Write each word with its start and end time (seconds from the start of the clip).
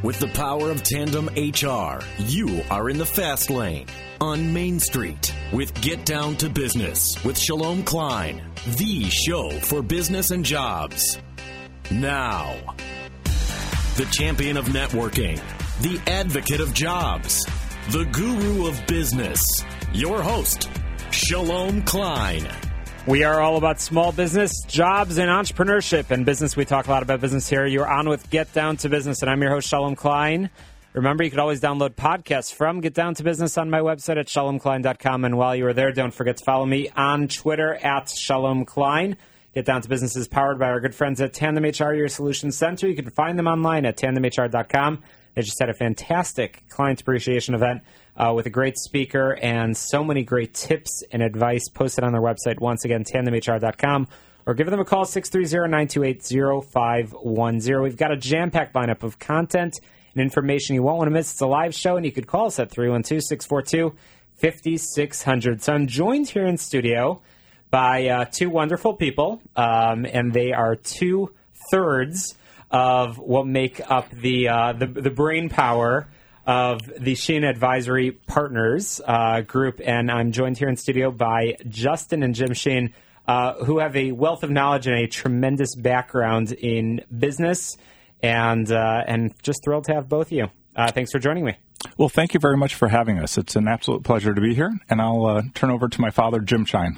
With 0.00 0.20
the 0.20 0.28
power 0.28 0.70
of 0.70 0.84
Tandem 0.84 1.26
HR, 1.26 1.98
you 2.18 2.62
are 2.70 2.88
in 2.88 2.98
the 2.98 3.04
fast 3.04 3.50
lane 3.50 3.88
on 4.20 4.52
Main 4.52 4.78
Street 4.78 5.34
with 5.52 5.74
Get 5.82 6.06
Down 6.06 6.36
to 6.36 6.48
Business 6.48 7.22
with 7.24 7.36
Shalom 7.36 7.82
Klein, 7.82 8.40
the 8.76 9.10
show 9.10 9.50
for 9.50 9.82
business 9.82 10.30
and 10.30 10.44
jobs. 10.44 11.18
Now, 11.90 12.54
the 13.96 14.06
champion 14.12 14.56
of 14.56 14.66
networking, 14.66 15.40
the 15.80 16.00
advocate 16.08 16.60
of 16.60 16.72
jobs, 16.74 17.44
the 17.90 18.04
guru 18.04 18.68
of 18.68 18.80
business, 18.86 19.42
your 19.92 20.22
host, 20.22 20.70
Shalom 21.10 21.82
Klein. 21.82 22.46
We 23.08 23.24
are 23.24 23.40
all 23.40 23.56
about 23.56 23.80
small 23.80 24.12
business, 24.12 24.52
jobs, 24.66 25.16
and 25.16 25.30
entrepreneurship. 25.30 26.10
And 26.10 26.26
business, 26.26 26.56
we 26.56 26.66
talk 26.66 26.88
a 26.88 26.90
lot 26.90 27.02
about 27.02 27.22
business 27.22 27.48
here. 27.48 27.64
You're 27.64 27.88
on 27.88 28.06
with 28.06 28.28
Get 28.28 28.52
Down 28.52 28.76
to 28.76 28.90
Business, 28.90 29.22
and 29.22 29.30
I'm 29.30 29.40
your 29.40 29.50
host, 29.50 29.66
Shalom 29.66 29.96
Klein. 29.96 30.50
Remember, 30.92 31.24
you 31.24 31.30
can 31.30 31.40
always 31.40 31.58
download 31.58 31.94
podcasts 31.94 32.52
from 32.52 32.82
Get 32.82 32.92
Down 32.92 33.14
to 33.14 33.22
Business 33.22 33.56
on 33.56 33.70
my 33.70 33.80
website 33.80 34.18
at 34.18 34.26
shalomklein.com. 34.26 35.24
And 35.24 35.38
while 35.38 35.56
you 35.56 35.66
are 35.68 35.72
there, 35.72 35.90
don't 35.90 36.12
forget 36.12 36.36
to 36.36 36.44
follow 36.44 36.66
me 36.66 36.90
on 36.94 37.28
Twitter 37.28 37.76
at 37.76 38.10
Shalom 38.10 38.66
Klein. 38.66 39.16
Get 39.54 39.64
Down 39.64 39.80
to 39.80 39.88
Business 39.88 40.14
is 40.14 40.28
powered 40.28 40.58
by 40.58 40.66
our 40.66 40.78
good 40.78 40.94
friends 40.94 41.18
at 41.22 41.32
Tandem 41.32 41.64
HR, 41.64 41.94
your 41.94 42.08
solution 42.08 42.52
center. 42.52 42.88
You 42.88 42.94
can 42.94 43.08
find 43.08 43.38
them 43.38 43.46
online 43.46 43.86
at 43.86 43.96
tandemhr.com. 43.96 45.02
They 45.34 45.40
just 45.40 45.58
had 45.58 45.70
a 45.70 45.74
fantastic 45.74 46.62
client 46.68 47.00
appreciation 47.00 47.54
event 47.54 47.84
uh, 48.18 48.32
with 48.34 48.46
a 48.46 48.50
great 48.50 48.76
speaker 48.76 49.38
and 49.40 49.76
so 49.76 50.02
many 50.02 50.24
great 50.24 50.52
tips 50.52 51.04
and 51.12 51.22
advice 51.22 51.68
posted 51.68 52.02
on 52.04 52.12
their 52.12 52.20
website. 52.20 52.60
Once 52.60 52.84
again, 52.84 53.04
tandemhr.com. 53.04 54.08
Or 54.44 54.54
give 54.54 54.68
them 54.70 54.80
a 54.80 54.84
call, 54.84 55.04
630-928-0510. 55.04 57.82
We've 57.82 57.96
got 57.96 58.12
a 58.12 58.16
jam-packed 58.16 58.74
lineup 58.74 59.02
of 59.02 59.18
content 59.18 59.80
and 60.14 60.22
information 60.22 60.74
you 60.74 60.82
won't 60.82 60.96
want 60.98 61.08
to 61.08 61.12
miss. 61.12 61.32
It's 61.32 61.40
a 61.42 61.46
live 61.46 61.74
show, 61.74 61.96
and 61.96 62.06
you 62.06 62.12
could 62.12 62.26
call 62.26 62.46
us 62.46 62.58
at 62.58 62.70
312-642-5600. 62.70 65.60
So 65.60 65.74
I'm 65.74 65.86
joined 65.86 66.30
here 66.30 66.46
in 66.46 66.56
studio 66.56 67.20
by 67.70 68.08
uh, 68.08 68.24
two 68.24 68.48
wonderful 68.48 68.94
people, 68.94 69.42
um, 69.54 70.06
and 70.06 70.32
they 70.32 70.52
are 70.52 70.76
two 70.76 71.34
thirds 71.70 72.34
of 72.70 73.18
what 73.18 73.46
make 73.46 73.82
up 73.90 74.08
the 74.10 74.48
uh, 74.48 74.72
the, 74.72 74.86
the 74.86 75.10
brain 75.10 75.50
power 75.50 76.08
of 76.48 76.90
the 76.98 77.14
Sheen 77.14 77.44
Advisory 77.44 78.12
Partners 78.12 79.02
uh, 79.06 79.42
group, 79.42 79.82
and 79.84 80.10
I'm 80.10 80.32
joined 80.32 80.56
here 80.56 80.70
in 80.70 80.76
studio 80.76 81.10
by 81.10 81.56
Justin 81.68 82.22
and 82.22 82.34
Jim 82.34 82.54
Sheen, 82.54 82.94
uh, 83.26 83.62
who 83.64 83.80
have 83.80 83.94
a 83.94 84.12
wealth 84.12 84.42
of 84.42 84.50
knowledge 84.50 84.86
and 84.86 84.96
a 84.96 85.06
tremendous 85.06 85.74
background 85.74 86.52
in 86.52 87.04
business, 87.16 87.76
and 88.22 88.72
uh, 88.72 89.04
and 89.06 89.34
just 89.42 89.62
thrilled 89.62 89.84
to 89.84 89.94
have 89.94 90.08
both 90.08 90.28
of 90.28 90.32
you. 90.32 90.46
Uh, 90.74 90.90
thanks 90.90 91.12
for 91.12 91.18
joining 91.18 91.44
me. 91.44 91.54
Well, 91.98 92.08
thank 92.08 92.32
you 92.32 92.40
very 92.40 92.56
much 92.56 92.74
for 92.74 92.88
having 92.88 93.18
us. 93.18 93.36
It's 93.36 93.54
an 93.54 93.68
absolute 93.68 94.02
pleasure 94.02 94.32
to 94.32 94.40
be 94.40 94.54
here, 94.54 94.72
and 94.88 95.02
I'll 95.02 95.26
uh, 95.26 95.42
turn 95.54 95.70
over 95.70 95.86
to 95.86 96.00
my 96.00 96.10
father, 96.10 96.40
Jim 96.40 96.64
Shein. 96.64 96.96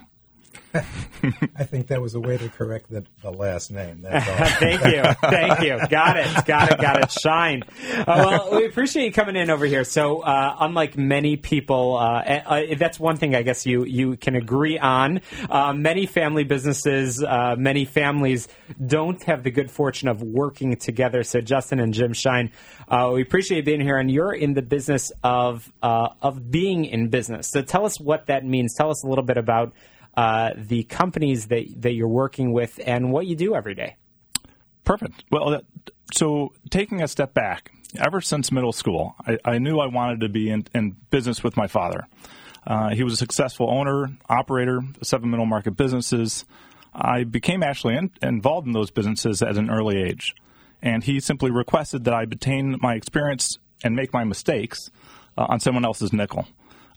I 0.73 1.65
think 1.65 1.89
that 1.89 2.01
was 2.01 2.15
a 2.15 2.21
way 2.21 2.37
to 2.37 2.49
correct 2.49 2.91
the, 2.91 3.05
the 3.23 3.31
last 3.31 3.73
name. 3.73 4.03
Thank 4.09 4.85
you. 4.85 5.03
Thank 5.29 5.61
you. 5.63 5.81
Got 5.89 6.17
it. 6.17 6.47
Got 6.47 6.73
it. 6.73 6.81
Got 6.81 6.99
it. 6.99 7.09
Shein. 7.09 7.65
Uh, 8.01 8.05
well, 8.07 8.51
we 8.53 8.67
appreciate 8.67 9.07
you 9.07 9.13
coming 9.13 9.35
in 9.35 9.51
over 9.51 9.67
here. 9.67 9.83
So, 9.83 10.21
uh, 10.21 10.57
unlike 10.61 10.97
many 10.97 11.37
people, 11.37 11.97
uh, 11.97 12.23
uh 12.23 12.75
that's 12.77 13.01
one 13.01 13.17
thing 13.17 13.35
I 13.35 13.43
guess 13.43 13.67
you, 13.67 13.85
you 13.85 14.17
can 14.17 14.37
agree 14.37 14.79
on. 14.79 15.23
Uh, 15.49 15.73
many 15.73 16.07
family 16.07 16.45
businesses, 16.45 17.23
uh, 17.23 17.57
many 17.59 17.85
families 17.85 18.47
don't 18.85 19.21
have 19.25 19.43
the 19.43 19.51
good 19.51 19.73
fortune 19.73 20.07
of 20.09 20.23
working 20.23 20.77
together. 20.77 21.25
So, 21.25 21.41
Justin 21.41 21.81
and 21.81 21.93
Jim 21.93 22.13
Shein, 22.13 22.51
we 23.13 23.23
appreciate 23.23 23.59
you 23.59 23.65
being 23.65 23.81
here, 23.81 23.99
and 23.99 24.09
you're 24.09 24.33
in 24.33 24.55
the 24.55 24.63
business 24.63 25.11
of 25.25 25.71
of 25.83 26.51
being 26.51 26.85
in 26.85 27.09
business. 27.09 27.49
So, 27.49 27.61
tell 27.63 27.85
us 27.85 27.99
what 27.99 28.27
that 28.27 28.45
means. 28.45 28.75
Tell 28.75 28.91
us 28.91 29.03
a 29.03 29.09
little 29.09 29.25
bit 29.25 29.37
about 29.37 29.73
uh, 30.17 30.51
the 30.57 30.85
companies 30.85 31.47
that, 31.49 31.67
that 31.83 31.93
you're 31.95 32.09
working 32.09 32.53
with 32.53 32.81
and 32.85 33.13
what 33.13 33.27
you 33.27 33.37
do 33.37 33.55
every 33.55 33.75
day. 33.75 33.97
Perfect. 34.85 35.25
Well, 35.31 35.61
so 36.13 36.53
taking 36.71 37.03
a 37.03 37.09
step 37.09 37.35
back, 37.35 37.73
ever 37.97 38.21
since 38.21 38.51
middle 38.51 38.73
school, 38.73 39.15
I, 39.27 39.39
I 39.45 39.59
knew 39.59 39.79
I 39.79 39.87
wanted 39.87 40.21
to 40.21 40.29
be 40.29 40.51
in, 40.51 40.67
in 40.75 40.97
business 41.11 41.43
with 41.43 41.57
my 41.57 41.67
father. 41.67 42.07
Uh, 42.67 42.91
he 42.91 43.03
was 43.03 43.15
a 43.15 43.17
successful 43.17 43.71
owner, 43.71 44.11
operator 44.29 44.81
seven 45.03 45.31
middle 45.31 45.47
market 45.47 45.77
businesses. 45.77 46.45
I 46.93 47.25
became 47.25 47.63
actually 47.63 47.97
in, 47.97 48.11
involved 48.21 48.67
in 48.67 48.73
those 48.73 48.91
businesses 48.91 49.43
at 49.43 49.57
an 49.57 49.71
early 49.71 50.03
age. 50.03 50.35
And 50.83 51.05
he 51.05 51.21
simply 51.21 51.51
requested 51.51 52.05
that 52.05 52.15
I 52.15 52.25
obtain 52.25 52.77
my 52.81 52.95
experience 52.95 53.59
and 53.85 53.95
make 53.95 54.13
my 54.13 54.25
mistakes 54.25 54.91
uh, 55.39 55.47
on 55.49 55.61
someone 55.61 55.85
else's 55.85 56.13
nickel. 56.13 56.47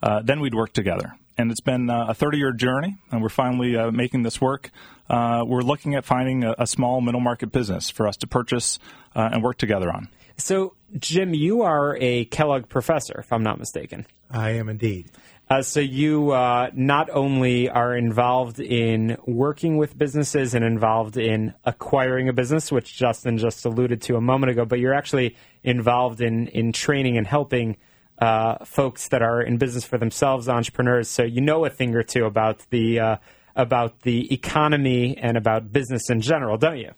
Uh, 0.02 0.22
then 0.22 0.40
we'd 0.40 0.56
work 0.56 0.74
together 0.74 1.16
and 1.38 1.52
it's 1.52 1.62
been 1.62 1.90
uh, 1.90 2.08
a 2.10 2.14
30 2.14 2.38
year 2.38 2.52
journey, 2.52 2.98
and 3.12 3.22
we're 3.22 3.30
finally 3.30 3.76
uh, 3.76 3.92
making 3.92 4.24
this 4.24 4.40
work. 4.40 4.72
Uh, 5.10 5.44
we're 5.46 5.62
looking 5.62 5.96
at 5.96 6.06
finding 6.06 6.44
a, 6.44 6.56
a, 6.60 6.68
small 6.68 7.02
middle 7.02 7.20
market 7.20 7.52
business 7.52 7.90
for 7.90 8.08
us 8.08 8.16
to 8.18 8.28
purchase 8.28 8.80
uh, 9.16 9.30
and 9.32 9.44
work 9.44 9.58
together 9.58 9.92
on. 9.92 10.08
So, 10.38 10.76
Jim, 10.98 11.34
you 11.34 11.64
are 11.64 11.98
a 12.00 12.26
Kellogg 12.26 12.70
professor, 12.70 13.20
if 13.20 13.32
I'm 13.32 13.44
not 13.44 13.60
mistaken. 13.60 14.06
I 14.32 14.52
am 14.52 14.70
indeed. 14.70 15.12
Uh, 15.50 15.62
so, 15.62 15.82
you 15.82 16.32
uh, 16.32 16.70
not 16.74 17.10
only 17.10 17.70
are 17.70 17.96
involved 17.96 18.60
in 18.60 19.18
working 19.28 19.78
with 19.78 19.98
businesses 19.98 20.56
and 20.56 20.64
involved 20.64 21.18
in 21.18 21.54
acquiring 21.66 22.30
a 22.30 22.34
business, 22.34 22.72
which 22.72 22.96
Justin 22.96 23.38
just 23.38 23.66
alluded 23.66 24.02
to 24.04 24.16
a 24.16 24.22
moment 24.22 24.52
ago, 24.52 24.66
but 24.66 24.80
you're 24.80 24.94
actually 24.94 25.36
involved 25.64 26.22
in, 26.22 26.48
in 26.48 26.72
training 26.72 27.18
and 27.18 27.28
helping 27.28 27.78
uh, 28.20 28.64
folks 28.66 29.10
that 29.10 29.22
are 29.22 29.42
in 29.42 29.58
business 29.58 29.86
for 29.86 29.98
themselves, 29.98 30.48
entrepreneurs. 30.48 31.10
So 31.10 31.24
you 31.24 31.42
know 31.42 31.66
a 31.66 31.70
thing 31.70 31.96
or 31.96 32.04
two 32.04 32.26
about 32.26 32.62
the 32.70 33.00
uh, 33.00 33.18
about 33.56 34.02
the 34.02 34.34
economy 34.34 35.18
and 35.18 35.38
about 35.38 35.72
business 35.72 36.10
in 36.10 36.22
general, 36.22 36.58
don't 36.58 36.80
you? 36.80 36.92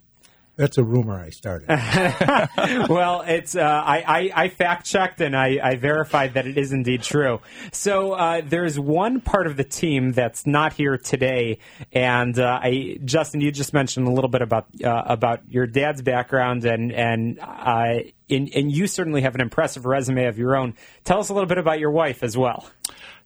That's 0.58 0.78
a 0.78 0.84
rumor 0.84 1.20
I 1.20 1.32
started. 1.32 1.68
well, 2.90 3.22
it's 3.28 3.56
uh, 3.56 3.62
I, 3.62 4.04
I, 4.08 4.44
I, 4.44 4.48
fact 4.50 4.86
checked 4.86 5.20
and 5.20 5.36
I, 5.36 5.60
I, 5.62 5.76
verified 5.76 6.36
that 6.36 6.48
it 6.48 6.58
is 6.58 6.72
indeed 6.72 7.04
true. 7.04 7.42
So 7.74 8.14
uh, 8.14 8.42
there's 8.44 8.80
one 8.80 9.20
part 9.20 9.48
of 9.48 9.58
the 9.58 9.66
team 9.66 10.14
that's 10.14 10.48
not 10.48 10.72
here 10.72 10.98
today, 10.98 11.60
and 11.92 12.40
uh, 12.40 12.60
I, 12.64 13.00
Justin, 13.04 13.42
you 13.42 13.52
just 13.52 13.74
mentioned 13.74 14.08
a 14.08 14.12
little 14.12 14.30
bit 14.30 14.42
about 14.42 14.68
uh, 14.82 15.04
about 15.06 15.42
your 15.50 15.68
dad's 15.68 16.02
background, 16.02 16.64
and 16.64 16.92
and 16.94 17.40
uh, 17.42 18.00
and, 18.30 18.50
and 18.56 18.72
you 18.72 18.88
certainly 18.88 19.22
have 19.22 19.36
an 19.36 19.42
impressive 19.42 19.86
resume 19.86 20.26
of 20.26 20.38
your 20.38 20.56
own. 20.56 20.76
Tell 21.04 21.20
us 21.20 21.30
a 21.30 21.34
little 21.34 21.50
bit 21.50 21.58
about 21.58 21.80
your 21.80 21.92
wife 21.92 22.24
as 22.24 22.38
well. 22.38 22.66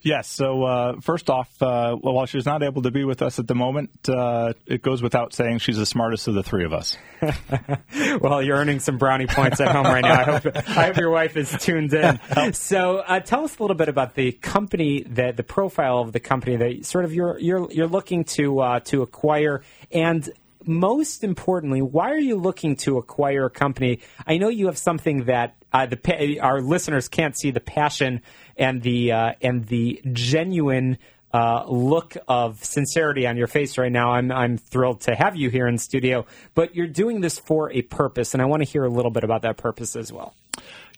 Yes. 0.02 0.30
So 0.30 0.64
uh, 0.64 1.02
first 1.02 1.30
off, 1.30 1.62
uh, 1.62 1.96
while 1.96 2.26
she's 2.26 2.46
not 2.46 2.64
able 2.64 2.84
to 2.84 2.92
be 2.92 3.04
with 3.04 3.22
us 3.22 3.38
at 3.38 3.48
the 3.48 3.56
moment, 3.56 3.92
uh, 4.08 4.54
it 4.66 4.82
goes 4.82 5.02
without 5.02 5.34
saying 5.34 5.60
she's 5.60 5.78
the 5.78 5.86
smartest 5.86 6.28
of 6.30 6.36
the 6.36 6.44
three 6.44 6.64
of 6.64 6.72
us. 6.72 6.98
well, 8.22 8.42
you're 8.42 8.58
earning 8.58 8.80
some 8.80 8.98
brownie 8.98 9.28
points 9.28 9.60
at 9.60 9.70
home 9.70 9.86
right 9.86 10.02
now. 10.02 10.22
I 10.22 10.24
hope, 10.24 10.56
I 10.56 10.86
hope 10.88 10.98
your 10.98 11.10
wife 11.10 11.36
is 11.36 11.52
tuned 11.60 11.94
in. 11.94 12.20
So 12.54 13.00
uh, 13.00 13.20
tell 13.20 13.44
us 13.44 13.58
a 13.58 13.62
little 13.62 13.76
bit 13.76 13.90
about 13.90 14.16
the 14.16 14.32
company, 14.32 15.04
that 15.10 15.38
the 15.38 15.44
profile 15.44 16.00
of 16.00 16.14
the 16.14 16.20
company 16.20 16.56
that 16.56 16.86
sort 16.86 17.06
of 17.06 17.14
you're 17.14 17.38
you're 17.40 17.72
you're 17.72 17.88
looking 17.88 18.24
to 18.26 18.60
uh, 18.60 18.80
to 18.82 19.02
acquire, 19.02 19.62
and 19.92 20.30
most 20.66 21.24
importantly, 21.24 21.82
why 21.82 22.12
are 22.12 22.20
you 22.20 22.36
looking 22.36 22.76
to 22.78 22.98
acquire 22.98 23.46
a 23.46 23.50
company? 23.50 24.00
I 24.28 24.38
know 24.38 24.50
you 24.50 24.68
have 24.68 24.78
something 24.78 25.26
that 25.26 25.56
uh, 25.72 25.86
the 25.86 26.40
our 26.42 26.62
listeners 26.62 27.08
can't 27.08 27.38
see 27.38 27.52
the 27.52 27.60
passion 27.60 28.22
and 28.58 28.82
the 28.82 29.12
uh, 29.12 29.34
and 29.42 29.66
the 29.68 30.02
genuine 30.12 30.98
uh, 31.34 31.64
look 31.68 32.18
of 32.28 32.64
sincerity 32.64 33.28
on 33.28 33.38
your 33.38 33.48
face 33.48 33.78
right 33.78 33.92
now. 33.92 34.12
I'm 34.12 34.32
I'm 34.32 34.58
thrilled 34.58 35.02
to 35.02 35.16
have 35.16 35.36
you 35.36 35.50
here 35.50 35.68
in 35.68 35.78
studio, 35.78 36.26
but 36.56 36.76
you're 36.76 36.88
doing 36.88 37.22
this 37.22 37.38
for 37.38 37.72
a 37.72 37.82
purpose, 37.82 38.34
and 38.34 38.42
I 38.42 38.46
want 38.46 38.64
to 38.64 38.70
hear 38.70 38.84
a 38.84 38.90
little 38.90 39.12
bit 39.12 39.24
about 39.24 39.44
that 39.44 39.58
purpose 39.58 39.96
as 39.96 40.12
well. 40.12 40.34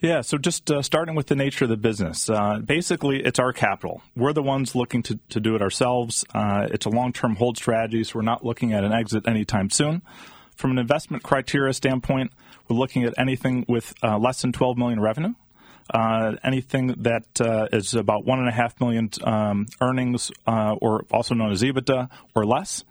Yeah, 0.02 0.22
so 0.22 0.40
just 0.40 0.72
uh, 0.72 0.82
starting 0.82 1.14
with 1.14 1.28
the 1.28 1.36
nature 1.36 1.66
of 1.66 1.70
the 1.70 1.78
business. 1.78 2.28
Uh, 2.28 2.58
basically, 2.58 3.24
it's 3.24 3.38
our 3.38 3.54
capital. 3.54 4.02
We're 4.16 4.34
the 4.34 4.42
ones 4.42 4.74
looking 4.74 5.04
to, 5.04 5.20
to 5.30 5.40
do 5.40 5.56
it 5.56 5.62
ourselves. 5.62 6.26
Uh, 6.34 6.68
it's 6.72 6.88
a 6.88 6.90
long 6.90 7.14
term 7.14 7.36
hold 7.36 7.58
strategy, 7.58 8.04
so 8.04 8.14
we're 8.16 8.24
not 8.24 8.44
looking 8.44 8.74
at 8.74 8.84
an 8.84 8.94
exit 8.94 9.28
anytime 9.28 9.70
soon. 9.70 10.02
From 10.56 10.72
an 10.72 10.80
investment 10.80 11.22
criteria 11.22 11.72
standpoint, 11.74 12.32
we're 12.68 12.78
looking 12.78 13.04
at 13.04 13.14
anything 13.20 13.64
with 13.68 13.94
uh, 14.04 14.18
less 14.18 14.42
than 14.42 14.52
12 14.52 14.76
million 14.76 15.00
revenue. 15.00 15.36
Uh, 15.94 16.36
anything 16.44 16.96
that 16.98 17.40
uh, 17.40 17.68
is 17.72 17.94
about 17.94 18.26
one 18.26 18.40
and 18.40 18.48
a 18.48 18.52
half 18.52 18.80
million 18.80 19.12
um, 19.24 19.68
earnings, 19.82 20.32
or 20.48 21.06
also 21.12 21.36
known 21.36 21.52
as 21.52 21.62
EBITDA, 21.62 22.10
or 22.34 22.44
less. 22.44 22.84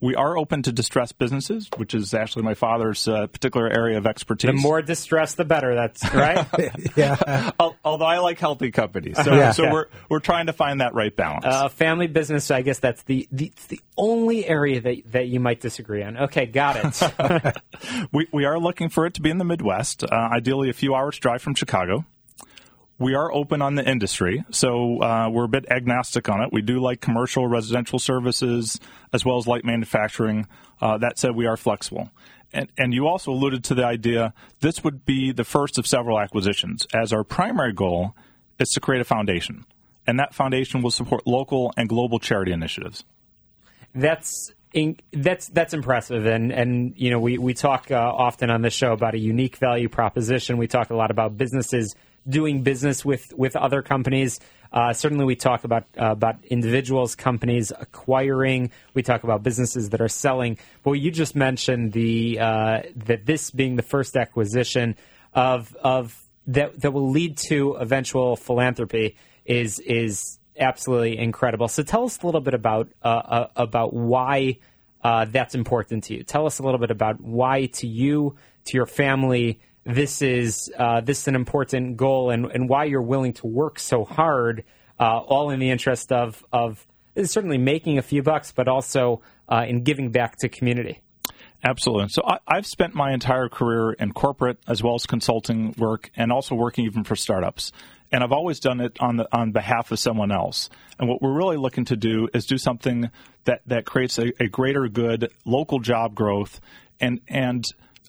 We 0.00 0.14
are 0.14 0.36
open 0.38 0.62
to 0.62 0.72
distressed 0.72 1.18
businesses, 1.18 1.68
which 1.76 1.94
is 1.94 2.14
actually 2.14 2.42
my 2.42 2.54
father's 2.54 3.08
uh, 3.08 3.26
particular 3.26 3.68
area 3.68 3.98
of 3.98 4.06
expertise. 4.06 4.48
The 4.48 4.52
more 4.52 4.80
distressed, 4.82 5.36
the 5.36 5.44
better. 5.44 5.74
That's 5.74 6.14
right. 6.14 6.46
yeah. 6.96 7.50
Although 7.84 8.04
I 8.04 8.18
like 8.18 8.38
healthy 8.38 8.70
companies, 8.70 9.16
so, 9.22 9.34
Yeah. 9.34 9.52
so 9.52 9.72
we're 9.72 9.86
we're 10.08 10.20
trying 10.20 10.46
to 10.46 10.52
find 10.52 10.80
that 10.80 10.94
right 10.94 11.14
balance. 11.14 11.44
Uh, 11.44 11.68
family 11.68 12.06
business. 12.06 12.50
I 12.50 12.62
guess 12.62 12.78
that's 12.78 13.02
the, 13.04 13.28
the 13.32 13.46
it's 13.46 13.66
the 13.66 13.80
only 13.96 14.46
area 14.46 14.80
that 14.80 15.12
that 15.12 15.28
you 15.28 15.40
might 15.40 15.60
disagree 15.60 16.02
on. 16.02 16.16
Okay, 16.16 16.46
got 16.46 16.76
it. 17.02 17.56
we 18.12 18.28
we 18.32 18.44
are 18.44 18.58
looking 18.58 18.88
for 18.88 19.06
it 19.06 19.14
to 19.14 19.22
be 19.22 19.30
in 19.30 19.38
the 19.38 19.44
Midwest, 19.44 20.04
uh, 20.04 20.08
ideally 20.14 20.70
a 20.70 20.74
few 20.74 20.94
hours 20.94 21.18
drive 21.18 21.42
from 21.42 21.54
Chicago. 21.54 22.04
We 23.00 23.14
are 23.14 23.32
open 23.32 23.62
on 23.62 23.76
the 23.76 23.88
industry, 23.88 24.44
so 24.50 25.00
uh, 25.00 25.28
we're 25.30 25.44
a 25.44 25.48
bit 25.48 25.66
agnostic 25.70 26.28
on 26.28 26.42
it. 26.42 26.52
We 26.52 26.62
do 26.62 26.80
like 26.80 27.00
commercial, 27.00 27.46
residential 27.46 28.00
services, 28.00 28.80
as 29.12 29.24
well 29.24 29.38
as 29.38 29.46
light 29.46 29.64
manufacturing. 29.64 30.48
Uh, 30.80 30.98
that 30.98 31.16
said, 31.16 31.36
we 31.36 31.46
are 31.46 31.56
flexible. 31.56 32.10
And, 32.52 32.68
and 32.76 32.92
you 32.92 33.06
also 33.06 33.30
alluded 33.30 33.62
to 33.64 33.74
the 33.74 33.84
idea 33.84 34.34
this 34.60 34.82
would 34.82 35.04
be 35.04 35.30
the 35.30 35.44
first 35.44 35.78
of 35.78 35.86
several 35.86 36.18
acquisitions, 36.18 36.86
as 36.92 37.12
our 37.12 37.22
primary 37.22 37.72
goal 37.72 38.16
is 38.58 38.70
to 38.70 38.80
create 38.80 39.00
a 39.00 39.04
foundation. 39.04 39.64
And 40.06 40.18
that 40.18 40.34
foundation 40.34 40.82
will 40.82 40.90
support 40.90 41.26
local 41.26 41.72
and 41.76 41.88
global 41.88 42.18
charity 42.18 42.50
initiatives. 42.50 43.04
that's 43.94 44.52
in, 44.72 44.96
that's 45.12 45.48
that's 45.48 45.72
impressive, 45.72 46.26
and 46.26 46.52
and 46.52 46.92
you 46.96 47.10
know 47.10 47.20
we 47.20 47.38
we 47.38 47.54
talk 47.54 47.90
uh, 47.90 47.94
often 47.96 48.50
on 48.50 48.62
the 48.62 48.70
show 48.70 48.92
about 48.92 49.14
a 49.14 49.18
unique 49.18 49.56
value 49.56 49.88
proposition. 49.88 50.58
We 50.58 50.66
talk 50.66 50.90
a 50.90 50.96
lot 50.96 51.10
about 51.10 51.36
businesses 51.38 51.94
doing 52.28 52.62
business 52.62 53.04
with 53.04 53.32
with 53.36 53.56
other 53.56 53.82
companies. 53.82 54.40
Uh, 54.70 54.92
certainly, 54.92 55.24
we 55.24 55.36
talk 55.36 55.64
about 55.64 55.84
uh, 55.98 56.10
about 56.12 56.44
individuals, 56.44 57.14
companies 57.14 57.72
acquiring. 57.78 58.70
We 58.94 59.02
talk 59.02 59.24
about 59.24 59.42
businesses 59.42 59.90
that 59.90 60.00
are 60.00 60.08
selling. 60.08 60.58
But 60.82 60.92
you 60.92 61.10
just 61.10 61.34
mentioned 61.34 61.92
the 61.92 62.38
uh, 62.38 62.82
that 63.06 63.24
this 63.24 63.50
being 63.50 63.76
the 63.76 63.82
first 63.82 64.16
acquisition 64.16 64.96
of 65.32 65.74
of 65.76 66.14
that 66.48 66.80
that 66.80 66.92
will 66.92 67.10
lead 67.10 67.36
to 67.48 67.74
eventual 67.74 68.36
philanthropy 68.36 69.16
is 69.44 69.78
is 69.80 70.38
absolutely 70.58 71.18
incredible. 71.18 71.68
So 71.68 71.82
tell 71.82 72.04
us 72.04 72.20
a 72.22 72.26
little 72.26 72.40
bit 72.40 72.54
about 72.54 72.88
uh, 73.02 73.08
uh, 73.08 73.48
about 73.56 73.94
why 73.94 74.58
uh, 75.02 75.26
that's 75.26 75.54
important 75.54 76.04
to 76.04 76.14
you. 76.14 76.22
Tell 76.24 76.46
us 76.46 76.58
a 76.58 76.62
little 76.62 76.80
bit 76.80 76.90
about 76.90 77.20
why 77.20 77.66
to 77.66 77.86
you, 77.86 78.36
to 78.64 78.76
your 78.76 78.86
family, 78.86 79.60
this 79.88 80.20
is 80.20 80.70
uh, 80.76 81.00
this 81.00 81.22
is 81.22 81.28
an 81.28 81.34
important 81.34 81.96
goal, 81.96 82.30
and, 82.30 82.46
and 82.46 82.68
why 82.68 82.84
you're 82.84 83.02
willing 83.02 83.32
to 83.34 83.46
work 83.46 83.78
so 83.78 84.04
hard, 84.04 84.64
uh, 85.00 85.18
all 85.18 85.50
in 85.50 85.60
the 85.60 85.70
interest 85.70 86.12
of 86.12 86.44
of 86.52 86.86
certainly 87.24 87.58
making 87.58 87.98
a 87.98 88.02
few 88.02 88.22
bucks, 88.22 88.52
but 88.52 88.68
also 88.68 89.22
uh, 89.48 89.64
in 89.66 89.82
giving 89.82 90.10
back 90.10 90.36
to 90.36 90.48
community. 90.48 91.00
Absolutely. 91.64 92.08
So 92.10 92.22
I, 92.24 92.38
I've 92.46 92.66
spent 92.66 92.94
my 92.94 93.12
entire 93.12 93.48
career 93.48 93.92
in 93.92 94.12
corporate 94.12 94.58
as 94.68 94.82
well 94.82 94.94
as 94.94 95.06
consulting 95.06 95.74
work, 95.78 96.10
and 96.16 96.30
also 96.30 96.54
working 96.54 96.84
even 96.84 97.02
for 97.02 97.16
startups. 97.16 97.72
And 98.12 98.22
I've 98.22 98.32
always 98.32 98.60
done 98.60 98.80
it 98.80 98.96
on 99.00 99.16
the 99.16 99.28
on 99.32 99.52
behalf 99.52 99.90
of 99.90 99.98
someone 99.98 100.32
else. 100.32 100.70
And 100.98 101.08
what 101.08 101.22
we're 101.22 101.34
really 101.34 101.56
looking 101.56 101.86
to 101.86 101.96
do 101.96 102.28
is 102.34 102.44
do 102.44 102.58
something 102.58 103.10
that 103.44 103.62
that 103.66 103.86
creates 103.86 104.18
a, 104.18 104.32
a 104.38 104.48
greater 104.48 104.86
good 104.88 105.32
local 105.46 105.78
job 105.78 106.14
growth, 106.14 106.60
and 107.00 107.20
and 107.26 107.64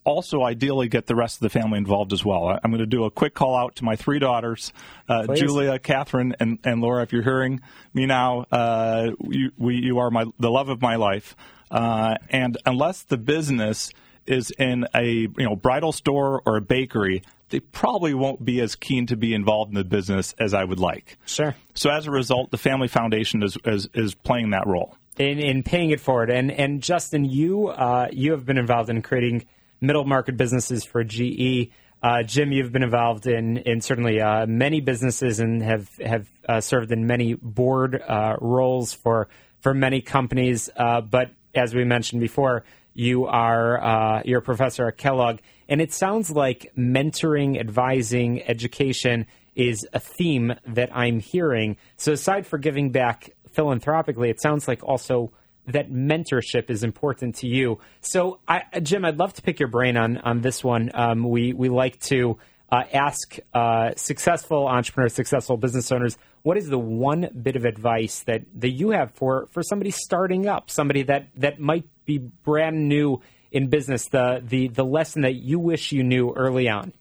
also 0.09 0.43
ideally 0.43 0.87
get 0.89 1.05
the 1.05 1.15
rest 1.15 1.37
of 1.37 1.41
the 1.41 1.49
family 1.49 1.77
involved 1.77 2.11
as 2.11 2.25
well. 2.25 2.49
I'm 2.49 2.71
going 2.71 2.79
to 2.79 2.85
do 2.97 3.05
a 3.05 3.11
quick 3.11 3.33
call 3.33 3.55
out 3.55 3.75
to 3.77 3.85
my 3.85 3.95
three 3.95 4.19
daughters, 4.19 4.73
uh, 5.07 5.33
Julia, 5.35 5.77
Catherine, 5.79 6.35
and, 6.39 6.57
and 6.63 6.81
Laura. 6.81 7.03
If 7.03 7.13
you're 7.13 7.23
hearing 7.23 7.61
me 7.93 8.05
now, 8.05 8.45
uh, 8.51 9.11
you, 9.29 9.51
we, 9.57 9.75
you 9.75 9.99
are 9.99 10.09
my 10.09 10.25
the 10.39 10.49
love 10.49 10.69
of 10.69 10.81
my 10.81 10.95
life. 10.95 11.35
Uh, 11.71 12.15
and 12.29 12.57
unless 12.65 13.03
the 13.03 13.17
business 13.17 13.91
is 14.25 14.51
in 14.57 14.85
a 14.93 15.05
you 15.05 15.31
know 15.37 15.55
bridal 15.55 15.91
store 15.91 16.41
or 16.45 16.57
a 16.57 16.61
bakery, 16.61 17.21
they 17.49 17.59
probably 17.59 18.13
won't 18.13 18.43
be 18.43 18.59
as 18.61 18.75
keen 18.75 19.05
to 19.07 19.15
be 19.15 19.33
involved 19.33 19.69
in 19.69 19.75
the 19.75 19.83
business 19.83 20.33
as 20.39 20.53
I 20.53 20.63
would 20.63 20.79
like. 20.79 21.17
Sure. 21.25 21.55
So 21.75 21.89
as 21.91 22.07
a 22.07 22.11
result, 22.11 22.51
the 22.51 22.57
Family 22.57 22.87
Foundation 22.87 23.43
is 23.43 23.57
is, 23.65 23.89
is 23.93 24.15
playing 24.15 24.49
that 24.51 24.65
role. 24.67 24.97
in, 25.19 25.39
in 25.39 25.63
paying 25.63 25.91
it 25.91 25.99
forward. 25.99 26.29
And 26.31 26.51
and 26.51 26.81
Justin, 26.81 27.25
you 27.25 27.67
uh, 27.67 28.07
you 28.11 28.31
have 28.31 28.45
been 28.45 28.57
involved 28.57 28.89
in 28.89 29.01
creating 29.01 29.45
middle 29.81 30.05
market 30.05 30.37
businesses 30.37 30.83
for 30.83 31.03
GE. 31.03 31.71
Uh, 32.01 32.23
Jim, 32.23 32.51
you've 32.51 32.71
been 32.71 32.83
involved 32.83 33.27
in 33.27 33.57
in 33.57 33.81
certainly 33.81 34.21
uh, 34.21 34.45
many 34.45 34.79
businesses 34.79 35.39
and 35.39 35.61
have 35.61 35.89
have 35.97 36.29
uh, 36.47 36.61
served 36.61 36.91
in 36.91 37.07
many 37.07 37.33
board 37.33 38.01
uh, 38.01 38.37
roles 38.39 38.93
for 38.93 39.27
for 39.59 39.73
many 39.73 40.01
companies. 40.01 40.69
Uh, 40.75 41.01
but 41.01 41.31
as 41.53 41.75
we 41.75 41.83
mentioned 41.83 42.21
before, 42.21 42.63
you 42.93 43.25
are 43.25 43.83
uh, 43.83 44.21
you're 44.23 44.39
a 44.39 44.41
professor 44.41 44.87
at 44.87 44.97
Kellogg, 44.97 45.39
and 45.67 45.81
it 45.81 45.93
sounds 45.93 46.31
like 46.31 46.71
mentoring, 46.77 47.59
advising, 47.59 48.43
education 48.43 49.25
is 49.55 49.85
a 49.91 49.99
theme 49.99 50.53
that 50.67 50.95
I'm 50.95 51.19
hearing. 51.19 51.75
So 51.97 52.13
aside 52.13 52.47
for 52.47 52.57
giving 52.57 52.91
back 52.91 53.31
philanthropically, 53.51 54.29
it 54.29 54.41
sounds 54.41 54.67
like 54.67 54.83
also 54.83 55.33
that 55.71 55.91
mentorship 55.91 56.69
is 56.69 56.83
important 56.83 57.35
to 57.35 57.47
you. 57.47 57.79
So, 58.01 58.39
I, 58.47 58.63
Jim, 58.81 59.05
I'd 59.05 59.17
love 59.17 59.33
to 59.33 59.41
pick 59.41 59.59
your 59.59 59.69
brain 59.69 59.97
on 59.97 60.17
on 60.17 60.41
this 60.41 60.63
one. 60.63 60.91
Um, 60.93 61.29
we 61.29 61.53
we 61.53 61.69
like 61.69 61.99
to 62.01 62.37
uh, 62.71 62.83
ask 62.93 63.37
uh, 63.53 63.91
successful 63.95 64.67
entrepreneurs, 64.67 65.13
successful 65.13 65.57
business 65.57 65.91
owners, 65.91 66.17
what 66.43 66.57
is 66.57 66.67
the 66.67 66.79
one 66.79 67.29
bit 67.41 67.55
of 67.55 67.65
advice 67.65 68.23
that 68.23 68.43
that 68.55 68.69
you 68.69 68.91
have 68.91 69.11
for 69.11 69.47
for 69.51 69.63
somebody 69.63 69.91
starting 69.91 70.47
up, 70.47 70.69
somebody 70.69 71.03
that 71.03 71.29
that 71.37 71.59
might 71.59 71.85
be 72.05 72.17
brand 72.17 72.87
new 72.87 73.21
in 73.51 73.67
business, 73.67 74.07
the 74.07 74.41
the 74.45 74.67
the 74.67 74.85
lesson 74.85 75.23
that 75.23 75.35
you 75.35 75.59
wish 75.59 75.91
you 75.91 76.03
knew 76.03 76.33
early 76.35 76.69
on. 76.69 76.93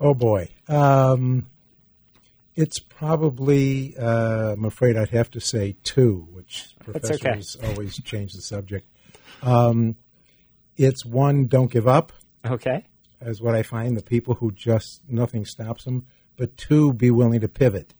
Oh 0.00 0.14
boy. 0.14 0.48
Um, 0.68 1.46
it's 2.54 2.78
probably, 2.78 3.96
uh, 3.96 4.52
I'm 4.52 4.64
afraid 4.64 4.96
I'd 4.96 5.10
have 5.10 5.30
to 5.32 5.40
say 5.40 5.76
two, 5.82 6.26
which 6.30 6.74
That's 6.86 7.10
okay. 7.10 7.18
professors 7.18 7.56
always 7.64 8.00
change 8.02 8.32
the 8.32 8.42
subject. 8.42 8.86
Um, 9.42 9.96
it's 10.76 11.04
one, 11.04 11.46
don't 11.46 11.70
give 11.70 11.86
up, 11.88 12.12
Okay. 12.44 12.84
is 13.20 13.40
what 13.40 13.54
I 13.54 13.62
find, 13.62 13.96
the 13.96 14.02
people 14.02 14.34
who 14.34 14.50
just, 14.52 15.02
nothing 15.08 15.44
stops 15.44 15.84
them. 15.84 16.06
But 16.36 16.56
two, 16.56 16.92
be 16.92 17.10
willing 17.10 17.40
to 17.40 17.48
pivot. 17.48 17.94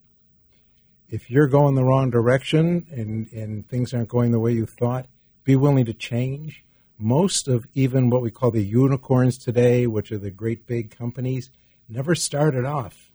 If 1.09 1.31
you're 1.31 1.49
going 1.49 1.75
the 1.75 1.85
wrong 1.85 2.11
direction 2.11 2.87
and, 2.91 3.31
and 3.33 3.69
things 3.69 3.93
aren't 3.93 4.09
going 4.09 4.31
the 4.33 4.39
way 4.39 4.53
you 4.53 4.65
thought, 4.67 5.07
be 5.45 5.57
willing 5.57 5.85
to 5.87 5.95
change. 5.95 6.65
Most 6.99 7.49
of 7.49 7.67
even 7.75 8.11
what 8.11 8.23
we 8.23 8.31
call 8.31 8.51
the 8.51 8.65
unicorns 8.65 9.39
today, 9.39 9.87
which 9.87 10.13
are 10.13 10.19
the 10.19 10.31
great 10.31 10.67
big 10.67 10.91
companies, 10.91 11.51
never 11.89 12.15
started 12.15 12.65
off 12.65 13.10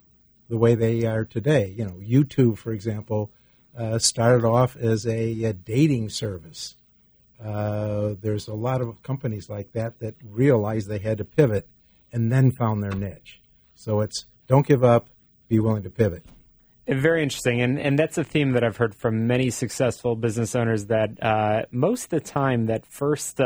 the 0.49 0.57
way 0.57 0.75
they 0.75 1.05
are 1.05 1.25
today. 1.25 1.73
You 1.77 1.85
know, 1.85 1.99
YouTube, 2.01 2.57
for 2.57 2.71
example, 2.71 3.31
uh, 3.77 3.99
started 3.99 4.45
off 4.45 4.75
as 4.75 5.05
a, 5.05 5.43
a 5.43 5.53
dating 5.53 6.09
service. 6.09 6.75
Uh, 7.43 8.15
there's 8.21 8.47
a 8.47 8.53
lot 8.53 8.81
of 8.81 9.03
companies 9.03 9.49
like 9.49 9.73
that 9.73 9.99
that 9.99 10.15
realized 10.23 10.87
they 10.87 10.99
had 10.99 11.17
to 11.17 11.25
pivot 11.25 11.67
and 12.11 12.31
then 12.31 12.51
found 12.51 12.81
their 12.81 12.93
niche. 12.93 13.41
So 13.75 14.01
it's 14.01 14.25
don't 14.47 14.65
give 14.65 14.83
up, 14.83 15.09
be 15.47 15.59
willing 15.59 15.83
to 15.83 15.89
pivot. 15.89 16.23
Very 16.87 17.23
interesting, 17.23 17.61
and 17.61 17.79
and 17.79 17.97
that's 17.97 18.17
a 18.17 18.23
theme 18.23 18.51
that 18.51 18.63
I've 18.63 18.77
heard 18.77 18.93
from 18.93 19.25
many 19.25 19.49
successful 19.49 20.15
business 20.15 20.55
owners. 20.55 20.85
That 20.85 21.21
uh, 21.21 21.63
most 21.71 22.05
of 22.05 22.09
the 22.11 22.19
time, 22.19 22.67
that 22.67 22.85
first, 22.85 23.41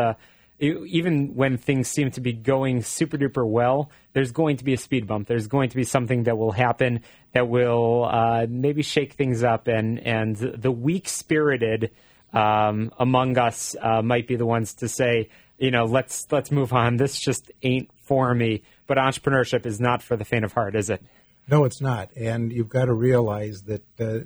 e- 0.59 0.85
even 0.87 1.35
when 1.35 1.57
things 1.57 1.87
seem 1.87 2.11
to 2.11 2.21
be 2.21 2.33
going 2.33 2.83
super 2.83 3.17
duper 3.17 3.47
well, 3.47 3.89
there's 4.13 4.31
going 4.31 4.57
to 4.57 4.63
be 4.63 4.73
a 4.73 4.77
speed 4.77 5.07
bump. 5.07 5.27
There's 5.27 5.47
going 5.47 5.69
to 5.69 5.75
be 5.75 5.83
something 5.83 6.23
that 6.23 6.37
will 6.37 6.51
happen 6.51 7.01
that 7.33 7.47
will 7.47 8.05
uh, 8.05 8.47
maybe 8.49 8.81
shake 8.81 9.13
things 9.13 9.43
up, 9.43 9.67
and 9.67 9.99
and 9.99 10.35
the 10.35 10.71
weak 10.71 11.07
spirited 11.07 11.91
um, 12.33 12.91
among 12.99 13.37
us 13.37 13.75
uh, 13.81 14.01
might 14.01 14.27
be 14.27 14.35
the 14.35 14.45
ones 14.45 14.73
to 14.75 14.87
say, 14.87 15.29
you 15.57 15.71
know, 15.71 15.85
let's 15.85 16.27
let's 16.31 16.51
move 16.51 16.73
on. 16.73 16.97
This 16.97 17.19
just 17.19 17.51
ain't 17.63 17.89
for 18.01 18.33
me. 18.33 18.63
But 18.87 18.97
entrepreneurship 18.97 19.65
is 19.65 19.79
not 19.79 20.01
for 20.01 20.17
the 20.17 20.25
faint 20.25 20.43
of 20.43 20.53
heart, 20.53 20.75
is 20.75 20.89
it? 20.89 21.03
No, 21.47 21.63
it's 21.63 21.81
not. 21.81 22.09
And 22.15 22.51
you've 22.51 22.69
got 22.69 22.85
to 22.85 22.93
realize 22.93 23.63
that 23.63 23.83
uh, 23.99 24.19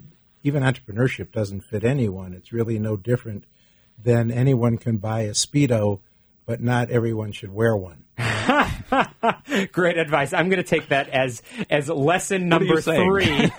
even 0.44 0.64
entrepreneurship 0.64 1.32
doesn't 1.32 1.62
fit 1.62 1.84
anyone. 1.84 2.34
It's 2.34 2.54
really 2.54 2.80
no 2.80 2.96
different 2.96 3.46
than 4.02 4.32
anyone 4.32 4.78
can 4.78 4.98
buy 4.98 5.22
a 5.22 5.32
Speedo, 5.32 6.00
but 6.46 6.62
not 6.62 6.90
everyone 6.90 7.32
should 7.32 7.54
wear 7.54 7.76
one. 7.76 8.04
Great 9.72 9.98
advice. 9.98 10.34
I'm 10.34 10.50
going 10.50 10.62
to 10.62 10.70
take 10.70 10.90
that 10.90 11.10
as 11.10 11.42
as 11.70 11.90
lesson 11.90 12.48
number 12.48 12.80
three. 12.80 13.26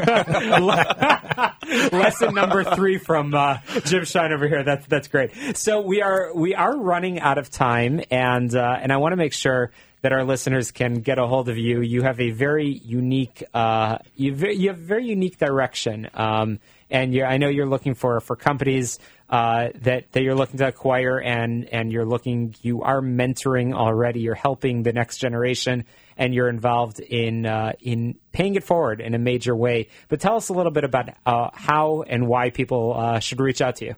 lesson 1.92 2.34
number 2.34 2.62
three 2.62 2.98
from 2.98 3.34
uh, 3.34 3.58
Jim 3.84 4.02
Shein 4.02 4.30
over 4.32 4.46
here. 4.46 4.62
That's 4.62 4.86
that's 4.86 5.08
great. 5.08 5.56
So 5.56 5.80
we 5.80 6.02
are 6.02 6.32
we 6.34 6.54
are 6.54 6.76
running 6.76 7.18
out 7.20 7.38
of 7.38 7.50
time, 7.50 8.00
and 8.10 8.54
uh, 8.54 8.78
and 8.80 8.92
I 8.92 8.98
want 8.98 9.12
to 9.12 9.16
make 9.16 9.32
sure 9.32 9.72
that 10.02 10.12
our 10.12 10.24
listeners 10.24 10.70
can 10.70 11.00
get 11.00 11.18
a 11.18 11.26
hold 11.26 11.48
of 11.48 11.56
you. 11.56 11.80
You 11.80 12.02
have 12.02 12.20
a 12.20 12.30
very 12.30 12.68
unique 12.68 13.42
uh, 13.54 13.98
you 14.14 14.34
ve- 14.34 14.52
you 14.52 14.68
have 14.68 14.78
very 14.78 15.06
unique 15.06 15.38
direction, 15.38 16.08
um, 16.14 16.60
and 16.90 17.12
you're, 17.12 17.26
I 17.26 17.38
know 17.38 17.48
you're 17.48 17.66
looking 17.66 17.94
for 17.94 18.20
for 18.20 18.36
companies. 18.36 18.98
Uh, 19.34 19.70
that 19.80 20.12
that 20.12 20.22
you're 20.22 20.36
looking 20.36 20.58
to 20.58 20.68
acquire, 20.68 21.18
and 21.18 21.68
and 21.70 21.90
you're 21.90 22.06
looking, 22.06 22.54
you 22.62 22.82
are 22.82 23.00
mentoring 23.00 23.74
already. 23.74 24.20
You're 24.20 24.36
helping 24.36 24.84
the 24.84 24.92
next 24.92 25.18
generation, 25.18 25.86
and 26.16 26.32
you're 26.32 26.48
involved 26.48 27.00
in 27.00 27.44
uh, 27.44 27.72
in 27.80 28.14
paying 28.30 28.54
it 28.54 28.62
forward 28.62 29.00
in 29.00 29.12
a 29.12 29.18
major 29.18 29.56
way. 29.56 29.88
But 30.06 30.20
tell 30.20 30.36
us 30.36 30.50
a 30.50 30.52
little 30.52 30.70
bit 30.70 30.84
about 30.84 31.08
uh, 31.26 31.50
how 31.52 32.02
and 32.02 32.28
why 32.28 32.50
people 32.50 32.94
uh, 32.96 33.18
should 33.18 33.40
reach 33.40 33.60
out 33.60 33.74
to 33.76 33.86
you. 33.86 33.96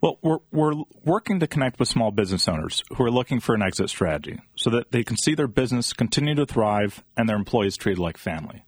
Well, 0.00 0.18
we're, 0.22 0.38
we're 0.50 0.82
working 1.04 1.38
to 1.38 1.46
connect 1.46 1.78
with 1.78 1.88
small 1.88 2.10
business 2.10 2.48
owners 2.48 2.82
who 2.96 3.04
are 3.04 3.12
looking 3.12 3.38
for 3.38 3.54
an 3.54 3.62
exit 3.62 3.90
strategy 3.90 4.40
so 4.56 4.70
that 4.70 4.90
they 4.90 5.04
can 5.04 5.16
see 5.16 5.36
their 5.36 5.46
business 5.46 5.92
continue 5.92 6.34
to 6.34 6.46
thrive 6.46 7.04
and 7.16 7.28
their 7.28 7.36
employees 7.36 7.76
treated 7.76 8.00
like 8.00 8.18
family. 8.18 8.64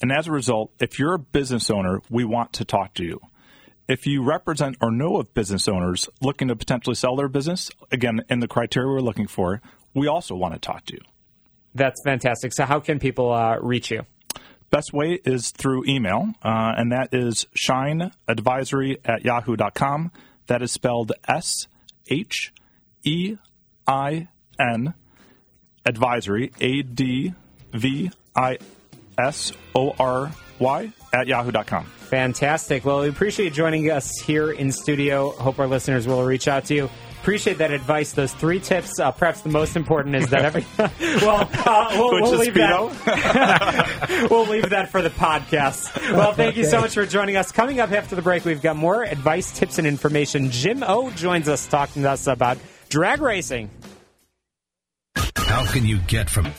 And 0.00 0.12
as 0.12 0.28
a 0.28 0.32
result, 0.32 0.70
if 0.78 1.00
you're 1.00 1.14
a 1.14 1.18
business 1.18 1.70
owner, 1.70 2.02
we 2.08 2.24
want 2.24 2.52
to 2.52 2.64
talk 2.64 2.94
to 2.94 3.04
you. 3.04 3.20
If 3.90 4.06
you 4.06 4.22
represent 4.22 4.76
or 4.80 4.92
know 4.92 5.16
of 5.16 5.34
business 5.34 5.66
owners 5.66 6.08
looking 6.20 6.46
to 6.46 6.54
potentially 6.54 6.94
sell 6.94 7.16
their 7.16 7.26
business, 7.26 7.72
again, 7.90 8.24
in 8.30 8.38
the 8.38 8.46
criteria 8.46 8.88
we're 8.88 9.00
looking 9.00 9.26
for, 9.26 9.60
we 9.94 10.06
also 10.06 10.36
want 10.36 10.54
to 10.54 10.60
talk 10.60 10.84
to 10.86 10.92
you. 10.92 11.00
That's 11.74 12.00
fantastic. 12.04 12.52
So, 12.52 12.66
how 12.66 12.78
can 12.78 13.00
people 13.00 13.32
uh, 13.32 13.58
reach 13.58 13.90
you? 13.90 14.06
Best 14.70 14.92
way 14.92 15.18
is 15.24 15.50
through 15.50 15.86
email, 15.88 16.28
uh, 16.40 16.72
and 16.76 16.92
that 16.92 17.12
is 17.12 17.48
sheinadvisory 17.56 18.98
at 19.04 19.24
yahoo.com. 19.24 20.12
That 20.46 20.62
is 20.62 20.70
spelled 20.70 21.10
S 21.26 21.66
H 22.08 22.52
E 23.02 23.38
I 23.88 24.28
N 24.56 24.94
advisory, 25.84 26.52
A 26.60 26.82
D 26.82 27.34
V 27.72 28.12
I 28.36 28.58
S 29.18 29.52
O 29.74 29.96
R 29.98 30.30
Y, 30.60 30.92
at 31.12 31.26
yahoo.com. 31.26 31.86
Fantastic. 32.10 32.84
Well, 32.84 33.02
we 33.02 33.08
appreciate 33.08 33.44
you 33.44 33.50
joining 33.52 33.88
us 33.88 34.18
here 34.18 34.50
in 34.50 34.72
studio. 34.72 35.30
Hope 35.30 35.60
our 35.60 35.68
listeners 35.68 36.08
will 36.08 36.24
reach 36.24 36.48
out 36.48 36.64
to 36.64 36.74
you. 36.74 36.90
Appreciate 37.20 37.58
that 37.58 37.70
advice. 37.70 38.14
Those 38.14 38.34
three 38.34 38.58
tips. 38.58 38.98
Uh, 38.98 39.12
perhaps 39.12 39.42
the 39.42 39.48
most 39.48 39.76
important 39.76 40.16
is 40.16 40.28
that 40.30 40.44
every. 40.44 40.66
well, 41.24 41.48
uh, 41.52 41.88
we'll, 41.92 42.20
we'll 42.20 42.38
leave 42.38 42.54
that. 42.54 44.26
we'll 44.30 44.48
leave 44.48 44.70
that 44.70 44.90
for 44.90 45.02
the 45.02 45.10
podcast. 45.10 46.12
Well, 46.12 46.32
thank 46.32 46.56
you 46.56 46.64
so 46.64 46.80
much 46.80 46.94
for 46.94 47.06
joining 47.06 47.36
us. 47.36 47.52
Coming 47.52 47.78
up 47.78 47.92
after 47.92 48.16
the 48.16 48.22
break, 48.22 48.44
we've 48.44 48.60
got 48.60 48.74
more 48.74 49.04
advice, 49.04 49.56
tips, 49.56 49.78
and 49.78 49.86
information. 49.86 50.50
Jim 50.50 50.82
O 50.82 51.10
joins 51.10 51.48
us 51.48 51.68
talking 51.68 52.02
to 52.02 52.10
us 52.10 52.26
about 52.26 52.58
drag 52.88 53.20
racing. 53.20 53.70
How 55.36 55.64
can 55.70 55.86
you 55.86 55.98
get 55.98 56.28
from 56.28 56.52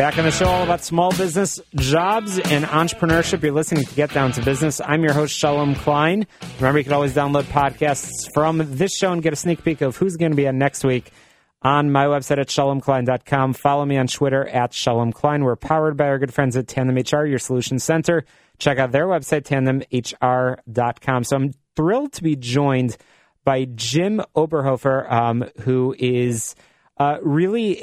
Back 0.00 0.16
on 0.16 0.24
the 0.24 0.30
show, 0.30 0.46
all 0.46 0.62
about 0.64 0.82
small 0.82 1.10
business, 1.10 1.60
jobs, 1.74 2.38
and 2.38 2.64
entrepreneurship. 2.64 3.42
You're 3.42 3.52
listening 3.52 3.84
to 3.84 3.94
Get 3.94 4.10
Down 4.14 4.32
to 4.32 4.42
Business. 4.42 4.80
I'm 4.80 5.02
your 5.02 5.12
host, 5.12 5.36
Shalom 5.36 5.74
Klein. 5.74 6.26
Remember, 6.56 6.78
you 6.78 6.84
can 6.84 6.94
always 6.94 7.12
download 7.12 7.42
podcasts 7.42 8.32
from 8.32 8.62
this 8.64 8.96
show 8.96 9.12
and 9.12 9.22
get 9.22 9.34
a 9.34 9.36
sneak 9.36 9.62
peek 9.62 9.82
of 9.82 9.98
who's 9.98 10.16
going 10.16 10.32
to 10.32 10.36
be 10.36 10.48
on 10.48 10.56
next 10.56 10.84
week 10.84 11.12
on 11.60 11.92
my 11.92 12.06
website 12.06 12.38
at 12.38 12.48
shalomklein.com. 12.48 13.52
Follow 13.52 13.84
me 13.84 13.98
on 13.98 14.06
Twitter 14.06 14.48
at 14.48 14.72
Shalom 14.72 15.12
Klein. 15.12 15.44
We're 15.44 15.54
powered 15.54 15.98
by 15.98 16.06
our 16.06 16.18
good 16.18 16.32
friends 16.32 16.56
at 16.56 16.66
Tandem 16.66 16.96
HR, 16.96 17.26
your 17.26 17.38
solution 17.38 17.78
center. 17.78 18.24
Check 18.58 18.78
out 18.78 18.92
their 18.92 19.06
website, 19.06 19.42
tandemhr.com. 19.42 21.24
So 21.24 21.36
I'm 21.36 21.52
thrilled 21.76 22.14
to 22.14 22.22
be 22.22 22.36
joined 22.36 22.96
by 23.44 23.66
Jim 23.66 24.22
Oberhofer, 24.34 25.12
um, 25.12 25.44
who 25.60 25.94
is– 25.98 26.54
uh, 27.00 27.16
really 27.22 27.78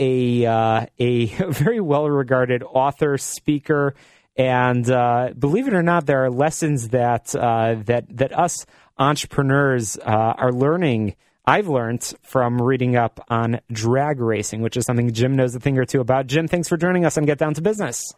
a 0.46 0.50
uh, 0.50 0.86
a 1.00 1.26
very 1.50 1.82
well 1.82 2.08
regarded 2.08 2.62
author, 2.64 3.18
speaker, 3.18 3.96
and 4.38 4.90
uh, 4.90 5.32
believe 5.38 5.68
it 5.68 5.74
or 5.74 5.82
not, 5.82 6.06
there 6.06 6.24
are 6.24 6.30
lessons 6.30 6.90
that 6.90 7.34
uh, 7.36 7.76
that 7.86 8.06
that 8.16 8.38
us 8.38 8.66
entrepreneurs 8.98 9.98
uh, 9.98 10.02
are 10.38 10.54
learning. 10.54 11.16
I've 11.48 11.68
learned 11.68 12.14
from 12.22 12.62
reading 12.62 12.96
up 12.96 13.26
on 13.30 13.62
drag 13.72 14.20
racing, 14.20 14.62
which 14.62 14.78
is 14.78 14.86
something 14.86 15.12
Jim 15.14 15.36
knows 15.36 15.56
a 15.56 15.60
thing 15.60 15.80
or 15.80 15.86
two 15.86 16.02
about. 16.02 16.28
Jim, 16.28 16.48
thanks 16.48 16.68
for 16.68 16.78
joining 16.78 17.06
us 17.06 17.18
on 17.18 17.26
Get 17.26 17.40
Down 17.40 17.54
to 17.56 17.62
Business. 17.62 18.14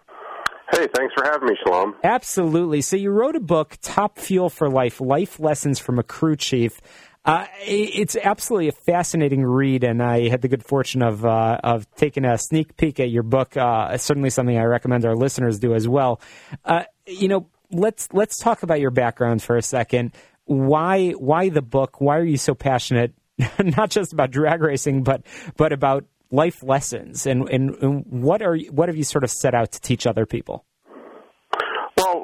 Hey, 0.71 0.87
thanks 0.95 1.13
for 1.15 1.23
having 1.23 1.47
me, 1.47 1.55
Shalom. 1.63 1.95
Absolutely. 2.03 2.81
So 2.81 2.95
you 2.95 3.11
wrote 3.11 3.35
a 3.35 3.39
book, 3.39 3.77
Top 3.81 4.19
Fuel 4.19 4.49
for 4.49 4.69
Life: 4.69 4.99
Life 4.99 5.39
Lessons 5.39 5.79
from 5.79 5.97
a 5.97 6.03
Crew 6.03 6.35
Chief. 6.35 6.81
Uh, 7.25 7.45
it's 7.61 8.15
absolutely 8.15 8.69
a 8.69 8.71
fascinating 8.71 9.43
read, 9.43 9.83
and 9.83 10.01
I 10.01 10.29
had 10.29 10.41
the 10.41 10.47
good 10.47 10.63
fortune 10.63 11.01
of 11.01 11.25
uh, 11.25 11.59
of 11.63 11.89
taking 11.95 12.23
a 12.23 12.37
sneak 12.37 12.77
peek 12.77 12.99
at 12.99 13.09
your 13.09 13.23
book. 13.23 13.57
Uh, 13.57 13.97
certainly, 13.97 14.29
something 14.29 14.57
I 14.57 14.63
recommend 14.63 15.05
our 15.05 15.15
listeners 15.15 15.59
do 15.59 15.73
as 15.73 15.87
well. 15.87 16.21
Uh, 16.63 16.83
you 17.05 17.27
know, 17.27 17.47
let's 17.71 18.07
let's 18.13 18.37
talk 18.37 18.63
about 18.63 18.79
your 18.79 18.91
background 18.91 19.43
for 19.43 19.57
a 19.57 19.61
second. 19.61 20.13
Why 20.45 21.11
why 21.11 21.49
the 21.49 21.61
book? 21.61 21.99
Why 21.99 22.17
are 22.17 22.23
you 22.23 22.37
so 22.37 22.55
passionate, 22.55 23.13
not 23.59 23.89
just 23.89 24.13
about 24.13 24.31
drag 24.31 24.61
racing, 24.61 25.03
but 25.03 25.23
but 25.57 25.73
about 25.73 26.05
life 26.31 26.63
lessons? 26.63 27.25
And, 27.25 27.49
and, 27.49 27.75
and 27.75 28.05
what 28.05 28.41
are 28.41 28.57
what 28.71 28.87
have 28.89 28.97
you 28.97 29.03
sort 29.03 29.25
of 29.25 29.29
set 29.29 29.53
out 29.53 29.73
to 29.73 29.81
teach 29.81 30.07
other 30.07 30.25
people? 30.25 30.65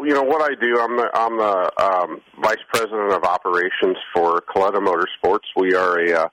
You 0.04 0.14
know 0.14 0.24
what 0.24 0.42
I 0.42 0.56
do. 0.60 0.80
I'm 0.80 0.98
the 0.98 1.10
I'm 1.14 1.38
the 1.38 1.72
um, 1.82 2.22
vice 2.42 2.62
president 2.74 3.14
of 3.14 3.24
operations 3.24 3.96
for 4.14 4.42
Kalitta 4.42 4.84
Motorsports. 4.84 5.48
We 5.56 5.74
are 5.74 6.00
a 6.00 6.25
uh, 6.25 6.30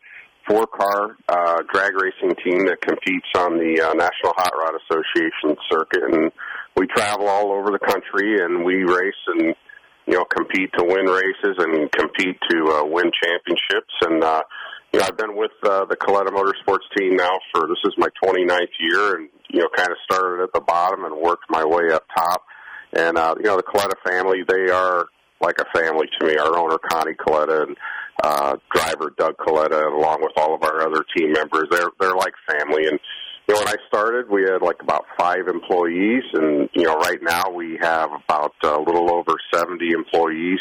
four 0.48 0.66
car 0.66 1.16
uh, 1.28 1.62
drag 1.72 1.92
racing 1.94 2.34
team 2.42 2.66
that 2.66 2.80
competes 2.80 3.28
on 3.36 3.58
the 3.58 3.80
uh, 3.80 3.94
National 3.94 4.34
Hot 4.36 4.52
Rod 4.58 4.74
Association 4.82 5.56
circuit, 5.70 6.02
and 6.02 6.32
we 6.76 6.86
travel 6.88 7.28
all 7.28 7.52
over 7.52 7.70
the 7.70 7.78
country 7.78 8.42
and 8.42 8.64
we 8.64 8.82
race 8.82 9.22
and 9.28 9.54
you 10.06 10.14
know 10.14 10.24
compete 10.24 10.70
to 10.76 10.84
win 10.84 11.06
races 11.06 11.56
and 11.58 11.90
compete 11.92 12.36
to 12.50 12.66
uh, 12.66 12.84
win 12.84 13.10
championships. 13.22 13.94
And 14.02 14.24
uh, 14.24 14.42
you 14.92 14.98
know 14.98 15.06
I've 15.06 15.16
been 15.16 15.36
with 15.36 15.52
uh, 15.62 15.84
the 15.86 15.96
Kalitta 15.96 16.34
Motorsports 16.34 16.88
team 16.98 17.16
now 17.16 17.38
for 17.54 17.68
this 17.68 17.78
is 17.84 17.94
my 17.96 18.08
29th 18.24 18.74
year, 18.80 19.16
and 19.16 19.28
you 19.50 19.60
know 19.60 19.68
kind 19.76 19.90
of 19.90 19.96
started 20.10 20.42
at 20.42 20.52
the 20.52 20.60
bottom 20.60 21.04
and 21.04 21.16
worked 21.16 21.44
my 21.48 21.64
way 21.64 21.92
up 21.92 22.04
top 22.16 22.42
and 22.92 23.16
uh, 23.16 23.34
you 23.38 23.44
know, 23.44 23.56
the 23.56 23.62
Kalitta 23.62 23.94
family, 24.04 24.42
they 24.46 24.70
are 24.70 25.06
like 25.40 25.56
a 25.58 25.78
family 25.78 26.06
to 26.18 26.26
me. 26.26 26.36
Our 26.36 26.56
owner 26.56 26.78
Connie 26.78 27.14
Kalitta 27.14 27.66
and 27.66 27.76
uh, 28.22 28.56
driver 28.72 29.12
Doug 29.18 29.36
Kalitta, 29.38 29.92
along 29.92 30.22
with 30.22 30.32
all 30.36 30.54
of 30.54 30.62
our 30.62 30.86
other 30.86 31.04
team 31.16 31.32
members, 31.32 31.68
they're 31.70 31.90
they're 32.00 32.14
like 32.14 32.34
family. 32.48 32.86
And 32.86 32.98
you 33.48 33.54
know, 33.54 33.60
when 33.60 33.68
I 33.68 33.76
started, 33.88 34.30
we 34.30 34.42
had 34.42 34.62
like 34.62 34.80
about 34.80 35.04
five 35.18 35.48
employees, 35.48 36.22
and 36.34 36.68
you 36.74 36.84
know, 36.84 36.94
right 36.96 37.18
now 37.22 37.50
we 37.50 37.78
have 37.80 38.10
about 38.24 38.54
uh, 38.62 38.78
a 38.78 38.82
little 38.82 39.12
over 39.12 39.32
seventy 39.52 39.90
employees, 39.90 40.60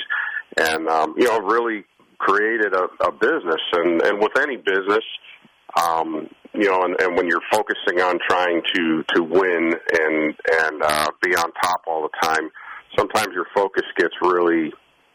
and 0.58 0.88
um, 0.88 1.14
you 1.18 1.26
know, 1.26 1.40
really 1.40 1.86
created 2.18 2.74
a, 2.74 2.86
a 3.06 3.12
business. 3.12 3.62
And 3.74 4.02
and 4.02 4.20
with 4.20 4.38
any 4.38 4.58
business, 4.58 5.04
um, 5.80 6.28
you 6.54 6.70
know, 6.70 6.84
and, 6.84 7.00
and 7.00 7.16
when 7.16 7.28
you're 7.28 7.42
focusing 7.52 8.02
on 8.02 8.20
trying 8.28 8.62
to 8.74 9.04
to 9.16 9.24
win 9.24 9.74
and 9.94 10.36
and 10.62 10.84
uh, 10.84 11.08
be 11.22 11.36
on 11.36 11.52
top 11.62 11.82
all 11.88 12.02
the 12.02 12.28
time, 12.28 12.50
sometimes 12.98 13.30
your 13.34 13.48
focus 13.56 13.84
gets 13.98 14.14
really, 14.22 14.72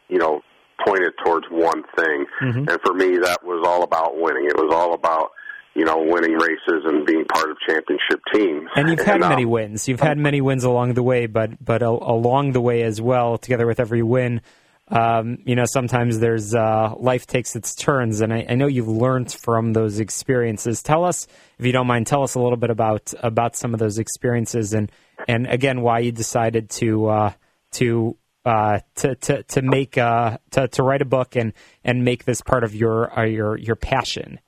you 0.09 0.17
know, 0.17 0.41
pointed 0.85 1.13
towards 1.23 1.47
one 1.49 1.83
thing. 1.95 2.25
Mm-hmm. 2.41 2.69
And 2.69 2.79
for 2.83 2.93
me, 2.93 3.17
that 3.17 3.39
was 3.43 3.63
all 3.67 3.83
about 3.83 4.19
winning. 4.19 4.45
It 4.45 4.55
was 4.55 4.73
all 4.73 4.93
about 4.93 5.31
you 5.75 5.85
know 5.85 5.97
winning 5.97 6.33
races 6.33 6.83
and 6.85 7.05
being 7.05 7.25
part 7.25 7.51
of 7.51 7.57
championship 7.67 8.19
teams. 8.33 8.69
And 8.75 8.89
you've 8.89 9.05
had 9.05 9.21
and, 9.21 9.29
many 9.29 9.43
um, 9.43 9.51
wins. 9.51 9.87
You've 9.87 9.99
had 9.99 10.17
many 10.17 10.41
wins 10.41 10.63
along 10.63 10.95
the 10.95 11.03
way, 11.03 11.27
but 11.27 11.63
but 11.63 11.83
along 11.83 12.53
the 12.53 12.61
way 12.61 12.81
as 12.81 12.99
well, 12.99 13.37
together 13.37 13.67
with 13.67 13.79
every 13.79 14.01
win 14.01 14.41
um, 14.89 15.39
you 15.43 15.55
know, 15.55 15.65
sometimes 15.65 16.19
there's 16.19 16.55
uh, 16.55 16.93
life 16.97 17.27
takes 17.27 17.57
its 17.57 17.75
turns, 17.75 18.21
and 18.21 18.33
I, 18.33 18.45
I, 18.49 18.55
know 18.55 18.67
you've 18.67 18.87
learned 18.87 19.33
from 19.33 19.73
those 19.73 19.99
experiences. 19.99 20.81
Tell 20.81 21.03
us, 21.03 21.27
if 21.59 21.65
you 21.65 21.73
don't 21.73 21.87
mind, 21.87 22.07
tell 22.07 22.23
us 22.23 22.35
a 22.35 22.39
little 22.39 22.57
bit 22.57 22.69
about 22.69 23.13
about 23.21 23.57
some 23.57 23.73
of 23.73 23.81
those 23.81 23.97
experiences, 23.99 24.73
and 24.73 24.89
and 25.27 25.45
again, 25.47 25.81
why 25.81 25.99
you 25.99 26.13
decided 26.13 26.69
to 26.69 27.07
uh, 27.07 27.33
to, 27.73 28.15
uh, 28.45 28.79
to 28.95 29.15
to 29.15 29.43
to 29.43 29.61
make 29.61 29.97
uh, 29.97 30.37
to 30.51 30.69
to 30.69 30.83
write 30.83 31.01
a 31.01 31.05
book 31.05 31.35
and 31.35 31.51
and 31.83 32.05
make 32.05 32.23
this 32.23 32.39
part 32.39 32.63
of 32.63 32.73
your 32.73 33.19
uh, 33.19 33.25
your 33.25 33.57
your 33.57 33.75
passion. 33.75 34.39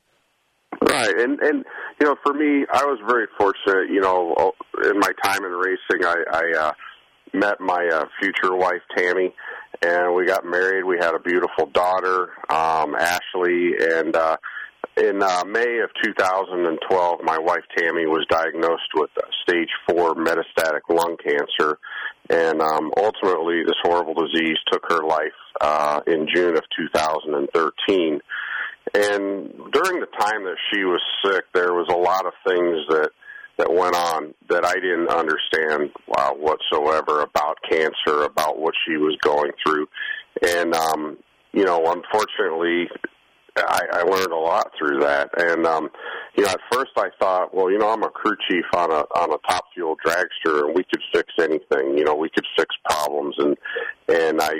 Right, 0.81 1.19
and 1.19 1.37
and 1.41 1.65
you 1.99 2.07
know, 2.07 2.15
for 2.23 2.33
me, 2.33 2.65
I 2.71 2.85
was 2.85 2.99
very 3.05 3.27
fortunate. 3.37 3.89
You 3.91 3.99
know, 3.99 4.53
in 4.85 4.99
my 4.99 5.11
time 5.21 5.43
in 5.43 5.51
racing, 5.51 6.05
I, 6.05 6.15
I 6.31 6.57
uh, 6.57 6.71
met 7.33 7.59
my 7.59 8.05
future 8.21 8.55
wife 8.55 8.81
Tammy 8.95 9.33
and 9.81 10.15
we 10.15 10.25
got 10.25 10.45
married. 10.45 10.83
We 10.83 10.97
had 10.99 11.15
a 11.15 11.19
beautiful 11.19 11.67
daughter, 11.67 12.29
um, 12.49 12.95
Ashley, 12.95 13.73
and 13.79 14.15
uh, 14.15 14.37
in 14.97 15.23
uh, 15.23 15.43
May 15.45 15.79
of 15.79 15.89
2012, 16.03 17.19
my 17.23 17.37
wife 17.39 17.63
Tammy 17.77 18.05
was 18.05 18.25
diagnosed 18.29 18.91
with 18.95 19.09
uh, 19.17 19.21
stage 19.47 19.69
four 19.87 20.15
metastatic 20.15 20.81
lung 20.89 21.15
cancer, 21.23 21.79
and 22.29 22.61
um, 22.61 22.91
ultimately, 22.97 23.63
this 23.65 23.77
horrible 23.83 24.13
disease 24.13 24.57
took 24.71 24.83
her 24.89 25.03
life 25.03 25.39
uh, 25.61 26.01
in 26.05 26.27
June 26.33 26.57
of 26.57 26.63
2013. 26.77 28.19
And 28.93 29.51
during 29.71 29.99
the 29.99 30.07
time 30.19 30.43
that 30.43 30.57
she 30.71 30.83
was 30.83 31.01
sick, 31.23 31.45
there 31.53 31.73
was 31.73 31.87
a 31.89 31.97
lot 31.97 32.25
of 32.25 32.33
things 32.45 32.77
that 32.89 33.11
that 33.59 33.71
went 33.71 33.95
on 33.95 34.33
that 34.49 34.65
I 34.65 34.75
didn't 34.75 35.09
understand 35.09 35.91
uh, 36.17 36.31
whatsoever 36.31 37.21
about 37.21 37.57
cancer, 37.69 38.23
about 38.23 38.57
what 38.57 38.73
she 38.87 38.97
was 38.97 39.15
going 39.21 39.51
through, 39.63 39.87
and 40.41 40.73
um, 40.73 41.17
you 41.51 41.65
know, 41.65 41.83
unfortunately, 41.85 42.87
I, 43.57 43.81
I 43.91 44.01
learned 44.03 44.31
a 44.31 44.37
lot 44.37 44.71
through 44.77 44.99
that. 45.01 45.29
And 45.37 45.65
um, 45.65 45.89
you 46.35 46.43
know, 46.43 46.49
at 46.49 46.59
first 46.71 46.91
I 46.97 47.09
thought, 47.19 47.53
well, 47.53 47.69
you 47.69 47.77
know, 47.77 47.89
I'm 47.89 48.03
a 48.03 48.09
crew 48.09 48.35
chief 48.49 48.65
on 48.75 48.91
a 48.91 49.03
on 49.19 49.31
a 49.33 49.37
top 49.49 49.65
fuel 49.73 49.97
dragster, 50.05 50.65
and 50.65 50.75
we 50.75 50.83
could 50.83 51.01
fix 51.13 51.33
anything. 51.39 51.97
You 51.97 52.05
know, 52.05 52.15
we 52.15 52.29
could 52.29 52.45
fix 52.57 52.73
problems, 52.89 53.35
and 53.39 53.57
and 54.07 54.41
I 54.41 54.53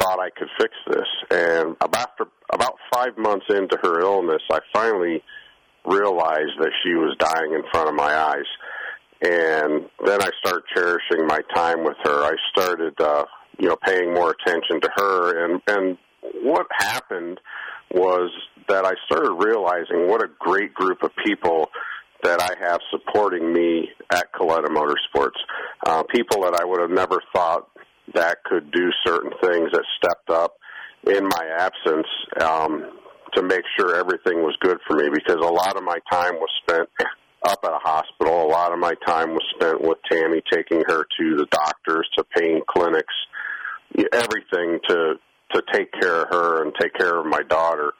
thought 0.00 0.20
I 0.20 0.30
could 0.36 0.48
fix 0.58 0.74
this. 0.88 1.08
And 1.30 1.76
after 1.80 2.26
about 2.52 2.74
five 2.92 3.16
months 3.16 3.46
into 3.48 3.78
her 3.82 4.00
illness, 4.00 4.42
I 4.50 4.58
finally 4.74 5.22
realized 5.86 6.58
that 6.58 6.72
she 6.82 6.94
was 6.94 7.16
dying 7.18 7.52
in 7.52 7.62
front 7.70 7.88
of 7.88 7.94
my 7.94 8.14
eyes. 8.14 8.46
And 9.22 9.88
then 10.04 10.20
I 10.22 10.30
started 10.44 10.64
cherishing 10.74 11.26
my 11.26 11.40
time 11.54 11.84
with 11.84 11.96
her. 12.04 12.24
I 12.24 12.34
started, 12.52 13.00
uh, 13.00 13.24
you 13.58 13.68
know, 13.68 13.76
paying 13.76 14.12
more 14.12 14.34
attention 14.38 14.80
to 14.82 14.90
her. 14.96 15.44
And 15.44 15.62
and 15.66 15.98
what 16.42 16.66
happened 16.76 17.40
was 17.90 18.30
that 18.68 18.84
I 18.84 18.92
started 19.06 19.32
realizing 19.32 20.08
what 20.08 20.22
a 20.22 20.28
great 20.38 20.74
group 20.74 21.02
of 21.02 21.10
people 21.24 21.70
that 22.22 22.40
I 22.40 22.54
have 22.60 22.80
supporting 22.90 23.52
me 23.52 23.88
at 24.10 24.32
Kalitta 24.32 24.66
Motorsports. 24.66 25.38
Uh, 25.86 26.02
people 26.14 26.42
that 26.42 26.58
I 26.60 26.64
would 26.64 26.80
have 26.80 26.90
never 26.90 27.20
thought 27.34 27.68
that 28.14 28.42
could 28.44 28.70
do 28.70 28.90
certain 29.06 29.30
things 29.42 29.70
that 29.72 29.84
stepped 29.96 30.30
up 30.30 30.56
in 31.06 31.24
my 31.24 31.46
absence 31.58 32.06
um, 32.40 32.98
to 33.34 33.42
make 33.42 33.62
sure 33.78 33.96
everything 33.96 34.42
was 34.42 34.56
good 34.60 34.78
for 34.86 34.96
me 34.96 35.08
because 35.12 35.36
a 35.36 35.52
lot 35.52 35.76
of 35.76 35.82
my 35.82 35.98
time 36.10 36.34
was 36.34 36.50
spent 36.62 36.88
up 37.46 37.58
at 37.64 37.72
a 37.72 37.78
hospital. 37.78 38.46
A 38.46 38.48
lot 38.48 38.72
of 38.72 38.78
my 38.78 38.94
time 39.06 39.30
was 39.30 39.42
spent 39.54 39.80
with 39.80 39.98
Tammy, 40.10 40.42
taking 40.50 40.82
her 40.86 41.04
to 41.18 41.36
the 41.36 41.46
doctors, 41.50 42.08
to 42.16 42.24
pain 42.36 42.62
clinics, 42.68 43.14
everything 44.12 44.80
to 44.88 45.14
to 45.52 45.62
take 45.72 45.92
care 45.92 46.22
of 46.22 46.28
her 46.30 46.64
and 46.64 46.72
take 46.80 46.92
care 46.94 47.20
of 47.20 47.26
my 47.26 47.42
daughter. 47.42 47.92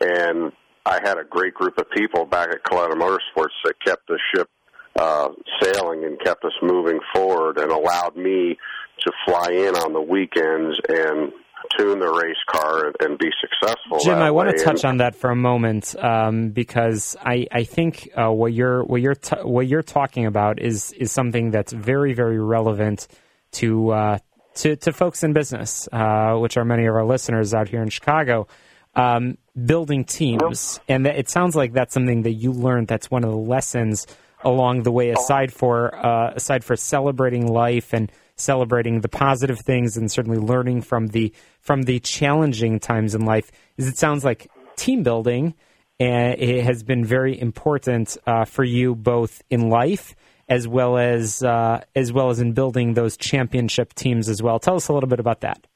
And 0.00 0.52
I 0.86 1.00
had 1.02 1.18
a 1.18 1.24
great 1.24 1.52
group 1.52 1.78
of 1.78 1.90
people 1.90 2.24
back 2.24 2.50
at 2.50 2.62
Kalitta 2.62 2.92
Motorsports 2.92 3.56
that 3.64 3.74
kept 3.84 4.06
the 4.06 4.18
ship 4.32 4.48
uh, 4.96 5.28
sailing 5.60 6.04
and 6.04 6.18
kept 6.20 6.44
us 6.44 6.52
moving 6.62 7.00
forward 7.12 7.58
and 7.58 7.72
allowed 7.72 8.16
me 8.16 8.56
to 9.00 9.12
fly 9.26 9.50
in 9.50 9.74
on 9.74 9.92
the 9.92 10.00
weekends 10.00 10.78
and 10.88 11.32
tune 11.76 11.98
the 11.98 12.10
race 12.10 12.36
car 12.50 12.92
and 13.00 13.18
be 13.18 13.30
successful. 13.40 13.98
Jim, 14.00 14.18
I 14.18 14.30
want 14.30 14.56
to 14.56 14.64
touch 14.64 14.84
on 14.84 14.98
that 14.98 15.14
for 15.14 15.30
a 15.30 15.36
moment 15.36 15.94
um, 16.02 16.50
because 16.50 17.16
I, 17.24 17.46
I 17.50 17.64
think 17.64 18.10
uh, 18.16 18.30
what 18.30 18.52
you're 18.52 18.84
what 18.84 19.00
you're 19.00 19.14
t- 19.14 19.36
what 19.42 19.66
you're 19.66 19.82
talking 19.82 20.26
about 20.26 20.60
is 20.60 20.92
is 20.92 21.12
something 21.12 21.50
that's 21.50 21.72
very 21.72 22.12
very 22.14 22.38
relevant 22.38 23.08
to 23.52 23.90
uh, 23.90 24.18
to, 24.54 24.76
to 24.76 24.92
folks 24.92 25.22
in 25.22 25.32
business, 25.32 25.88
uh, 25.92 26.36
which 26.36 26.56
are 26.56 26.64
many 26.64 26.86
of 26.86 26.94
our 26.94 27.04
listeners 27.04 27.54
out 27.54 27.68
here 27.68 27.82
in 27.82 27.88
Chicago. 27.88 28.46
Um, 28.94 29.38
building 29.64 30.04
teams, 30.04 30.78
and 30.86 31.06
it 31.06 31.30
sounds 31.30 31.56
like 31.56 31.72
that's 31.72 31.94
something 31.94 32.22
that 32.22 32.32
you 32.32 32.52
learned. 32.52 32.88
That's 32.88 33.10
one 33.10 33.24
of 33.24 33.30
the 33.30 33.36
lessons 33.36 34.06
along 34.44 34.82
the 34.82 34.92
way, 34.92 35.10
aside 35.10 35.50
for 35.50 35.94
uh, 35.94 36.32
aside 36.34 36.62
for 36.62 36.76
celebrating 36.76 37.46
life 37.50 37.94
and 37.94 38.12
celebrating 38.42 39.00
the 39.00 39.08
positive 39.08 39.60
things 39.60 39.96
and 39.96 40.10
certainly 40.10 40.38
learning 40.38 40.82
from 40.82 41.08
the 41.08 41.32
from 41.60 41.82
the 41.82 42.00
challenging 42.00 42.78
times 42.78 43.14
in 43.14 43.24
life 43.24 43.50
is 43.76 43.86
it 43.86 43.96
sounds 43.96 44.24
like 44.24 44.50
team 44.76 45.02
building 45.02 45.54
and 46.00 46.40
it 46.40 46.64
has 46.64 46.82
been 46.82 47.04
very 47.04 47.40
important 47.40 48.16
uh, 48.26 48.44
for 48.44 48.64
you 48.64 48.94
both 48.94 49.42
in 49.50 49.68
life 49.68 50.14
as 50.48 50.68
well 50.68 50.98
as 50.98 51.42
uh, 51.42 51.80
as 51.94 52.12
well 52.12 52.30
as 52.30 52.40
in 52.40 52.52
building 52.52 52.94
those 52.94 53.16
championship 53.16 53.94
teams 53.94 54.28
as 54.28 54.42
well. 54.42 54.58
Tell 54.58 54.76
us 54.76 54.88
a 54.88 54.92
little 54.92 55.08
bit 55.08 55.20
about 55.20 55.40
that. 55.40 55.66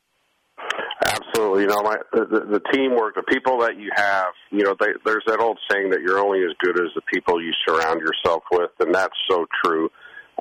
Absolutely, 1.07 1.63
you 1.63 1.69
know, 1.69 1.83
my, 1.83 1.97
the, 2.13 2.25
the 2.25 2.61
teamwork, 2.73 3.15
the 3.15 3.23
people 3.23 3.59
that 3.61 3.79
you 3.79 3.91
have, 3.95 4.33
you 4.51 4.65
know, 4.65 4.75
they, 4.79 4.89
there's 5.05 5.23
that 5.27 5.39
old 5.41 5.59
saying 5.71 5.91
that 5.91 6.01
you're 6.01 6.19
only 6.19 6.41
as 6.41 6.53
good 6.59 6.79
as 6.79 6.91
the 6.95 7.03
people 7.13 7.43
you 7.43 7.53
surround 7.67 8.01
yourself 8.01 8.43
with, 8.51 8.71
and 8.81 8.95
that's 8.95 9.15
so 9.31 9.47
true. 9.65 9.91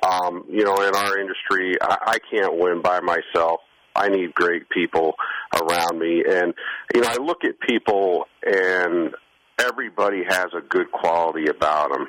Um, 0.02 0.44
you 0.48 0.64
know, 0.64 0.76
in 0.82 0.94
our 0.94 1.18
industry, 1.18 1.76
I, 1.80 1.96
I 2.06 2.18
can't 2.30 2.58
win 2.58 2.82
by 2.82 3.00
myself. 3.00 3.60
I 3.94 4.08
need 4.08 4.34
great 4.34 4.68
people 4.68 5.14
around 5.54 5.98
me. 5.98 6.22
And, 6.28 6.52
you 6.94 7.00
know, 7.00 7.08
I 7.08 7.16
look 7.16 7.44
at 7.44 7.58
people 7.60 8.26
and 8.42 9.14
everybody 9.58 10.22
has 10.28 10.46
a 10.56 10.60
good 10.60 10.92
quality 10.92 11.46
about 11.48 11.90
them. 11.92 12.06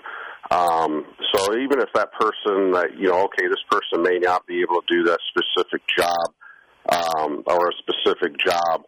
Um, 0.50 1.06
so 1.34 1.58
even 1.58 1.80
if 1.80 1.90
that 1.94 2.12
person 2.14 2.72
that, 2.72 2.90
you 2.98 3.08
know, 3.08 3.24
okay, 3.26 3.48
this 3.48 3.64
person 3.70 4.04
may 4.04 4.20
not 4.20 4.46
be 4.48 4.62
able 4.62 4.82
to 4.82 4.88
do 4.90 5.04
that 5.04 5.20
specific 5.30 5.82
job, 5.98 6.34
um, 6.90 7.44
or 7.46 7.70
a 7.70 7.74
specific 7.80 8.38
job, 8.46 8.84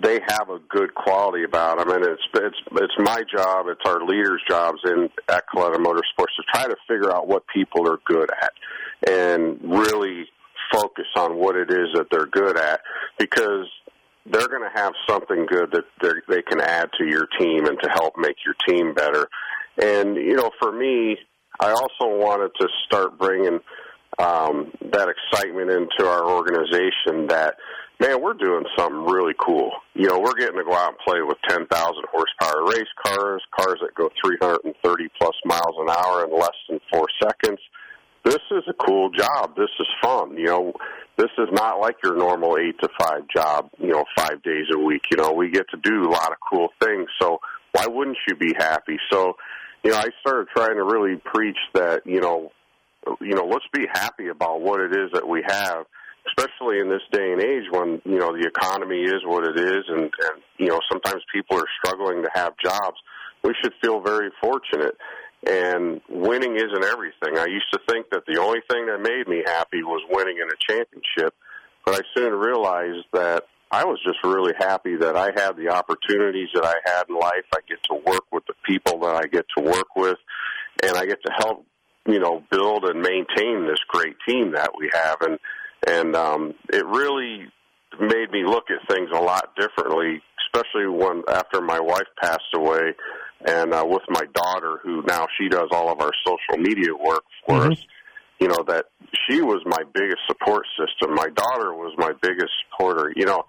they 0.00 0.20
have 0.26 0.48
a 0.48 0.58
good 0.68 0.94
quality 0.94 1.44
about 1.44 1.78
them, 1.78 1.90
and 1.90 2.04
it's 2.04 2.22
it's 2.34 2.56
it's 2.72 2.94
my 2.98 3.22
job, 3.30 3.66
it's 3.68 3.80
our 3.84 4.04
leaders' 4.04 4.42
jobs 4.48 4.78
in 4.84 5.10
at 5.28 5.44
Kalitta 5.54 5.76
Motorsports 5.76 6.34
to 6.36 6.42
try 6.52 6.64
to 6.64 6.76
figure 6.88 7.14
out 7.14 7.28
what 7.28 7.44
people 7.46 7.88
are 7.90 7.98
good 8.04 8.30
at, 8.42 8.52
and 9.06 9.58
really 9.62 10.26
focus 10.72 11.06
on 11.16 11.36
what 11.36 11.56
it 11.56 11.70
is 11.70 11.88
that 11.94 12.06
they're 12.10 12.26
good 12.26 12.56
at, 12.56 12.80
because 13.18 13.66
they're 14.24 14.48
going 14.48 14.62
to 14.62 14.80
have 14.80 14.92
something 15.08 15.46
good 15.46 15.72
that 15.72 15.84
they 16.28 16.42
can 16.42 16.60
add 16.60 16.88
to 16.98 17.04
your 17.04 17.26
team 17.38 17.66
and 17.66 17.78
to 17.82 17.90
help 17.90 18.14
make 18.16 18.36
your 18.46 18.54
team 18.66 18.94
better. 18.94 19.28
And 19.76 20.16
you 20.16 20.36
know, 20.36 20.50
for 20.58 20.72
me, 20.72 21.18
I 21.60 21.70
also 21.70 22.16
wanted 22.16 22.52
to 22.60 22.68
start 22.86 23.18
bringing 23.18 23.58
um, 24.18 24.72
that 24.92 25.08
excitement 25.08 25.70
into 25.70 26.08
our 26.08 26.30
organization 26.30 27.26
that 27.28 27.56
man, 28.02 28.20
we're 28.20 28.34
doing 28.34 28.64
something 28.76 29.04
really 29.04 29.34
cool. 29.38 29.70
You 29.94 30.08
know, 30.08 30.18
we're 30.18 30.34
getting 30.34 30.58
to 30.58 30.64
go 30.64 30.74
out 30.74 30.88
and 30.88 30.98
play 31.06 31.22
with 31.22 31.38
10,000 31.48 31.68
horsepower 32.10 32.66
race 32.66 32.90
cars, 33.06 33.42
cars 33.56 33.78
that 33.80 33.94
go 33.94 34.10
330 34.24 35.08
plus 35.20 35.34
miles 35.44 35.76
an 35.78 35.88
hour 35.88 36.24
in 36.24 36.36
less 36.36 36.56
than 36.68 36.80
four 36.92 37.06
seconds. 37.22 37.60
This 38.24 38.42
is 38.50 38.64
a 38.68 38.74
cool 38.74 39.10
job. 39.10 39.54
This 39.56 39.70
is 39.78 39.86
fun. 40.02 40.36
You 40.36 40.46
know, 40.46 40.72
this 41.16 41.30
is 41.38 41.48
not 41.52 41.80
like 41.80 41.96
your 42.02 42.16
normal 42.16 42.56
eight 42.58 42.76
to 42.80 42.88
five 42.98 43.22
job, 43.34 43.70
you 43.78 43.92
know, 43.92 44.04
five 44.16 44.42
days 44.42 44.66
a 44.74 44.78
week. 44.78 45.02
You 45.10 45.18
know, 45.18 45.32
we 45.32 45.50
get 45.50 45.66
to 45.70 45.76
do 45.76 46.02
a 46.02 46.10
lot 46.10 46.32
of 46.32 46.38
cool 46.50 46.68
things. 46.82 47.08
So 47.20 47.38
why 47.72 47.86
wouldn't 47.86 48.18
you 48.28 48.34
be 48.34 48.52
happy? 48.56 48.98
So, 49.12 49.34
you 49.84 49.90
know, 49.92 49.96
I 49.96 50.08
started 50.20 50.48
trying 50.54 50.76
to 50.76 50.84
really 50.84 51.20
preach 51.24 51.58
that, 51.74 52.02
you 52.04 52.20
know, 52.20 52.50
you 53.20 53.34
know, 53.34 53.44
let's 53.44 53.66
be 53.72 53.86
happy 53.92 54.28
about 54.28 54.60
what 54.60 54.80
it 54.80 54.92
is 54.92 55.10
that 55.12 55.28
we 55.28 55.42
have 55.46 55.86
especially 56.28 56.78
in 56.78 56.88
this 56.88 57.02
day 57.10 57.32
and 57.32 57.42
age 57.42 57.64
when 57.70 58.00
you 58.04 58.18
know 58.18 58.32
the 58.32 58.46
economy 58.46 59.02
is 59.02 59.22
what 59.24 59.44
it 59.44 59.58
is 59.58 59.84
and 59.88 60.02
and 60.02 60.36
you 60.58 60.68
know 60.68 60.80
sometimes 60.90 61.22
people 61.32 61.56
are 61.56 61.70
struggling 61.82 62.22
to 62.22 62.30
have 62.34 62.52
jobs 62.62 62.96
we 63.42 63.54
should 63.60 63.72
feel 63.82 64.00
very 64.00 64.30
fortunate. 64.40 64.96
And 65.44 66.00
winning 66.08 66.54
isn't 66.54 66.84
everything. 66.84 67.36
I 67.36 67.46
used 67.46 67.66
to 67.72 67.80
think 67.88 68.06
that 68.10 68.22
the 68.28 68.40
only 68.40 68.60
thing 68.70 68.86
that 68.86 69.00
made 69.02 69.26
me 69.26 69.42
happy 69.44 69.82
was 69.82 70.00
winning 70.08 70.36
in 70.36 70.46
a 70.46 70.72
championship 70.72 71.34
but 71.84 71.94
i 71.94 72.00
soon 72.16 72.32
realized 72.32 73.06
that 73.12 73.44
i 73.72 73.84
was 73.84 73.98
just 74.04 74.18
really 74.22 74.52
happy 74.58 74.96
that 74.96 75.16
i 75.16 75.30
had 75.34 75.56
the 75.56 75.68
opportunities 75.68 76.48
that 76.54 76.64
i 76.64 76.74
had 76.84 77.04
in 77.08 77.16
life. 77.16 77.44
I 77.52 77.58
get 77.68 77.82
to 77.90 77.94
work 77.94 78.24
with 78.30 78.44
the 78.46 78.54
people 78.64 79.00
that 79.00 79.16
i 79.16 79.26
get 79.26 79.46
to 79.56 79.64
work 79.64 79.96
with 79.96 80.18
and 80.82 80.96
i 80.96 81.06
get 81.06 81.18
to 81.24 81.32
help 81.38 81.66
you 82.06 82.18
know 82.18 82.42
build 82.50 82.84
and 82.84 83.00
maintain 83.00 83.66
this 83.66 83.80
great 83.88 84.16
team 84.28 84.52
that 84.52 84.72
we 84.78 84.90
have. 84.92 85.16
And 85.22 85.38
and 85.86 86.14
um, 86.16 86.54
it 86.72 86.84
really 86.86 87.46
made 88.00 88.30
me 88.30 88.44
look 88.44 88.64
at 88.70 88.88
things 88.88 89.10
a 89.14 89.20
lot 89.20 89.50
differently, 89.58 90.22
especially 90.46 90.86
when 90.86 91.22
after 91.28 91.60
my 91.60 91.80
wife 91.80 92.06
passed 92.20 92.54
away, 92.54 92.94
and 93.46 93.74
uh, 93.74 93.84
with 93.86 94.02
my 94.08 94.24
daughter, 94.34 94.78
who 94.82 95.02
now 95.02 95.26
she 95.38 95.48
does 95.48 95.68
all 95.72 95.90
of 95.90 96.00
our 96.00 96.12
social 96.24 96.62
media 96.62 96.94
work 96.94 97.24
for 97.46 97.58
mm-hmm. 97.58 97.72
us. 97.72 97.78
You 98.40 98.48
know 98.48 98.64
that 98.66 98.86
she 99.28 99.40
was 99.40 99.62
my 99.64 99.84
biggest 99.94 100.18
support 100.26 100.64
system. 100.78 101.14
My 101.14 101.28
daughter 101.34 101.72
was 101.74 101.94
my 101.96 102.12
biggest 102.20 102.50
supporter. 102.70 103.12
You 103.14 103.26
know, 103.26 103.44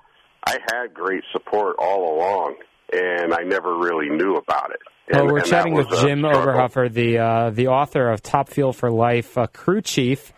I 0.45 0.57
had 0.71 0.93
great 0.93 1.23
support 1.31 1.77
all 1.79 2.15
along, 2.15 2.55
and 2.91 3.33
I 3.33 3.41
never 3.43 3.77
really 3.77 4.09
knew 4.09 4.35
about 4.35 4.71
it. 4.71 4.79
And, 5.07 5.25
well, 5.25 5.33
we're 5.33 5.41
chatting 5.41 5.73
with 5.73 5.89
Jim 5.89 6.21
Oberhofer, 6.21 6.91
the 6.91 7.17
uh, 7.17 7.49
the 7.49 7.67
author 7.67 8.09
of 8.09 8.21
Top 8.21 8.49
Fuel 8.49 8.71
for 8.71 8.91
Life, 8.91 9.37
uh, 9.37 9.47
crew 9.47 9.81
chief 9.81 10.31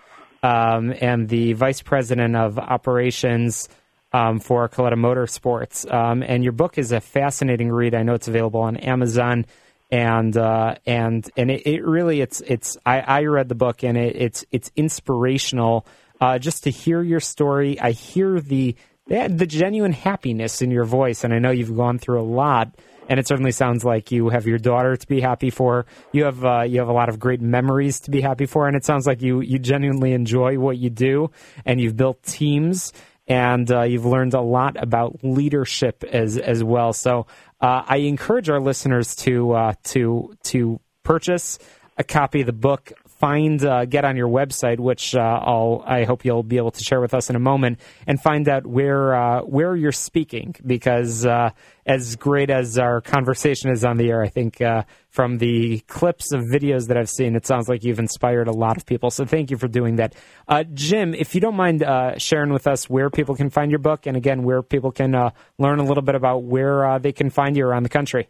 um, 0.45 0.93
and 1.01 1.27
the 1.27 1.53
vice 1.53 1.81
president 1.81 2.35
of 2.35 2.59
operations 2.59 3.67
um, 4.13 4.39
for 4.39 4.69
Kalitta 4.69 4.93
Motorsports. 4.93 5.91
Um, 5.91 6.21
and 6.21 6.43
your 6.43 6.53
book 6.53 6.77
is 6.77 6.91
a 6.91 7.01
fascinating 7.01 7.71
read. 7.71 7.95
I 7.95 8.03
know 8.03 8.13
it's 8.13 8.27
available 8.27 8.59
on 8.61 8.77
Amazon, 8.77 9.47
and 9.89 10.37
uh, 10.37 10.75
and 10.85 11.27
and 11.35 11.49
it, 11.49 11.65
it, 11.65 11.83
really 11.83 12.21
it's 12.21 12.41
it's 12.41 12.77
I, 12.85 12.99
I 12.99 13.23
read 13.23 13.49
the 13.49 13.55
book 13.55 13.83
and 13.83 13.97
it, 13.97 14.15
it's 14.15 14.45
it's 14.51 14.71
inspirational 14.75 15.87
uh, 16.21 16.37
just 16.37 16.65
to 16.65 16.69
hear 16.69 17.01
your 17.01 17.19
story. 17.19 17.79
I 17.79 17.91
hear 17.91 18.39
the 18.39 18.75
the 19.07 19.45
genuine 19.47 19.93
happiness 19.93 20.61
in 20.61 20.69
your 20.69 20.85
voice, 20.85 21.23
and 21.23 21.33
I 21.33 21.39
know 21.39 21.51
you've 21.51 21.75
gone 21.75 21.97
through 21.97 22.21
a 22.21 22.23
lot 22.23 22.75
and 23.09 23.19
it 23.19 23.27
certainly 23.27 23.51
sounds 23.51 23.83
like 23.83 24.11
you 24.11 24.29
have 24.29 24.45
your 24.45 24.57
daughter 24.57 24.95
to 24.95 25.07
be 25.07 25.21
happy 25.21 25.49
for. 25.49 25.85
You 26.11 26.25
have 26.25 26.43
uh, 26.43 26.61
you 26.61 26.79
have 26.79 26.87
a 26.87 26.93
lot 26.93 27.09
of 27.09 27.19
great 27.19 27.41
memories 27.41 27.99
to 28.01 28.11
be 28.11 28.21
happy 28.21 28.45
for, 28.45 28.67
and 28.67 28.75
it 28.75 28.85
sounds 28.85 29.05
like 29.05 29.21
you 29.21 29.41
you 29.41 29.59
genuinely 29.59 30.13
enjoy 30.13 30.57
what 30.59 30.77
you 30.77 30.89
do, 30.89 31.31
and 31.65 31.79
you've 31.79 31.97
built 31.97 32.21
teams, 32.23 32.93
and 33.27 33.71
uh, 33.71 33.83
you've 33.83 34.05
learned 34.05 34.33
a 34.33 34.41
lot 34.41 34.81
about 34.81 35.19
leadership 35.23 36.03
as 36.03 36.37
as 36.37 36.63
well. 36.63 36.93
So. 36.93 37.27
Uh, 37.61 37.83
I 37.87 37.97
encourage 37.99 38.49
our 38.49 38.59
listeners 38.59 39.15
to 39.15 39.53
uh, 39.53 39.73
to 39.85 40.35
to 40.43 40.79
purchase 41.03 41.57
a 41.97 42.03
copy 42.03 42.41
of 42.41 42.47
the 42.47 42.53
book 42.53 42.91
find 43.25 43.65
uh, 43.65 43.85
get 43.85 44.05
on 44.05 44.15
your 44.15 44.27
website, 44.27 44.79
which 44.79 45.15
uh, 45.15 45.19
I'll 45.19 45.83
I 45.83 46.03
hope 46.03 46.25
you'll 46.25 46.43
be 46.43 46.57
able 46.57 46.69
to 46.69 46.83
share 46.83 47.01
with 47.01 47.15
us 47.15 47.27
in 47.27 47.35
a 47.35 47.39
moment, 47.39 47.79
and 48.05 48.21
find 48.21 48.47
out 48.47 48.67
where 48.67 49.15
uh, 49.15 49.41
where 49.41 49.75
you're 49.75 49.91
speaking. 49.91 50.55
Because 50.63 51.25
uh, 51.25 51.49
as 51.87 52.15
great 52.17 52.51
as 52.51 52.77
our 52.77 53.01
conversation 53.01 53.71
is 53.71 53.83
on 53.83 53.97
the 53.97 54.11
air, 54.11 54.21
I 54.21 54.29
think 54.29 54.61
uh, 54.61 54.83
from 55.09 55.39
the 55.39 55.79
clips 55.87 56.33
of 56.33 56.41
videos 56.41 56.87
that 56.89 56.97
I've 56.97 57.09
seen, 57.09 57.35
it 57.35 57.47
sounds 57.47 57.67
like 57.67 57.83
you've 57.83 57.97
inspired 57.97 58.47
a 58.47 58.53
lot 58.53 58.77
of 58.77 58.85
people. 58.85 59.09
So 59.09 59.25
thank 59.25 59.49
you 59.49 59.57
for 59.57 59.67
doing 59.67 59.95
that, 59.95 60.13
uh, 60.47 60.63
Jim. 60.75 61.15
If 61.15 61.33
you 61.33 61.41
don't 61.41 61.55
mind 61.55 61.83
sharing 62.21 62.53
with 62.53 62.67
us 62.67 62.87
where 62.87 63.09
people 63.09 63.33
can 63.33 63.49
find 63.49 63.71
your 63.71 63.79
book, 63.79 64.05
and 64.05 64.15
again 64.15 64.43
where 64.43 64.61
people 64.61 64.91
can 64.91 65.31
learn 65.57 65.79
a 65.79 65.83
little 65.83 66.03
bit 66.03 66.13
about 66.13 66.43
where 66.43 66.99
they 66.99 67.11
can 67.11 67.31
find 67.31 67.57
you 67.57 67.65
around 67.65 67.83
the 67.83 67.95
country. 67.99 68.27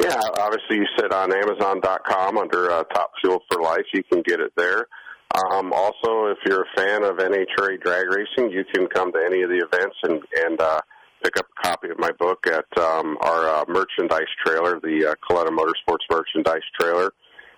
Yeah, 0.00 0.20
obviously 0.38 0.76
you 0.76 0.86
sit 0.98 1.12
on 1.12 1.32
Amazon.com 1.32 2.38
under 2.38 2.70
uh, 2.70 2.84
Top 2.84 3.12
Fuel 3.20 3.42
for 3.50 3.62
Life. 3.62 3.86
You 3.94 4.02
can 4.04 4.22
get 4.22 4.40
it 4.40 4.52
there. 4.56 4.86
Um, 5.34 5.72
also, 5.72 6.26
if 6.26 6.38
you're 6.46 6.62
a 6.62 6.76
fan 6.76 7.02
of 7.02 7.16
NHRA 7.16 7.80
drag 7.82 8.06
racing, 8.08 8.50
you 8.50 8.64
can 8.74 8.86
come 8.88 9.12
to 9.12 9.22
any 9.24 9.42
of 9.42 9.50
the 9.50 9.56
events 9.56 9.96
and 10.02 10.22
and 10.44 10.60
uh, 10.60 10.80
pick 11.22 11.36
up 11.38 11.46
a 11.46 11.68
copy 11.68 11.88
of 11.90 11.98
my 11.98 12.10
book 12.12 12.46
at 12.46 12.66
um, 12.78 13.16
our 13.20 13.48
uh, 13.48 13.64
merchandise 13.68 14.28
trailer, 14.44 14.80
the 14.80 15.06
uh, 15.06 15.14
Kalitta 15.28 15.48
Motorsports 15.48 16.04
merchandise 16.10 16.62
trailer. 16.78 17.12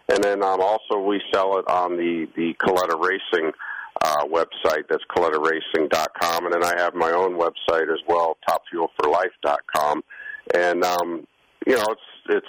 And 0.08 0.24
then 0.24 0.42
um, 0.42 0.60
also 0.60 0.98
we 1.00 1.20
sell 1.32 1.58
it 1.58 1.68
on 1.68 1.96
the 1.96 2.28
the 2.36 2.54
Kalitta 2.54 2.98
Racing 2.98 3.52
uh, 4.02 4.24
website. 4.26 4.84
That's 4.88 5.04
KalittaRacing.com. 5.10 6.46
And 6.46 6.54
then 6.54 6.64
I 6.64 6.80
have 6.80 6.94
my 6.94 7.10
own 7.10 7.38
website 7.38 7.92
as 7.92 8.00
well, 8.08 8.36
TopFuelForLife.com. 8.48 10.02
And 10.54 10.84
um, 10.84 11.26
you 11.66 11.76
know, 11.76 11.84
it's 11.90 12.00
it's 12.28 12.46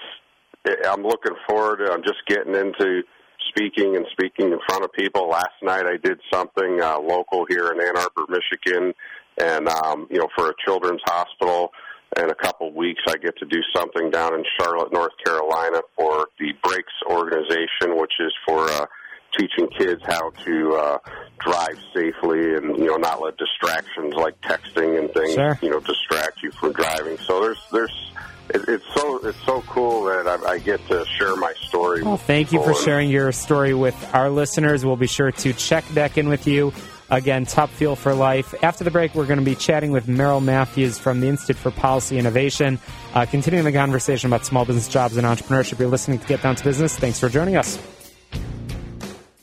I'm 0.86 1.04
looking 1.04 1.36
forward. 1.48 1.78
To, 1.78 1.92
I'm 1.92 2.04
just 2.04 2.20
getting 2.28 2.54
into 2.56 3.04
speaking 3.50 3.96
and 3.96 4.06
speaking 4.12 4.52
in 4.52 4.60
front 4.68 4.84
of 4.84 4.92
people. 4.94 5.30
Last 5.30 5.56
night 5.62 5.86
I 5.86 5.98
did 5.98 6.20
something 6.32 6.80
uh, 6.82 7.00
local 7.00 7.46
here 7.48 7.72
in 7.72 7.82
Ann 7.82 7.98
Arbor, 7.98 8.26
Michigan, 8.30 8.94
and 9.38 9.68
um, 9.68 10.08
you 10.10 10.20
know 10.20 10.28
for 10.36 10.50
a 10.50 10.54
children's 10.66 11.02
hospital. 11.06 11.72
In 12.18 12.28
a 12.32 12.36
couple 12.36 12.70
of 12.70 12.74
weeks, 12.74 13.02
I 13.08 13.18
get 13.18 13.38
to 13.38 13.46
do 13.46 13.60
something 13.76 14.10
down 14.10 14.34
in 14.34 14.44
Charlotte, 14.60 14.92
North 14.92 15.12
Carolina, 15.24 15.82
for 15.96 16.28
the 16.40 16.54
Brakes 16.64 16.92
organization, 17.08 17.98
which 18.00 18.14
is 18.20 18.34
for 18.48 18.68
uh, 18.68 18.88
teaching 19.38 19.68
kids 19.78 20.02
how 20.06 20.32
to 20.32 20.74
uh, 20.74 20.98
drive 21.40 21.78
safely 21.94 22.56
and 22.56 22.78
you 22.78 22.86
know 22.86 22.96
not 22.96 23.22
let 23.22 23.38
distractions 23.38 24.14
like 24.16 24.40
texting 24.42 25.00
and 25.00 25.14
things 25.14 25.34
sure. 25.34 25.58
you 25.62 25.70
know 25.70 25.80
distract 25.80 26.42
you 26.42 26.52
from 26.52 26.74
driving. 26.74 27.18
So 27.20 27.42
there's 27.42 27.62
there's 27.72 28.12
it, 28.50 28.68
it's 28.68 28.86
so 28.96 29.18
it's 29.28 29.38
so 29.46 29.62
cool 29.62 30.06
that 30.06 30.28
I, 30.28 30.54
I, 30.54 30.60
get 30.60 30.86
to 30.88 31.06
share 31.18 31.36
my 31.36 31.54
story. 31.62 32.04
Well, 32.04 32.18
thank 32.18 32.52
you 32.52 32.64
for 32.64 32.74
sharing 32.74 33.10
your 33.10 33.32
story 33.32 33.74
with 33.74 33.96
our 34.14 34.30
listeners. 34.30 34.86
We'll 34.86 34.96
be 34.96 35.08
sure 35.08 35.32
to 35.32 35.54
check 35.54 35.86
back 35.94 36.18
in 36.18 36.30
with 36.30 36.48
you 36.48 36.74
again. 37.10 37.46
Top 37.46 37.70
Fuel 37.70 37.96
for 37.96 38.14
Life. 38.14 38.56
After 38.64 38.84
the 38.84 38.92
break, 38.92 39.16
we're 39.16 39.26
going 39.26 39.40
to 39.40 39.46
be 39.46 39.56
chatting 39.56 39.92
with 39.92 40.08
Merrill 40.08 40.42
Matthews 40.42 40.98
from 40.98 41.20
the 41.20 41.28
Institute 41.28 41.58
for 41.58 41.72
Policy 41.72 42.18
Innovation, 42.18 42.80
uh, 43.14 43.26
continuing 43.26 43.66
the 43.66 43.72
conversation 43.72 44.30
about 44.30 44.46
small 44.46 44.66
business 44.66 44.88
jobs 44.88 45.18
and 45.18 45.26
entrepreneurship. 45.26 45.80
You're 45.80 45.90
listening 45.90 46.20
to 46.20 46.28
Get 46.28 46.42
Down 46.42 46.56
to 46.56 46.64
Business. 46.64 46.98
Thanks 46.98 47.20
for 47.20 47.30
joining 47.30 47.56
us. 47.56 47.78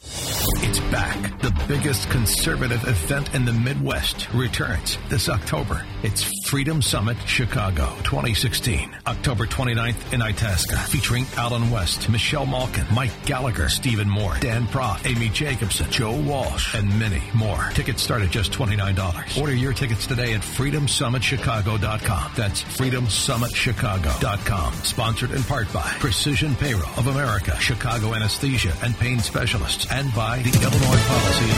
It's 0.00 0.80
back. 0.90 1.35
Biggest 1.68 2.08
conservative 2.10 2.86
event 2.86 3.34
in 3.34 3.44
the 3.44 3.52
Midwest 3.52 4.32
returns 4.32 4.98
this 5.08 5.28
October. 5.28 5.84
It's 6.04 6.22
Freedom 6.48 6.80
Summit 6.80 7.16
Chicago 7.26 7.86
2016, 8.04 8.96
October 9.04 9.46
29th 9.46 10.12
in 10.12 10.22
Itasca, 10.22 10.76
featuring 10.76 11.26
Allen 11.36 11.68
West, 11.72 12.08
Michelle 12.08 12.46
Malkin, 12.46 12.86
Mike 12.94 13.10
Gallagher, 13.26 13.68
Stephen 13.68 14.08
Moore, 14.08 14.36
Dan 14.38 14.68
Proft, 14.68 15.10
Amy 15.10 15.28
Jacobson, 15.30 15.90
Joe 15.90 16.16
Walsh, 16.20 16.76
and 16.76 16.88
many 17.00 17.20
more. 17.34 17.70
Tickets 17.74 18.00
start 18.00 18.22
at 18.22 18.30
just 18.30 18.52
$29. 18.52 19.40
Order 19.40 19.54
your 19.54 19.72
tickets 19.72 20.06
today 20.06 20.34
at 20.34 20.42
freedomsummitchicago.com. 20.42 22.32
That's 22.36 22.62
freedomsummitchicago.com. 22.62 24.72
Sponsored 24.74 25.32
in 25.32 25.42
part 25.42 25.72
by 25.72 25.92
Precision 25.98 26.54
Payroll 26.54 26.88
of 26.96 27.08
America, 27.08 27.58
Chicago 27.58 28.14
Anesthesia 28.14 28.72
and 28.84 28.96
Pain 28.98 29.18
Specialists, 29.18 29.90
and 29.90 30.14
by 30.14 30.38
the 30.38 30.52
Illinois 30.62 31.02
Policy. 31.08 31.55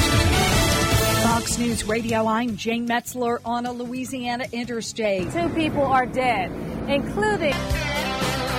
Fox 1.22 1.58
News 1.58 1.84
Radio, 1.84 2.26
I'm 2.26 2.56
Jane 2.56 2.86
Metzler 2.86 3.38
on 3.44 3.66
a 3.66 3.72
Louisiana 3.72 4.46
interstate. 4.52 5.30
Two 5.32 5.48
people 5.50 5.82
are 5.82 6.06
dead, 6.06 6.50
including. 6.88 7.54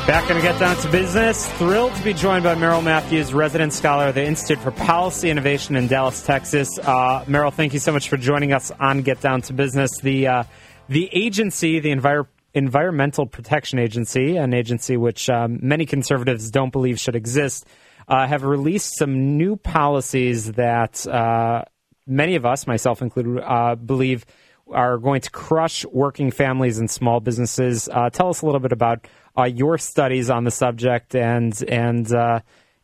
Back 0.08 0.28
going 0.28 0.41
to 0.41 0.47
get 0.47 0.60
down 0.60 0.75
to 0.78 0.91
business. 0.91 1.47
Thrilled 1.54 1.93
to 1.93 2.04
be 2.04 2.13
joined 2.13 2.43
by 2.43 2.56
Merrill 2.56 2.82
Matthews, 2.82 3.32
resident 3.32 3.73
scholar 3.73 4.06
at 4.06 4.15
the 4.15 4.25
Institute 4.25 4.58
for 4.63 4.71
Policy 4.71 5.30
Innovation 5.30 5.75
in 5.75 5.88
Dallas, 5.88 6.23
Texas. 6.23 6.80
Uh, 6.80 7.23
Merrill, 7.28 7.52
thank 7.52 7.73
you 7.73 7.80
so 7.80 7.91
much 7.91 8.10
for 8.10 8.17
joining 8.17 8.52
us 8.52 8.71
on 8.80 9.04
Get 9.04 9.21
Down 9.21 9.41
to 9.43 9.54
Business. 9.54 9.91
The 10.02 10.28
uh, 10.28 10.43
the 10.88 11.10
agency, 11.13 11.80
the 11.80 11.89
Envir- 11.89 12.25
Environmental 12.56 13.28
Protection 13.28 13.78
Agency, 13.78 14.38
an 14.38 14.56
agency 14.56 14.97
which 14.97 15.30
um, 15.30 15.60
many 15.62 15.86
conservatives 15.86 16.49
don't 16.49 16.71
believe 16.71 16.99
should 16.99 17.15
exist, 17.15 17.67
uh, 18.10 18.28
have 18.28 18.43
released 18.43 18.98
some 18.98 19.38
new 19.38 19.56
policies 19.56 20.54
that 20.54 21.06
uh, 21.08 21.63
many 22.08 22.36
of 22.36 22.45
us, 22.45 22.65
myself 22.65 23.02
included, 23.02 23.41
uh, 23.43 23.76
believe 23.76 24.26
are 24.72 24.98
going 24.98 25.22
to 25.22 25.32
crush 25.32 25.86
working 25.86 26.32
families 26.32 26.78
and 26.80 26.89
small 26.89 27.19
businesses. 27.19 27.88
Uh, 27.88 28.10
tell 28.10 28.30
us 28.30 28.41
a 28.41 28.45
little 28.45 28.60
bit 28.60 28.72
about 28.72 29.08
uh, 29.38 29.43
your 29.43 29.78
studies 29.78 30.30
on 30.30 30.43
the 30.43 30.52
subject 30.52 31.15
and 31.15 31.63
and 31.67 32.12
uh, 32.13 32.39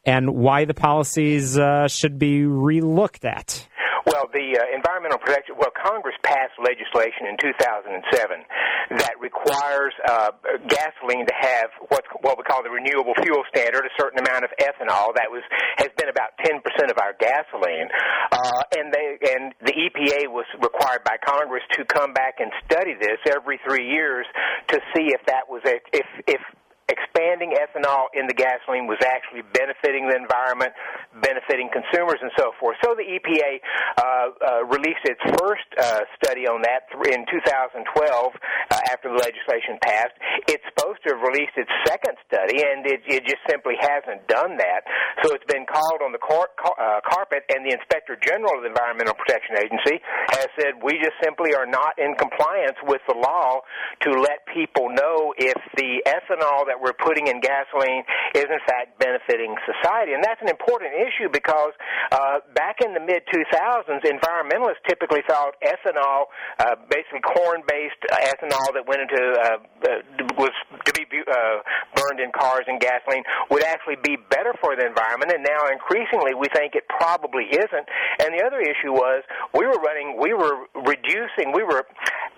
and 0.06 0.36
why 0.36 0.66
the 0.66 0.74
policies 0.74 1.54
should 1.88 2.20
be 2.20 2.42
relooked 2.42 3.26
at. 3.26 3.68
Well, 4.06 4.30
the 4.30 4.62
uh, 4.62 4.70
environmental 4.70 5.18
protection. 5.18 5.58
Well, 5.58 5.74
Congress 5.74 6.14
passed 6.22 6.54
legislation 6.62 7.26
in 7.26 7.42
2007 7.42 9.02
that 9.02 9.18
requires 9.18 9.98
uh, 10.06 10.30
gasoline 10.70 11.26
to 11.26 11.34
have 11.34 11.74
what's 11.90 12.06
what 12.22 12.38
we 12.38 12.44
call 12.46 12.62
the 12.62 12.70
renewable 12.70 13.18
fuel 13.26 13.42
standard, 13.50 13.82
a 13.82 13.94
certain 13.98 14.22
amount 14.22 14.46
of 14.46 14.54
ethanol. 14.62 15.10
That 15.18 15.34
was 15.34 15.42
has 15.82 15.90
been 15.98 16.10
about 16.10 16.38
10% 16.46 16.62
of 16.94 17.02
our 17.02 17.18
gasoline, 17.18 17.90
uh, 18.32 18.78
and 18.78 18.94
they 18.94 19.18
and 19.34 19.54
the 19.66 19.74
EPA 19.74 20.30
was 20.30 20.46
required 20.62 21.02
by 21.04 21.18
Congress 21.26 21.64
to 21.74 21.86
come 21.86 22.14
back 22.14 22.38
and 22.38 22.52
study 22.70 22.94
this 22.94 23.18
every 23.26 23.60
three 23.66 23.90
years 23.90 24.26
to 24.70 24.78
see 24.94 25.10
if 25.18 25.26
that 25.26 25.50
was 25.50 25.62
a, 25.66 25.82
if 25.94 26.06
if 26.28 26.42
expanding 26.88 27.58
ethanol 27.58 28.14
in 28.14 28.28
the 28.28 28.34
gasoline 28.38 28.86
was 28.86 29.02
actually 29.02 29.42
benefiting 29.54 30.06
the 30.06 30.14
environment, 30.14 30.70
benefiting 31.18 31.70
consumers, 31.74 32.22
and 32.22 32.30
so 32.38 32.54
forth. 32.60 32.78
So 32.86 32.94
the 32.94 33.08
EPA 33.08 33.52
uh, 33.58 34.04
uh, 34.04 34.64
released 34.70 35.02
its 35.08 35.22
first 35.42 35.66
uh, 35.82 36.06
study 36.22 36.46
on 36.46 36.62
that 36.62 36.86
in 37.10 37.26
2012 37.26 37.82
uh, 37.82 38.94
after 38.94 39.10
the 39.10 39.18
legislation 39.18 39.82
passed. 39.82 40.14
It's 40.46 40.64
supposed 40.76 41.02
to 41.10 41.18
have 41.18 41.24
released 41.26 41.58
its 41.58 41.72
second 41.90 42.22
study, 42.30 42.62
and 42.62 42.86
it, 42.86 43.02
it 43.10 43.26
just 43.26 43.42
simply 43.50 43.76
hasn't 43.82 44.28
done 44.30 44.58
that. 44.62 44.86
So 45.26 45.34
it's 45.34 45.48
been 45.50 45.66
called 45.66 46.06
on 46.06 46.14
the 46.14 46.22
car- 46.22 46.54
uh, 46.54 47.02
carpet, 47.02 47.50
and 47.50 47.66
the 47.66 47.74
Inspector 47.74 48.14
General 48.22 48.62
of 48.62 48.62
the 48.62 48.70
Environmental 48.70 49.18
Protection 49.18 49.58
Agency 49.58 49.98
has 50.38 50.50
said 50.60 50.78
we 50.84 51.02
just 51.02 51.18
simply 51.24 51.58
are 51.58 51.66
not 51.66 51.98
in 51.98 52.14
compliance 52.20 52.78
with 52.86 53.02
the 53.10 53.18
law 53.18 53.66
to 54.06 54.10
let 54.22 54.46
people 54.54 54.94
know 54.94 55.34
if 55.38 55.58
the 55.78 56.04
ethanol 56.06 56.68
that 56.68 56.75
that 56.76 56.84
we're 56.84 57.00
putting 57.00 57.32
in 57.32 57.40
gasoline 57.40 58.04
is 58.36 58.44
in 58.52 58.60
fact 58.68 59.00
benefiting 59.00 59.56
society. 59.64 60.12
And 60.12 60.20
that's 60.20 60.44
an 60.44 60.52
important 60.52 60.92
issue 60.92 61.32
because 61.32 61.72
uh, 62.12 62.44
back 62.52 62.84
in 62.84 62.92
the 62.92 63.00
mid 63.00 63.24
2000s, 63.32 64.04
environmentalists 64.04 64.84
typically 64.84 65.24
thought 65.24 65.56
ethanol, 65.64 66.28
uh, 66.60 66.76
basically 66.92 67.24
corn-based 67.24 68.04
ethanol 68.12 68.76
that 68.76 68.84
went 68.84 69.08
into 69.08 69.24
uh, 69.24 69.48
uh, 69.88 70.36
was 70.36 70.52
to 70.84 70.92
be 70.92 71.08
uh, 71.08 71.64
burned 71.96 72.20
in 72.20 72.36
cars 72.36 72.68
and 72.68 72.84
gasoline, 72.84 73.24
would 73.50 73.64
actually 73.64 73.98
be 74.04 74.20
better 74.28 74.52
for 74.60 74.76
the 74.76 74.84
environment. 74.84 75.32
And 75.32 75.48
now 75.48 75.72
increasingly, 75.72 76.36
we 76.36 76.52
think 76.52 76.76
it 76.76 76.84
probably 76.92 77.48
isn't. 77.56 77.88
And 78.20 78.36
the 78.36 78.44
other 78.44 78.60
issue 78.60 78.92
was 78.92 79.24
we 79.56 79.64
were 79.64 79.80
running, 79.80 80.20
we 80.20 80.36
were 80.36 80.68
reducing, 80.76 81.56
we 81.56 81.64
were 81.64 81.88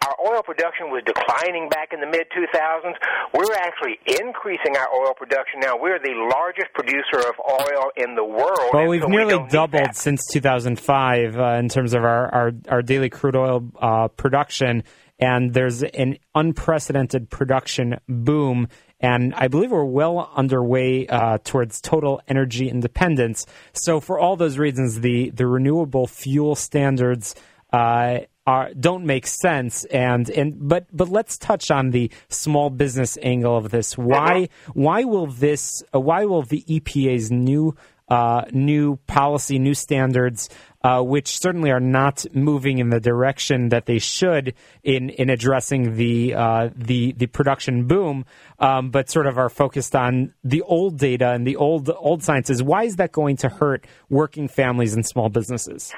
our 0.08 0.16
oil 0.24 0.44
production 0.44 0.88
was 0.88 1.04
declining 1.04 1.68
back 1.68 1.92
in 1.92 2.00
the 2.00 2.08
mid 2.08 2.32
2000s. 2.32 2.96
We're 3.34 3.56
actually 3.60 4.00
increasing 4.28 4.76
our 4.76 4.88
oil 4.94 5.14
production 5.16 5.60
now. 5.62 5.78
We're 5.80 6.00
the 6.00 6.14
largest 6.34 6.74
producer 6.74 7.20
of 7.28 7.36
oil 7.50 7.92
in 7.96 8.16
the 8.16 8.24
world. 8.24 8.72
Well, 8.74 8.88
we've 8.88 9.02
so 9.02 9.08
nearly 9.08 9.38
we 9.38 9.50
doubled 9.50 9.96
since 9.96 10.22
2005 10.32 11.38
uh, 11.38 11.44
in 11.60 11.70
terms 11.70 11.94
of 11.94 12.04
our, 12.04 12.34
our, 12.34 12.52
our 12.68 12.82
daily 12.82 13.10
crude 13.10 13.36
oil 13.36 13.70
uh, 13.80 14.08
production, 14.10 14.84
and 15.20 15.54
there's 15.54 15.84
an 15.84 16.18
unprecedented 16.36 17.30
production 17.30 18.00
boom. 18.08 18.68
And 19.00 19.34
I 19.36 19.48
believe 19.48 19.72
we're 19.72 19.86
well 19.86 20.32
underway 20.36 21.08
uh, 21.08 21.38
towards 21.44 21.82
total 21.82 22.20
energy 22.28 22.68
independence. 22.68 23.46
So, 23.74 24.00
for 24.00 24.20
all 24.20 24.36
those 24.36 24.58
reasons, 24.58 25.02
the, 25.02 25.30
the 25.30 25.46
renewable 25.46 26.08
fuel 26.08 26.56
standards 26.56 27.36
uh, 27.72 28.20
are 28.48 28.74
don't 28.74 29.06
make 29.06 29.28
sense 29.28 29.84
and 29.86 30.30
and 30.30 30.56
but 30.58 30.88
but 30.92 31.10
let's 31.10 31.38
touch 31.38 31.70
on 31.70 31.92
the 31.92 32.10
small 32.30 32.70
business 32.70 33.18
angle 33.22 33.58
of 33.58 33.70
this 33.70 33.98
why 33.98 34.48
why 34.74 35.04
will 35.04 35.28
this 35.28 35.84
uh, 35.94 36.00
why 36.00 36.26
will 36.26 36.42
the 36.42 36.64
EPA's 36.68 37.30
new 37.30 37.76
uh, 38.08 38.46
new 38.54 38.96
policy 39.06 39.60
new 39.60 39.74
standards 39.74 40.50
uh, 40.82 41.02
which 41.02 41.38
certainly 41.40 41.72
are 41.72 41.82
not 41.82 42.26
moving 42.34 42.78
in 42.78 42.90
the 42.90 43.02
direction 43.02 43.70
that 43.70 43.86
they 43.86 44.00
should 44.00 44.54
in 44.84 45.10
in 45.10 45.30
addressing 45.30 45.98
the 45.98 46.34
uh, 46.34 46.70
the 46.74 47.12
the 47.14 47.28
production 47.28 47.88
boom, 47.88 48.24
um, 48.60 48.90
but 48.90 49.10
sort 49.10 49.28
of 49.28 49.38
are 49.38 49.50
focused 49.50 49.96
on 49.96 50.34
the 50.46 50.62
old 50.62 50.98
data 50.98 51.32
and 51.32 51.46
the 51.46 51.58
old 51.58 51.90
old 51.90 52.24
sciences. 52.24 52.64
Why 52.64 52.84
is 52.84 52.96
that 52.98 53.12
going 53.12 53.36
to 53.38 53.50
hurt 53.50 53.86
working 54.10 54.48
families 54.48 54.94
and 54.94 55.06
small 55.06 55.28
businesses? 55.28 55.92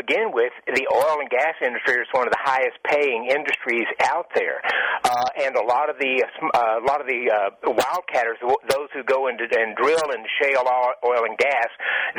Begin 0.00 0.32
with, 0.32 0.56
the 0.64 0.88
oil 0.88 1.20
and 1.20 1.28
gas 1.28 1.60
industry 1.60 2.00
is 2.00 2.08
one 2.16 2.24
of 2.24 2.32
the 2.32 2.40
highest 2.40 2.80
paying 2.88 3.28
industries 3.28 3.84
out 4.08 4.32
there, 4.32 4.64
uh, 5.04 5.44
and 5.44 5.52
a 5.60 5.64
lot 5.68 5.92
of 5.92 6.00
the 6.00 6.24
uh, 6.24 6.80
a 6.80 6.84
lot 6.88 7.04
of 7.04 7.06
the 7.06 7.28
uh, 7.28 7.52
wildcatters, 7.68 8.40
those 8.40 8.88
who 8.96 9.04
go 9.04 9.28
into 9.28 9.44
and 9.44 9.76
drill 9.76 10.08
in 10.16 10.24
shale 10.40 10.64
oil 11.04 11.28
and 11.28 11.36
gas, 11.36 11.68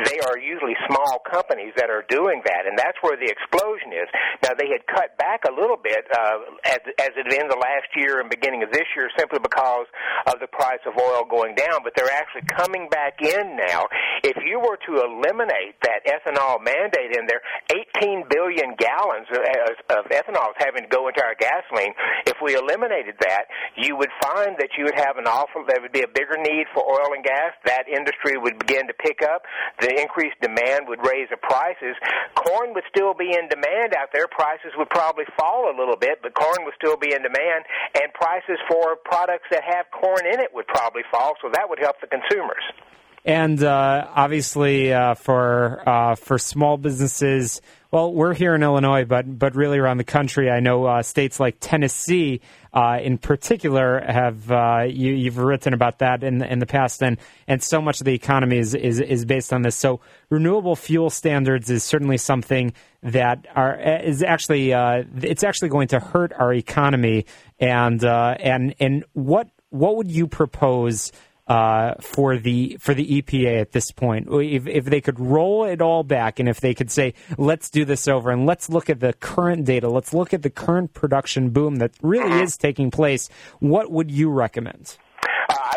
they 0.06 0.22
are 0.22 0.38
usually 0.38 0.78
small 0.86 1.18
companies 1.26 1.74
that 1.74 1.90
are 1.90 2.06
doing 2.06 2.38
that, 2.46 2.70
and 2.70 2.78
that's 2.78 2.94
where 3.02 3.18
the 3.18 3.26
explosion 3.26 3.90
is. 3.90 4.06
Now 4.46 4.54
they 4.54 4.70
had 4.70 4.86
cut 4.86 5.18
back 5.18 5.42
a 5.42 5.50
little 5.50 5.80
bit 5.80 6.06
uh, 6.06 6.54
as 6.70 6.86
as 7.02 7.12
it 7.18 7.26
ended 7.34 7.58
last 7.58 7.90
year 7.98 8.22
and 8.22 8.30
beginning 8.30 8.62
of 8.62 8.70
this 8.70 8.86
year, 8.94 9.10
simply 9.18 9.42
because 9.42 9.90
of 10.30 10.38
the 10.38 10.46
price 10.46 10.86
of 10.86 10.94
oil 10.94 11.26
going 11.26 11.58
down, 11.58 11.82
but 11.82 11.98
they're 11.98 12.14
actually 12.14 12.46
coming 12.46 12.86
back 12.94 13.18
in 13.18 13.58
now. 13.58 13.90
If 14.22 14.38
you 14.46 14.62
were 14.62 14.78
to 14.86 14.92
eliminate 15.02 15.82
that 15.82 16.06
ethanol 16.06 16.62
mandate 16.62 17.18
in 17.18 17.26
there, 17.26 17.42
18 17.72 18.28
billion 18.28 18.76
gallons 18.76 19.26
of 19.32 20.04
ethanol 20.12 20.52
is 20.52 20.60
having 20.60 20.84
to 20.84 20.90
go 20.92 21.08
into 21.08 21.24
our 21.24 21.34
gasoline. 21.34 21.96
If 22.28 22.36
we 22.44 22.54
eliminated 22.54 23.16
that, 23.20 23.48
you 23.76 23.96
would 23.96 24.12
find 24.20 24.60
that 24.60 24.76
you 24.76 24.84
would 24.84 24.98
have 25.00 25.16
an 25.16 25.24
awful, 25.26 25.64
there 25.64 25.80
would 25.80 25.92
be 25.92 26.04
a 26.04 26.12
bigger 26.12 26.36
need 26.36 26.68
for 26.74 26.84
oil 26.84 27.16
and 27.16 27.24
gas. 27.24 27.56
That 27.64 27.88
industry 27.88 28.36
would 28.36 28.58
begin 28.60 28.86
to 28.88 28.94
pick 28.94 29.24
up. 29.24 29.42
The 29.80 29.88
increased 29.96 30.36
demand 30.44 30.88
would 30.88 31.00
raise 31.00 31.32
the 31.32 31.40
prices. 31.40 31.96
Corn 32.36 32.74
would 32.76 32.84
still 32.92 33.14
be 33.14 33.32
in 33.32 33.48
demand 33.48 33.96
out 33.96 34.12
there. 34.12 34.28
Prices 34.28 34.76
would 34.76 34.90
probably 34.90 35.24
fall 35.38 35.72
a 35.72 35.74
little 35.76 35.96
bit, 35.96 36.20
but 36.22 36.34
corn 36.34 36.68
would 36.68 36.74
still 36.76 36.96
be 36.96 37.14
in 37.14 37.22
demand, 37.22 37.64
and 37.96 38.12
prices 38.12 38.60
for 38.68 38.96
products 39.04 39.48
that 39.50 39.64
have 39.64 39.86
corn 39.90 40.26
in 40.28 40.40
it 40.40 40.52
would 40.52 40.66
probably 40.66 41.02
fall, 41.10 41.34
so 41.40 41.48
that 41.52 41.68
would 41.68 41.78
help 41.78 41.96
the 42.00 42.06
consumers. 42.06 42.62
And 43.24 43.62
uh, 43.62 44.08
obviously, 44.14 44.92
uh, 44.92 45.14
for 45.14 45.88
uh, 45.88 46.16
for 46.16 46.38
small 46.38 46.76
businesses, 46.76 47.60
well, 47.92 48.12
we're 48.12 48.34
here 48.34 48.52
in 48.56 48.64
Illinois, 48.64 49.04
but 49.04 49.38
but 49.38 49.54
really 49.54 49.78
around 49.78 49.98
the 49.98 50.04
country, 50.04 50.50
I 50.50 50.58
know 50.58 50.86
uh, 50.86 51.02
states 51.04 51.38
like 51.38 51.58
Tennessee, 51.60 52.40
uh, 52.74 52.98
in 53.00 53.18
particular, 53.18 54.00
have 54.04 54.50
uh, 54.50 54.86
you, 54.88 55.26
have 55.26 55.38
written 55.38 55.72
about 55.72 56.00
that 56.00 56.24
in 56.24 56.42
in 56.42 56.58
the 56.58 56.66
past, 56.66 57.00
and 57.00 57.16
and 57.46 57.62
so 57.62 57.80
much 57.80 58.00
of 58.00 58.06
the 58.06 58.14
economy 58.14 58.58
is, 58.58 58.74
is 58.74 58.98
is 58.98 59.24
based 59.24 59.52
on 59.52 59.62
this. 59.62 59.76
So, 59.76 60.00
renewable 60.28 60.74
fuel 60.74 61.08
standards 61.08 61.70
is 61.70 61.84
certainly 61.84 62.18
something 62.18 62.72
that 63.04 63.46
are 63.54 63.78
is 63.78 64.24
actually 64.24 64.72
it's 64.72 65.44
actually 65.44 65.68
going 65.68 65.88
to 65.88 66.00
hurt 66.00 66.32
our 66.32 66.52
economy, 66.52 67.26
and 67.60 68.02
and 68.02 68.74
and 68.80 69.04
what 69.12 69.46
what 69.70 69.96
would 69.96 70.10
you 70.10 70.26
propose? 70.26 71.12
Uh, 71.46 71.94
for 72.00 72.36
the 72.36 72.76
for 72.80 72.94
the 72.94 73.22
EPA 73.22 73.60
at 73.60 73.72
this 73.72 73.90
point. 73.90 74.28
If, 74.30 74.66
if 74.66 74.84
they 74.84 75.00
could 75.00 75.18
roll 75.18 75.64
it 75.64 75.80
all 75.80 76.04
back, 76.04 76.38
and 76.38 76.48
if 76.48 76.60
they 76.60 76.74
could 76.74 76.90
say, 76.90 77.14
"Let's 77.36 77.70
do 77.70 77.84
this 77.84 78.06
over," 78.06 78.30
and 78.30 78.46
let's 78.46 78.68
look 78.68 78.88
at 78.88 79.00
the 79.00 79.12
current 79.14 79.64
data, 79.64 79.88
let's 79.88 80.14
look 80.14 80.32
at 80.32 80.42
the 80.42 80.50
current 80.50 80.94
production 80.94 81.50
boom 81.50 81.76
that 81.76 81.92
really 82.02 82.42
is 82.42 82.56
taking 82.56 82.90
place. 82.90 83.28
What 83.58 83.90
would 83.90 84.10
you 84.10 84.30
recommend? 84.30 84.96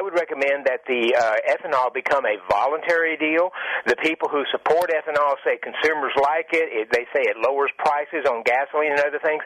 Would 0.05 0.21
recommend 0.21 0.69
that 0.69 0.85
the 0.85 1.17
uh, 1.17 1.49
ethanol 1.49 1.89
become 1.89 2.29
a 2.29 2.37
voluntary 2.45 3.17
deal. 3.17 3.49
The 3.89 3.97
people 4.05 4.29
who 4.29 4.45
support 4.53 4.93
ethanol 4.93 5.33
say 5.41 5.57
consumers 5.57 6.13
like 6.21 6.53
it. 6.53 6.69
it. 6.69 6.93
They 6.93 7.09
say 7.09 7.25
it 7.25 7.41
lowers 7.41 7.73
prices 7.81 8.21
on 8.29 8.45
gasoline 8.45 8.93
and 8.93 9.01
other 9.01 9.17
things. 9.17 9.41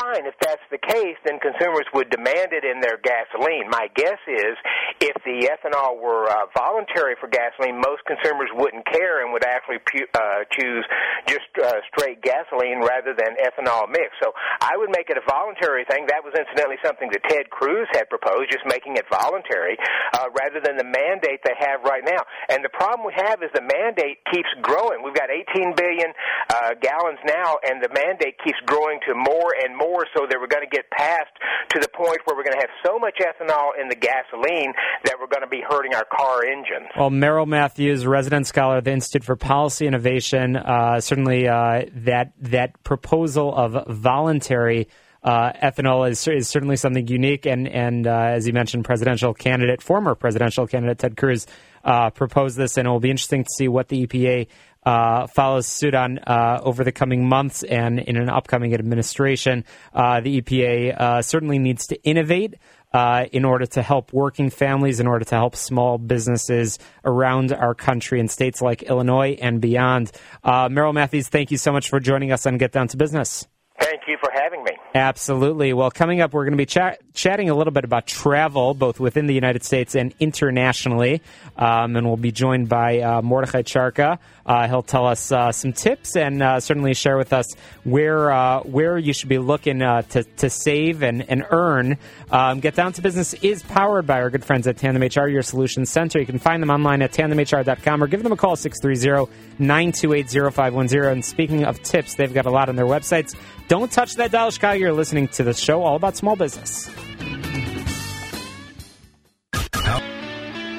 Fine, 0.00 0.24
if 0.24 0.32
that's 0.40 0.64
the 0.72 0.80
case, 0.80 1.20
then 1.28 1.36
consumers 1.44 1.84
would 1.92 2.08
demand 2.08 2.56
it 2.56 2.64
in 2.64 2.80
their 2.80 2.96
gasoline. 2.96 3.68
My 3.68 3.92
guess 3.92 4.16
is 4.24 4.56
if 5.04 5.12
the 5.28 5.44
ethanol 5.52 6.00
were 6.00 6.24
uh, 6.24 6.48
voluntary 6.56 7.12
for 7.20 7.28
gasoline, 7.28 7.76
most 7.76 8.00
consumers 8.08 8.48
wouldn't 8.56 8.88
care 8.88 9.20
and 9.20 9.28
would 9.36 9.44
actually 9.44 9.84
pu- 9.84 10.08
uh, 10.16 10.48
choose 10.56 10.88
just 11.28 11.52
uh, 11.60 11.84
straight 11.92 12.24
gasoline 12.24 12.80
rather 12.80 13.12
than 13.12 13.36
ethanol 13.36 13.84
mix. 13.92 14.16
So 14.24 14.32
I 14.64 14.72
would 14.80 14.88
make 14.88 15.12
it 15.12 15.20
a 15.20 15.24
voluntary 15.28 15.84
thing. 15.84 16.08
That 16.08 16.24
was 16.24 16.32
incidentally 16.32 16.80
something 16.80 17.12
that 17.12 17.20
Ted 17.28 17.52
Cruz 17.52 17.84
had 17.92 18.08
proposed, 18.08 18.48
just 18.48 18.64
making 18.64 18.96
it 18.96 19.04
voluntary 19.12 19.76
uh, 20.14 20.30
rather 20.34 20.60
than 20.60 20.76
the 20.76 20.86
mandate 20.86 21.40
they 21.44 21.56
have 21.58 21.82
right 21.84 22.04
now. 22.04 22.22
And 22.48 22.64
the 22.64 22.72
problem 22.72 23.06
we 23.06 23.14
have 23.16 23.42
is 23.42 23.50
the 23.54 23.64
mandate 23.64 24.18
keeps 24.32 24.48
growing. 24.62 25.02
We've 25.02 25.16
got 25.16 25.30
18 25.30 25.74
billion 25.76 26.12
uh, 26.50 26.74
gallons 26.80 27.18
now, 27.26 27.58
and 27.66 27.82
the 27.82 27.90
mandate 27.92 28.36
keeps 28.42 28.58
growing 28.66 29.00
to 29.06 29.14
more 29.14 29.54
and 29.62 29.76
more, 29.76 30.06
so 30.16 30.26
that 30.28 30.36
we're 30.40 30.50
going 30.50 30.64
to 30.64 30.74
get 30.74 30.90
past 30.90 31.32
to 31.70 31.80
the 31.80 31.88
point 31.88 32.18
where 32.24 32.36
we're 32.36 32.44
going 32.44 32.56
to 32.56 32.64
have 32.64 32.74
so 32.84 32.98
much 32.98 33.18
ethanol 33.20 33.70
in 33.80 33.88
the 33.88 33.96
gasoline 33.96 34.72
that 35.04 35.16
we're 35.20 35.28
going 35.28 35.42
to 35.42 35.50
be 35.50 35.62
hurting 35.68 35.94
our 35.94 36.06
car 36.10 36.44
engines. 36.44 36.88
Well, 36.96 37.10
Merrill 37.10 37.46
Matthews, 37.46 38.06
resident 38.06 38.46
scholar 38.46 38.78
at 38.78 38.84
the 38.84 38.92
Institute 38.92 39.24
for 39.24 39.36
Policy 39.36 39.86
Innovation, 39.86 40.56
uh, 40.56 41.00
certainly 41.00 41.48
uh, 41.48 41.84
that 41.92 42.32
that 42.40 42.82
proposal 42.84 43.54
of 43.54 43.86
voluntary 43.88 44.88
uh, 45.22 45.52
ethanol 45.62 46.08
is, 46.08 46.26
is 46.28 46.48
certainly 46.48 46.76
something 46.76 47.06
unique. 47.06 47.46
And, 47.46 47.68
and 47.68 48.06
uh, 48.06 48.10
as 48.10 48.46
you 48.46 48.52
mentioned, 48.52 48.84
presidential 48.84 49.34
candidate, 49.34 49.82
former 49.82 50.14
presidential 50.14 50.66
candidate 50.66 50.98
Ted 50.98 51.16
Cruz 51.16 51.46
uh, 51.84 52.10
proposed 52.10 52.56
this, 52.56 52.76
and 52.76 52.86
it 52.86 52.90
will 52.90 53.00
be 53.00 53.10
interesting 53.10 53.44
to 53.44 53.50
see 53.56 53.68
what 53.68 53.88
the 53.88 54.06
EPA 54.06 54.48
uh, 54.84 55.26
follows 55.26 55.66
suit 55.66 55.94
on 55.94 56.18
uh, 56.18 56.60
over 56.62 56.84
the 56.84 56.92
coming 56.92 57.28
months 57.28 57.62
and 57.62 57.98
in 57.98 58.16
an 58.16 58.30
upcoming 58.30 58.74
administration. 58.74 59.64
Uh, 59.92 60.20
the 60.20 60.40
EPA 60.40 61.22
certainly 61.24 61.58
needs 61.58 61.88
to 61.88 62.02
innovate. 62.02 62.54
Uh, 62.90 63.26
in 63.32 63.44
order 63.44 63.66
to 63.66 63.82
help 63.82 64.14
working 64.14 64.48
families, 64.48 64.98
in 64.98 65.06
order 65.06 65.22
to 65.22 65.34
help 65.34 65.54
small 65.54 65.98
businesses 65.98 66.78
around 67.04 67.52
our 67.52 67.74
country 67.74 68.18
in 68.18 68.28
states 68.28 68.62
like 68.62 68.82
Illinois 68.82 69.36
and 69.42 69.60
beyond. 69.60 70.10
Uh, 70.42 70.70
Merrill 70.70 70.94
Matthews, 70.94 71.28
thank 71.28 71.50
you 71.50 71.58
so 71.58 71.70
much 71.70 71.90
for 71.90 72.00
joining 72.00 72.32
us 72.32 72.46
on 72.46 72.56
Get 72.56 72.72
Down 72.72 72.88
to 72.88 72.96
Business. 72.96 73.46
Thank 73.78 74.00
you 74.08 74.16
for 74.20 74.30
having 74.32 74.64
me. 74.64 74.72
Absolutely. 74.94 75.72
Well, 75.72 75.90
coming 75.90 76.20
up, 76.20 76.32
we're 76.32 76.44
going 76.44 76.52
to 76.52 76.58
be 76.58 76.66
chat- 76.66 77.00
chatting 77.14 77.50
a 77.50 77.54
little 77.54 77.72
bit 77.72 77.84
about 77.84 78.06
travel, 78.06 78.74
both 78.74 79.00
within 79.00 79.26
the 79.26 79.34
United 79.34 79.64
States 79.64 79.94
and 79.94 80.14
internationally. 80.20 81.22
Um, 81.56 81.96
and 81.96 82.06
we'll 82.06 82.16
be 82.16 82.32
joined 82.32 82.68
by 82.68 83.00
uh, 83.00 83.22
Mordechai 83.22 83.62
Charka. 83.62 84.18
Uh, 84.46 84.66
he'll 84.66 84.82
tell 84.82 85.06
us 85.06 85.30
uh, 85.30 85.52
some 85.52 85.72
tips 85.72 86.16
and 86.16 86.42
uh, 86.42 86.58
certainly 86.58 86.94
share 86.94 87.18
with 87.18 87.34
us 87.34 87.54
where 87.84 88.30
uh, 88.30 88.60
where 88.60 88.96
you 88.96 89.12
should 89.12 89.28
be 89.28 89.36
looking 89.36 89.82
uh, 89.82 90.02
to, 90.02 90.24
to 90.24 90.48
save 90.48 91.02
and, 91.02 91.28
and 91.28 91.44
earn. 91.50 91.98
Um, 92.30 92.60
Get 92.60 92.74
Down 92.74 92.92
to 92.94 93.02
Business 93.02 93.34
is 93.34 93.62
powered 93.62 94.06
by 94.06 94.20
our 94.20 94.30
good 94.30 94.44
friends 94.44 94.66
at 94.66 94.78
Tandem 94.78 95.02
HR, 95.02 95.28
your 95.28 95.42
solutions 95.42 95.90
center. 95.90 96.18
You 96.18 96.26
can 96.26 96.38
find 96.38 96.62
them 96.62 96.70
online 96.70 97.02
at 97.02 97.12
tandemhr.com 97.12 98.02
or 98.02 98.06
give 98.06 98.22
them 98.22 98.32
a 98.32 98.36
call 98.36 98.56
630 98.56 99.30
928 99.58 100.54
0510. 100.54 101.04
And 101.04 101.24
speaking 101.24 101.64
of 101.64 101.82
tips, 101.82 102.14
they've 102.14 102.32
got 102.32 102.46
a 102.46 102.50
lot 102.50 102.68
on 102.68 102.76
their 102.76 102.86
websites. 102.86 103.34
Don't 103.68 103.92
touch 103.92 104.07
that 104.16 104.30
dial, 104.30 104.50
Chicago. 104.50 104.78
You're 104.78 104.92
listening 104.92 105.28
to 105.28 105.44
the 105.44 105.54
show 105.54 105.82
all 105.82 105.96
about 105.96 106.16
small 106.16 106.36
business. 106.36 106.90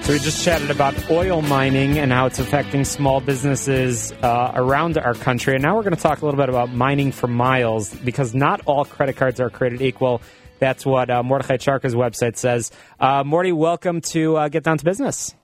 So 0.09 0.13
we 0.13 0.19
just 0.21 0.43
chatted 0.43 0.71
about 0.71 1.11
oil 1.11 1.43
mining 1.43 1.99
and 1.99 2.11
how 2.11 2.25
it's 2.25 2.39
affecting 2.39 2.83
small 2.83 3.21
businesses 3.21 4.11
uh, 4.11 4.53
around 4.55 4.97
our 4.97 5.13
country. 5.13 5.53
And 5.53 5.61
now 5.61 5.75
we're 5.75 5.83
going 5.83 5.95
to 5.95 6.01
talk 6.01 6.23
a 6.23 6.25
little 6.25 6.39
bit 6.39 6.49
about 6.49 6.73
mining 6.73 7.11
for 7.11 7.27
miles 7.27 7.93
because 7.93 8.33
not 8.33 8.61
all 8.65 8.85
credit 8.85 9.17
cards 9.17 9.39
are 9.39 9.51
created 9.51 9.83
equal. 9.83 10.23
That's 10.57 10.83
what 10.83 11.11
uh, 11.11 11.21
Mordechai 11.21 11.57
Charka's 11.57 11.93
website 11.93 12.37
says. 12.37 12.71
Uh, 12.99 13.23
Morty, 13.23 13.51
welcome 13.51 14.01
to 14.01 14.35
uh, 14.35 14.49
Get 14.49 14.63
Down 14.63 14.79
to 14.79 14.83
Business. 14.83 15.35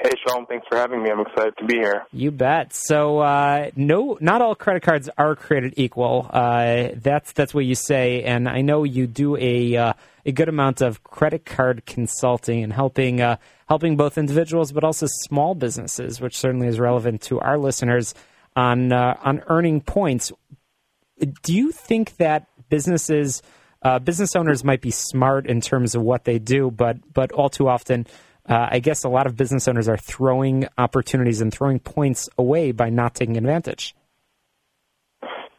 Hey, 0.00 0.12
Sean, 0.26 0.46
thanks 0.46 0.64
for 0.68 0.78
having 0.78 1.02
me. 1.02 1.10
I'm 1.10 1.20
excited 1.20 1.56
to 1.58 1.64
be 1.64 1.74
here. 1.74 2.06
You 2.12 2.30
bet. 2.30 2.72
So, 2.72 3.18
uh, 3.18 3.70
no, 3.74 4.16
not 4.20 4.40
all 4.40 4.54
credit 4.54 4.82
cards 4.82 5.10
are 5.18 5.34
created 5.34 5.74
equal. 5.76 6.30
Uh, 6.32 6.90
that's 6.94 7.32
that's 7.32 7.52
what 7.52 7.64
you 7.64 7.74
say, 7.74 8.22
and 8.22 8.48
I 8.48 8.60
know 8.60 8.84
you 8.84 9.08
do 9.08 9.36
a 9.36 9.76
uh, 9.76 9.92
a 10.24 10.32
good 10.32 10.48
amount 10.48 10.82
of 10.82 11.02
credit 11.02 11.44
card 11.44 11.84
consulting 11.84 12.62
and 12.62 12.72
helping 12.72 13.20
uh, 13.20 13.38
helping 13.68 13.96
both 13.96 14.18
individuals, 14.18 14.70
but 14.70 14.84
also 14.84 15.06
small 15.08 15.56
businesses, 15.56 16.20
which 16.20 16.38
certainly 16.38 16.68
is 16.68 16.78
relevant 16.78 17.22
to 17.22 17.40
our 17.40 17.58
listeners 17.58 18.14
on 18.54 18.92
uh, 18.92 19.16
on 19.24 19.42
earning 19.48 19.80
points. 19.80 20.30
Do 21.42 21.52
you 21.52 21.72
think 21.72 22.18
that 22.18 22.46
businesses 22.68 23.42
uh, 23.82 23.98
business 23.98 24.36
owners 24.36 24.62
might 24.62 24.80
be 24.80 24.90
smart 24.90 25.46
in 25.46 25.60
terms 25.60 25.94
of 25.94 26.02
what 26.02 26.24
they 26.24 26.38
do, 26.38 26.70
but 26.70 26.98
but 27.12 27.32
all 27.32 27.48
too 27.48 27.68
often 27.68 28.06
uh, 28.48 28.68
I 28.70 28.78
guess 28.78 29.04
a 29.04 29.08
lot 29.08 29.26
of 29.26 29.36
business 29.36 29.68
owners 29.68 29.88
are 29.88 29.96
throwing 29.96 30.66
opportunities 30.78 31.40
and 31.40 31.52
throwing 31.52 31.78
points 31.78 32.28
away 32.38 32.72
by 32.72 32.88
not 32.88 33.14
taking 33.14 33.36
advantage. 33.36 33.94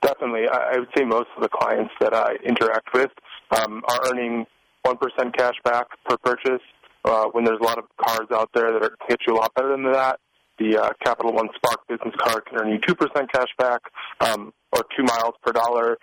Definitely. 0.01 0.47
I, 0.47 0.79
would 0.79 0.87
say 0.97 1.03
most 1.03 1.27
of 1.35 1.43
the 1.43 1.49
clients 1.49 1.93
that 1.99 2.13
I 2.13 2.35
interact 2.43 2.93
with 2.93 3.11
um, 3.51 3.83
are 3.87 4.11
earning 4.11 4.45
1% 4.85 4.97
cash 5.37 5.55
back 5.63 5.87
per 6.07 6.17
purchase. 6.17 6.61
Uh, 7.05 7.25
when 7.31 7.43
there's 7.43 7.59
a 7.61 7.63
lot 7.63 7.77
of 7.77 7.85
cards 7.97 8.31
out 8.31 8.49
there 8.53 8.71
that 8.73 8.83
are, 8.83 8.95
get 9.07 9.19
you 9.27 9.33
a 9.33 9.37
lot 9.37 9.53
better 9.55 9.69
than 9.71 9.83
that, 9.91 10.19
the 10.57 10.77
uh, 10.77 10.89
Capital 11.03 11.33
One 11.33 11.47
Spark 11.55 11.87
business 11.87 12.13
card 12.17 12.45
can 12.45 12.59
earn 12.59 12.69
you 12.69 12.79
2% 12.79 13.31
cash 13.31 13.47
back 13.57 13.81
um, 14.19 14.53
or 14.73 14.83
2 14.97 15.03
miles 15.03 15.33
per 15.41 15.51
dollar. 15.51 15.97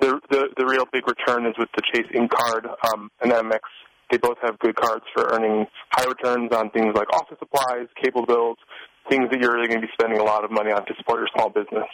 The, 0.00 0.20
the, 0.30 0.48
the 0.56 0.66
real 0.66 0.84
big 0.92 1.04
return 1.06 1.46
is 1.46 1.54
with 1.58 1.68
the 1.76 1.82
Chase 1.92 2.10
Ink 2.14 2.30
card 2.30 2.66
um, 2.92 3.10
and 3.20 3.32
Amex. 3.32 3.60
They 4.12 4.18
both 4.18 4.36
have 4.42 4.58
good 4.58 4.76
cards 4.76 5.04
for 5.14 5.24
earning 5.32 5.66
high 5.90 6.04
returns 6.04 6.52
on 6.52 6.68
things 6.70 6.94
like 6.94 7.10
office 7.14 7.38
supplies, 7.38 7.88
cable 8.00 8.26
bills, 8.26 8.58
things 9.08 9.30
that 9.30 9.40
you're 9.40 9.54
really 9.54 9.68
going 9.68 9.80
to 9.80 9.86
be 9.86 9.92
spending 9.94 10.20
a 10.20 10.22
lot 10.22 10.44
of 10.44 10.50
money 10.50 10.70
on 10.70 10.84
to 10.84 10.94
support 10.98 11.20
your 11.20 11.28
small 11.34 11.48
business. 11.48 11.88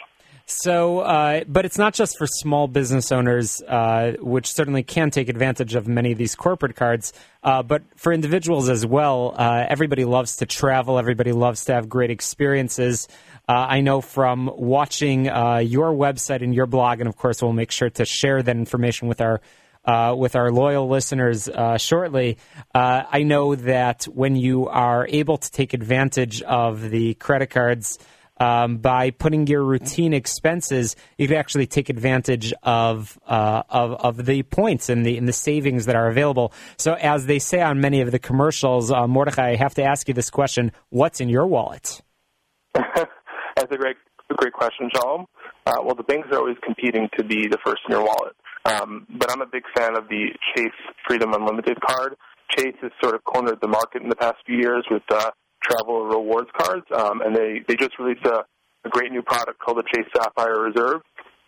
So, 0.45 0.99
uh, 0.99 1.43
but 1.47 1.63
it's 1.63 1.77
not 1.77 1.93
just 1.93 2.17
for 2.17 2.25
small 2.27 2.67
business 2.67 3.11
owners, 3.11 3.61
uh, 3.61 4.13
which 4.19 4.51
certainly 4.51 4.81
can 4.81 5.11
take 5.11 5.29
advantage 5.29 5.75
of 5.75 5.87
many 5.87 6.11
of 6.11 6.17
these 6.17 6.35
corporate 6.35 6.75
cards, 6.75 7.13
uh, 7.43 7.63
but 7.63 7.83
for 7.95 8.11
individuals 8.11 8.67
as 8.67 8.85
well. 8.85 9.35
Uh, 9.37 9.65
everybody 9.69 10.05
loves 10.05 10.37
to 10.37 10.45
travel. 10.45 10.97
Everybody 10.97 11.31
loves 11.31 11.65
to 11.65 11.73
have 11.73 11.87
great 11.87 12.09
experiences. 12.09 13.07
Uh, 13.47 13.53
I 13.69 13.81
know 13.81 14.01
from 14.01 14.51
watching 14.53 15.29
uh, 15.29 15.57
your 15.57 15.93
website 15.93 16.43
and 16.43 16.53
your 16.53 16.65
blog, 16.65 16.99
and 16.99 17.07
of 17.07 17.15
course, 17.15 17.41
we'll 17.41 17.53
make 17.53 17.71
sure 17.71 17.91
to 17.91 18.03
share 18.03 18.41
that 18.41 18.55
information 18.55 19.07
with 19.07 19.21
our 19.21 19.41
uh, 19.85 20.15
with 20.17 20.35
our 20.35 20.51
loyal 20.51 20.87
listeners 20.87 21.47
uh, 21.47 21.77
shortly. 21.77 22.37
Uh, 22.73 23.03
I 23.09 23.23
know 23.23 23.55
that 23.55 24.05
when 24.05 24.35
you 24.35 24.67
are 24.67 25.07
able 25.07 25.37
to 25.37 25.51
take 25.51 25.73
advantage 25.73 26.41
of 26.41 26.89
the 26.89 27.13
credit 27.15 27.49
cards 27.49 27.97
um, 28.39 28.77
by 28.77 29.11
putting 29.11 29.47
your 29.47 29.63
routine 29.63 30.13
expenses, 30.13 30.95
you 31.17 31.27
can 31.27 31.37
actually 31.37 31.67
take 31.67 31.89
advantage 31.89 32.53
of, 32.63 33.19
uh, 33.27 33.63
of 33.69 33.91
of 33.93 34.25
the 34.25 34.43
points 34.43 34.89
and 34.89 35.05
the 35.05 35.17
and 35.17 35.27
the 35.27 35.33
savings 35.33 35.87
that 35.87 35.95
are 35.95 36.07
available. 36.07 36.53
So, 36.77 36.93
as 36.93 37.25
they 37.25 37.39
say 37.39 37.61
on 37.61 37.81
many 37.81 38.01
of 38.01 38.11
the 38.11 38.19
commercials, 38.19 38.91
uh, 38.91 39.07
Mordechai, 39.07 39.51
I 39.51 39.55
have 39.55 39.75
to 39.75 39.83
ask 39.83 40.07
you 40.07 40.13
this 40.13 40.29
question: 40.29 40.71
What's 40.89 41.19
in 41.19 41.27
your 41.27 41.47
wallet? 41.47 42.01
That's 42.73 43.71
a 43.71 43.77
great 43.77 43.97
great 44.35 44.53
question, 44.53 44.89
Shalom. 44.95 45.25
Uh, 45.65 45.77
well, 45.83 45.95
the 45.95 46.03
banks 46.03 46.29
are 46.31 46.37
always 46.37 46.57
competing 46.63 47.09
to 47.17 47.23
be 47.23 47.47
the 47.47 47.57
first 47.65 47.81
in 47.87 47.91
your 47.91 48.03
wallet, 48.03 48.35
um, 48.65 49.07
but 49.09 49.31
I'm 49.31 49.41
a 49.41 49.45
big 49.45 49.63
fan 49.75 49.95
of 49.95 50.07
the 50.09 50.29
Chase 50.55 50.71
Freedom 51.07 51.33
Unlimited 51.33 51.79
card. 51.81 52.15
Chase 52.57 52.75
has 52.81 52.91
sort 53.01 53.15
of 53.15 53.23
cornered 53.23 53.59
the 53.61 53.67
market 53.67 54.01
in 54.01 54.09
the 54.09 54.15
past 54.15 54.37
few 54.45 54.57
years 54.57 54.85
with 54.89 55.03
uh, 55.09 55.31
travel 55.61 56.05
rewards 56.05 56.49
cards, 56.57 56.85
um, 56.95 57.21
and 57.21 57.35
they 57.35 57.61
they 57.67 57.75
just 57.75 57.97
released 57.99 58.25
a, 58.25 58.43
a 58.85 58.89
great 58.89 59.11
new 59.11 59.21
product 59.21 59.59
called 59.59 59.77
the 59.77 59.83
Chase 59.93 60.07
Sapphire 60.15 60.59
Reserve. 60.59 61.01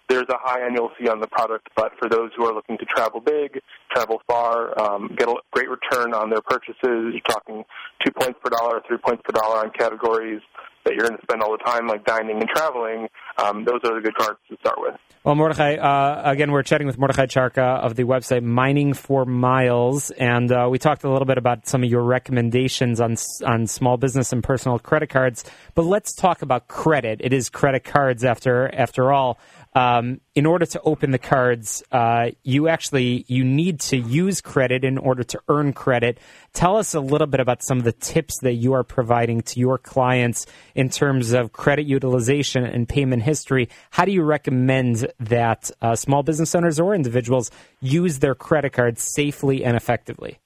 There's 0.09 0.27
a 0.29 0.37
high 0.37 0.65
annual 0.65 0.91
fee 0.99 1.07
on 1.07 1.21
the 1.21 1.27
product, 1.27 1.69
but 1.75 1.93
for 1.97 2.09
those 2.09 2.31
who 2.35 2.43
are 2.43 2.53
looking 2.53 2.77
to 2.79 2.85
travel 2.85 3.21
big, 3.21 3.61
travel 3.93 4.21
far, 4.27 4.77
um, 4.77 5.15
get 5.17 5.29
a 5.29 5.35
great 5.53 5.69
return 5.69 6.13
on 6.13 6.29
their 6.29 6.41
purchases, 6.41 6.75
you're 6.83 7.21
talking 7.29 7.63
two 8.05 8.11
points 8.11 8.37
per 8.43 8.49
dollar, 8.49 8.81
three 8.85 8.97
points 8.97 9.23
per 9.23 9.31
dollar 9.31 9.63
on 9.63 9.71
categories 9.71 10.41
that 10.83 10.95
you're 10.95 11.07
going 11.07 11.17
to 11.17 11.23
spend 11.23 11.41
all 11.41 11.51
the 11.51 11.63
time, 11.63 11.87
like 11.87 12.03
dining 12.03 12.41
and 12.41 12.49
traveling, 12.49 13.07
um, 13.37 13.63
those 13.63 13.79
are 13.85 13.95
the 13.95 14.01
good 14.01 14.15
cards 14.15 14.39
to 14.49 14.57
start 14.59 14.79
with. 14.79 14.95
Well, 15.23 15.35
Mordechai, 15.35 15.75
uh, 15.75 16.31
again, 16.31 16.51
we're 16.51 16.63
chatting 16.63 16.87
with 16.87 16.97
Mordechai 16.97 17.27
Charka 17.27 17.79
of 17.79 17.95
the 17.95 18.05
website 18.05 18.41
Mining 18.41 18.95
for 18.95 19.23
Miles, 19.23 20.09
and 20.09 20.51
uh, 20.51 20.67
we 20.67 20.79
talked 20.79 21.03
a 21.03 21.11
little 21.11 21.27
bit 21.27 21.37
about 21.37 21.67
some 21.67 21.83
of 21.83 21.89
your 21.91 22.01
recommendations 22.01 22.99
on 22.99 23.17
on 23.45 23.67
small 23.67 23.97
business 23.97 24.33
and 24.33 24.43
personal 24.43 24.79
credit 24.79 25.11
cards. 25.11 25.45
But 25.75 25.83
let's 25.83 26.15
talk 26.15 26.41
about 26.41 26.67
credit. 26.67 27.21
It 27.23 27.33
is 27.33 27.51
credit 27.51 27.83
cards 27.83 28.23
after 28.23 28.73
after 28.73 29.13
all. 29.13 29.37
Um, 29.73 30.19
in 30.35 30.45
order 30.45 30.65
to 30.65 30.81
open 30.81 31.11
the 31.11 31.17
cards, 31.17 31.81
uh, 31.93 32.31
you 32.43 32.67
actually 32.67 33.23
you 33.29 33.45
need 33.45 33.79
to 33.81 33.97
use 33.97 34.41
credit 34.41 34.83
in 34.83 34.97
order 34.97 35.23
to 35.23 35.41
earn 35.47 35.71
credit. 35.71 36.19
Tell 36.51 36.75
us 36.75 36.93
a 36.93 36.99
little 36.99 37.27
bit 37.27 37.39
about 37.39 37.63
some 37.63 37.77
of 37.77 37.85
the 37.85 37.93
tips 37.93 38.39
that 38.39 38.53
you 38.53 38.73
are 38.73 38.83
providing 38.83 39.41
to 39.43 39.61
your 39.61 39.77
clients 39.77 40.45
in 40.75 40.89
terms 40.89 41.31
of 41.31 41.53
credit 41.53 41.85
utilization 41.85 42.65
and 42.65 42.87
payment 42.87 43.23
history. 43.23 43.69
How 43.91 44.03
do 44.03 44.11
you 44.11 44.23
recommend 44.23 45.07
that 45.21 45.71
uh, 45.81 45.95
small 45.95 46.21
business 46.21 46.53
owners 46.53 46.77
or 46.77 46.93
individuals 46.93 47.49
use 47.79 48.19
their 48.19 48.35
credit 48.35 48.73
cards 48.73 49.01
safely 49.01 49.63
and 49.63 49.77
effectively? 49.77 50.39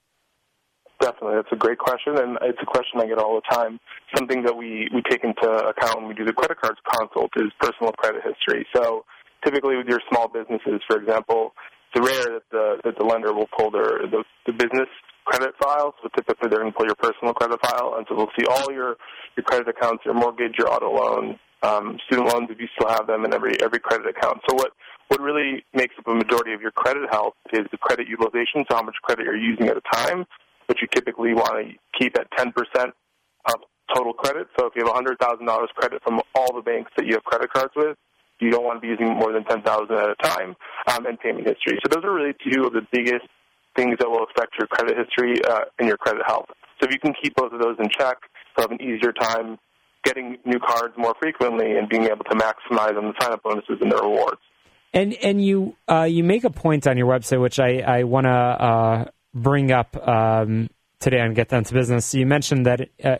Definitely, 1.02 1.36
that's 1.36 1.52
a 1.52 1.58
great 1.58 1.78
question, 1.78 2.18
and 2.18 2.38
it's 2.42 2.60
a 2.62 2.66
question 2.66 3.02
I 3.02 3.08
get 3.08 3.18
all 3.18 3.36
the 3.36 3.56
time. 3.56 3.80
Something 4.16 4.44
that 4.44 4.56
we, 4.56 4.88
we 4.94 5.02
take 5.10 5.24
into 5.24 5.50
account 5.50 5.98
when 5.98 6.08
we 6.08 6.14
do 6.14 6.24
the 6.24 6.32
credit 6.32 6.62
cards 6.62 6.80
consult 6.90 7.32
is 7.36 7.52
personal 7.60 7.92
credit 7.94 8.22
history. 8.24 8.66
So 8.74 9.04
typically 9.44 9.78
with 9.78 9.88
your 9.88 10.02
small 10.10 10.28
businesses, 10.28 10.82
for 10.88 10.98
example, 10.98 11.54
it's 11.94 12.06
rare 12.06 12.40
that 12.40 12.48
the 12.52 12.66
that 12.84 12.98
the 12.98 13.04
lender 13.04 13.34
will 13.34 13.50
pull 13.58 13.72
their 13.72 14.06
the, 14.08 14.24
the 14.46 14.54
business 14.54 14.90
credit 15.26 15.56
file. 15.62 15.94
So 16.02 16.10
typically 16.16 16.50
they're 16.50 16.60
going 16.60 16.72
to 16.72 16.78
pull 16.78 16.86
your 16.86 16.96
personal 16.96 17.34
credit 17.34 17.60
file, 17.62 17.96
and 17.98 18.06
so 18.08 18.16
they'll 18.16 18.36
see 18.38 18.46
all 18.46 18.72
your 18.72 18.96
your 19.36 19.44
credit 19.44 19.68
accounts, 19.68 20.04
your 20.06 20.14
mortgage, 20.14 20.56
your 20.58 20.72
auto 20.72 20.94
loan, 20.94 21.40
um, 21.64 21.98
student 22.06 22.32
loans 22.32 22.48
if 22.50 22.60
you 22.60 22.68
still 22.78 22.90
have 22.90 23.08
them, 23.08 23.26
and 23.26 23.34
every 23.34 23.56
every 23.62 23.80
credit 23.80 24.08
account. 24.08 24.40
So 24.48 24.56
what 24.56 24.72
what 25.08 25.22
really 25.22 25.64
makes 25.74 25.96
up 26.00 26.08
a 26.08 26.14
majority 26.14 26.54
of 26.54 26.62
your 26.62 26.72
credit 26.72 27.10
health 27.12 27.34
is 27.54 27.66
the 27.72 27.78
credit 27.78 28.08
utilization, 28.08 28.66
so 28.70 28.76
how 28.76 28.84
much 28.84 28.96
credit 29.04 29.26
you're 29.26 29.38
using 29.38 29.68
at 29.68 29.78
a 29.78 29.86
time, 29.94 30.26
which 30.68 30.80
you 30.82 30.88
typically 30.94 31.34
want 31.34 31.54
to 31.54 31.74
keep 32.00 32.18
at 32.18 32.28
10% 32.32 32.52
of 33.46 33.56
total 33.94 34.14
credit. 34.14 34.48
So 34.58 34.66
if 34.66 34.74
you 34.76 34.84
have 34.86 34.96
$100,000 34.96 35.68
credit 35.76 36.02
from 36.04 36.22
all 36.34 36.56
the 36.56 36.62
banks 36.62 36.92
that 36.98 37.06
you 37.06 37.14
have 37.14 37.24
credit 37.24 37.54
cards 37.54 37.74
with, 37.76 37.98
you 38.40 38.52
don't 38.52 38.64
want 38.64 38.78
to 38.78 38.82
be 38.82 38.88
using 38.88 39.16
more 39.18 39.32
than 39.32 39.44
10000 39.46 39.64
at 39.96 40.10
a 40.10 40.16
time, 40.22 40.56
um, 40.88 41.06
and 41.06 41.20
payment 41.20 41.48
history. 41.48 41.80
So 41.84 41.90
those 41.94 42.04
are 42.04 42.14
really 42.14 42.34
two 42.52 42.66
of 42.66 42.74
the 42.74 42.86
biggest 42.92 43.26
things 43.76 43.96
that 44.00 44.10
will 44.10 44.24
affect 44.24 44.54
your 44.60 44.68
credit 44.68 44.98
history 44.98 45.44
uh, 45.44 45.66
and 45.80 45.88
your 45.88 45.98
credit 45.98 46.24
health. 46.26 46.48
So 46.80 46.88
if 46.88 46.92
you 46.92 47.00
can 47.00 47.14
keep 47.22 47.36
both 47.36 47.54
of 47.54 47.60
those 47.60 47.78
in 47.80 47.90
check, 47.90 48.18
you'll 48.58 48.68
have 48.70 48.72
an 48.72 48.82
easier 48.82 49.12
time 49.14 49.58
getting 50.04 50.38
new 50.46 50.60
cards 50.60 50.94
more 50.98 51.16
frequently 51.20 51.78
and 51.78 51.90
being 51.90 52.04
able 52.04 52.24
to 52.26 52.36
maximize 52.36 52.98
on 52.98 53.06
the 53.06 53.14
sign-up 53.20 53.42
bonuses 53.44 53.78
and 53.82 53.92
the 53.92 53.98
rewards. 53.98 54.40
And 54.94 55.14
and 55.16 55.44
you 55.44 55.76
uh, 55.90 56.04
you 56.04 56.24
make 56.24 56.46
a 56.46 56.50
point 56.50 56.88
on 56.88 56.98
your 56.98 57.08
website, 57.08 57.42
which 57.42 57.60
I 57.60 57.80
I 57.80 58.04
want 58.04 58.28
to 58.28 58.32
uh, 58.32 59.06
bring 59.34 59.72
up 59.72 59.96
um, 60.08 60.70
today 61.00 61.20
on 61.20 61.34
Get 61.34 61.50
Down 61.50 61.66
to 61.66 61.74
Business. 61.74 62.14
You 62.14 62.26
mentioned 62.26 62.66
that 62.66 62.90
uh, 63.04 63.18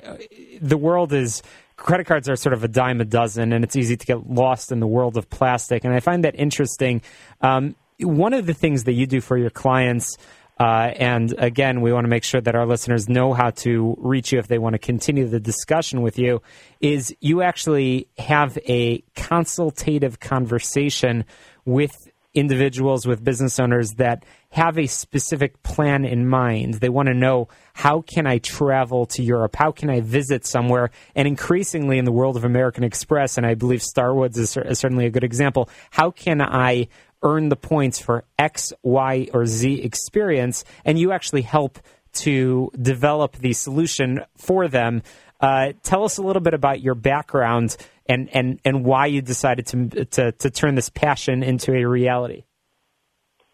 the 0.62 0.78
world 0.78 1.12
is 1.12 1.44
credit 1.78 2.06
cards 2.06 2.30
are 2.30 2.36
sort 2.36 2.54
of 2.54 2.64
a 2.64 2.68
dime 2.68 3.02
a 3.02 3.06
dozen, 3.06 3.54
and 3.54 3.64
it's 3.64 3.76
easy 3.76 3.98
to 3.98 4.06
get 4.06 4.30
lost 4.30 4.72
in 4.72 4.80
the 4.80 4.88
world 4.88 5.18
of 5.18 5.30
plastic. 5.30 5.84
And 5.84 5.94
I 5.94 6.00
find 6.00 6.24
that 6.24 6.36
interesting. 6.36 7.02
Um, 7.42 7.76
one 8.00 8.34
of 8.34 8.46
the 8.46 8.54
things 8.54 8.86
that 8.86 8.94
you 8.94 9.08
do 9.08 9.22
for 9.22 9.38
your 9.38 9.50
clients. 9.50 10.18
Uh, 10.58 10.92
and 10.96 11.34
again, 11.38 11.82
we 11.82 11.92
want 11.92 12.06
to 12.06 12.10
make 12.10 12.24
sure 12.24 12.40
that 12.40 12.56
our 12.56 12.66
listeners 12.66 13.10
know 13.10 13.34
how 13.34 13.50
to 13.50 13.96
reach 14.00 14.32
you 14.32 14.40
if 14.40 14.48
they 14.48 14.58
want 14.58 14.74
to 14.74 14.80
continue 14.80 15.28
the 15.28 15.40
discussion 15.40 16.02
with 16.02 16.18
you. 16.18 16.42
Is 16.80 17.14
you 17.20 17.42
actually 17.42 18.08
have 18.18 18.58
a 18.66 19.04
consultative 19.16 20.20
conversation 20.22 21.26
with 21.66 22.05
individuals, 22.36 23.08
with 23.08 23.24
business 23.24 23.60
owners 23.60 23.94
that 23.94 24.26
have 24.52 24.78
a 24.78 24.88
specific 24.88 25.64
plan 25.64 26.06
in 26.06 26.28
mind. 26.28 26.76
They 26.76 26.90
want 26.90 27.08
to 27.08 27.14
know 27.14 27.48
how 27.74 28.02
can 28.02 28.28
I 28.28 28.38
travel 28.38 29.06
to 29.08 29.24
Europe? 29.24 29.56
How 29.56 29.72
can 29.72 29.90
I 29.90 30.02
visit 30.02 30.46
somewhere? 30.46 30.92
And 31.16 31.28
increasingly 31.28 31.98
in 31.98 32.06
the 32.06 32.12
world 32.12 32.38
of 32.38 32.44
American 32.44 32.84
Express, 32.84 33.38
and 33.38 33.46
I 33.46 33.56
believe 33.56 33.82
Starwoods 33.82 34.38
is, 34.38 34.52
certainly 34.52 35.06
a 35.06 35.10
good 35.10 35.24
example, 35.24 35.70
how 35.90 36.12
can 36.12 36.42
I 36.42 36.90
earn 37.24 37.50
the 37.50 37.56
points 37.56 38.00
for 38.00 38.26
X, 38.38 38.72
Y, 38.84 39.30
or 39.34 39.46
Z 39.46 39.82
experience? 39.82 40.64
And 40.84 41.00
you 41.00 41.12
actually 41.12 41.42
help 41.42 41.80
to 42.14 42.72
develop 42.82 43.38
the 43.38 43.54
solution 43.54 44.22
for 44.38 44.68
them. 44.68 45.02
Uh, 45.40 45.74
tell 45.84 46.04
us 46.04 46.18
a 46.18 46.22
little 46.22 46.42
bit 46.42 46.54
about 46.54 46.82
your 46.82 46.96
background 46.96 47.76
and, 48.08 48.30
and, 48.34 48.60
and 48.64 48.86
why 48.86 49.08
you 49.08 49.22
decided 49.22 49.66
to, 49.68 50.06
to, 50.06 50.32
to 50.32 50.50
turn 50.50 50.76
this 50.76 50.90
passion 50.90 51.44
into 51.44 51.74
a 51.74 51.84
reality. 51.86 52.44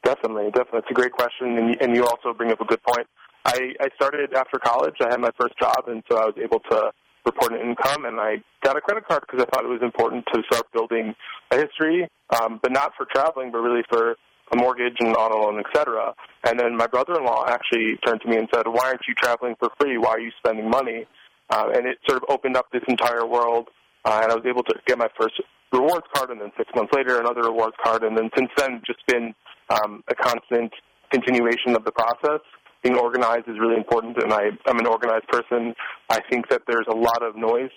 Definitely, 0.03 0.51
definitely. 0.51 0.79
It's 0.79 0.91
a 0.91 0.93
great 0.93 1.11
question, 1.11 1.57
and 1.57 1.69
you, 1.69 1.75
and 1.79 1.95
you 1.95 2.03
also 2.03 2.33
bring 2.33 2.51
up 2.51 2.59
a 2.59 2.65
good 2.65 2.81
point. 2.83 3.07
I, 3.45 3.73
I 3.79 3.87
started 3.95 4.33
after 4.33 4.59
college. 4.59 4.95
I 5.01 5.09
had 5.09 5.19
my 5.19 5.31
first 5.39 5.53
job, 5.59 5.85
and 5.87 6.03
so 6.09 6.17
I 6.17 6.25
was 6.25 6.35
able 6.43 6.59
to 6.71 6.91
report 7.25 7.53
an 7.53 7.59
income, 7.59 8.05
and 8.05 8.19
I 8.19 8.37
got 8.63 8.75
a 8.75 8.81
credit 8.81 9.07
card 9.07 9.23
because 9.27 9.45
I 9.45 9.49
thought 9.49 9.63
it 9.63 9.69
was 9.69 9.81
important 9.83 10.25
to 10.33 10.41
start 10.51 10.65
building 10.73 11.13
a 11.51 11.57
history, 11.57 12.07
um, 12.41 12.59
but 12.61 12.71
not 12.71 12.93
for 12.97 13.05
traveling, 13.13 13.51
but 13.51 13.59
really 13.59 13.83
for 13.89 14.15
a 14.53 14.57
mortgage 14.57 14.97
and 14.99 15.15
auto 15.15 15.39
loan, 15.43 15.59
et 15.59 15.65
cetera. 15.73 16.13
And 16.45 16.59
then 16.59 16.75
my 16.75 16.87
brother-in-law 16.87 17.45
actually 17.47 17.97
turned 18.05 18.21
to 18.21 18.27
me 18.27 18.37
and 18.37 18.49
said, 18.53 18.65
"Why 18.67 18.87
aren't 18.87 19.01
you 19.07 19.13
traveling 19.13 19.55
for 19.59 19.69
free? 19.79 19.97
Why 19.97 20.09
are 20.09 20.19
you 20.19 20.31
spending 20.43 20.69
money?" 20.69 21.05
Uh, 21.49 21.69
and 21.73 21.85
it 21.85 21.97
sort 22.07 22.21
of 22.21 22.29
opened 22.29 22.57
up 22.57 22.65
this 22.73 22.83
entire 22.87 23.25
world 23.25 23.69
uh, 24.05 24.19
and 24.23 24.31
I 24.31 24.35
was 24.35 24.45
able 24.47 24.63
to 24.63 24.75
get 24.87 24.97
my 24.97 25.07
first 25.19 25.35
rewards 25.71 26.05
card, 26.13 26.29
and 26.29 26.41
then 26.41 26.51
six 26.57 26.69
months 26.75 26.91
later, 26.95 27.19
another 27.19 27.41
rewards 27.41 27.75
card, 27.83 28.03
and 28.03 28.17
then 28.17 28.29
since 28.35 28.49
then, 28.57 28.81
just 28.85 29.05
been 29.07 29.33
um, 29.69 30.03
a 30.09 30.15
constant 30.15 30.71
continuation 31.11 31.75
of 31.75 31.85
the 31.85 31.91
process. 31.91 32.41
Being 32.83 32.97
organized 32.97 33.47
is 33.47 33.59
really 33.59 33.77
important, 33.77 34.17
and 34.23 34.33
I, 34.33 34.49
I'm 34.65 34.79
an 34.79 34.87
organized 34.87 35.27
person. 35.27 35.75
I 36.09 36.19
think 36.29 36.49
that 36.49 36.63
there's 36.67 36.87
a 36.89 36.95
lot 36.95 37.21
of 37.21 37.35
noise 37.35 37.69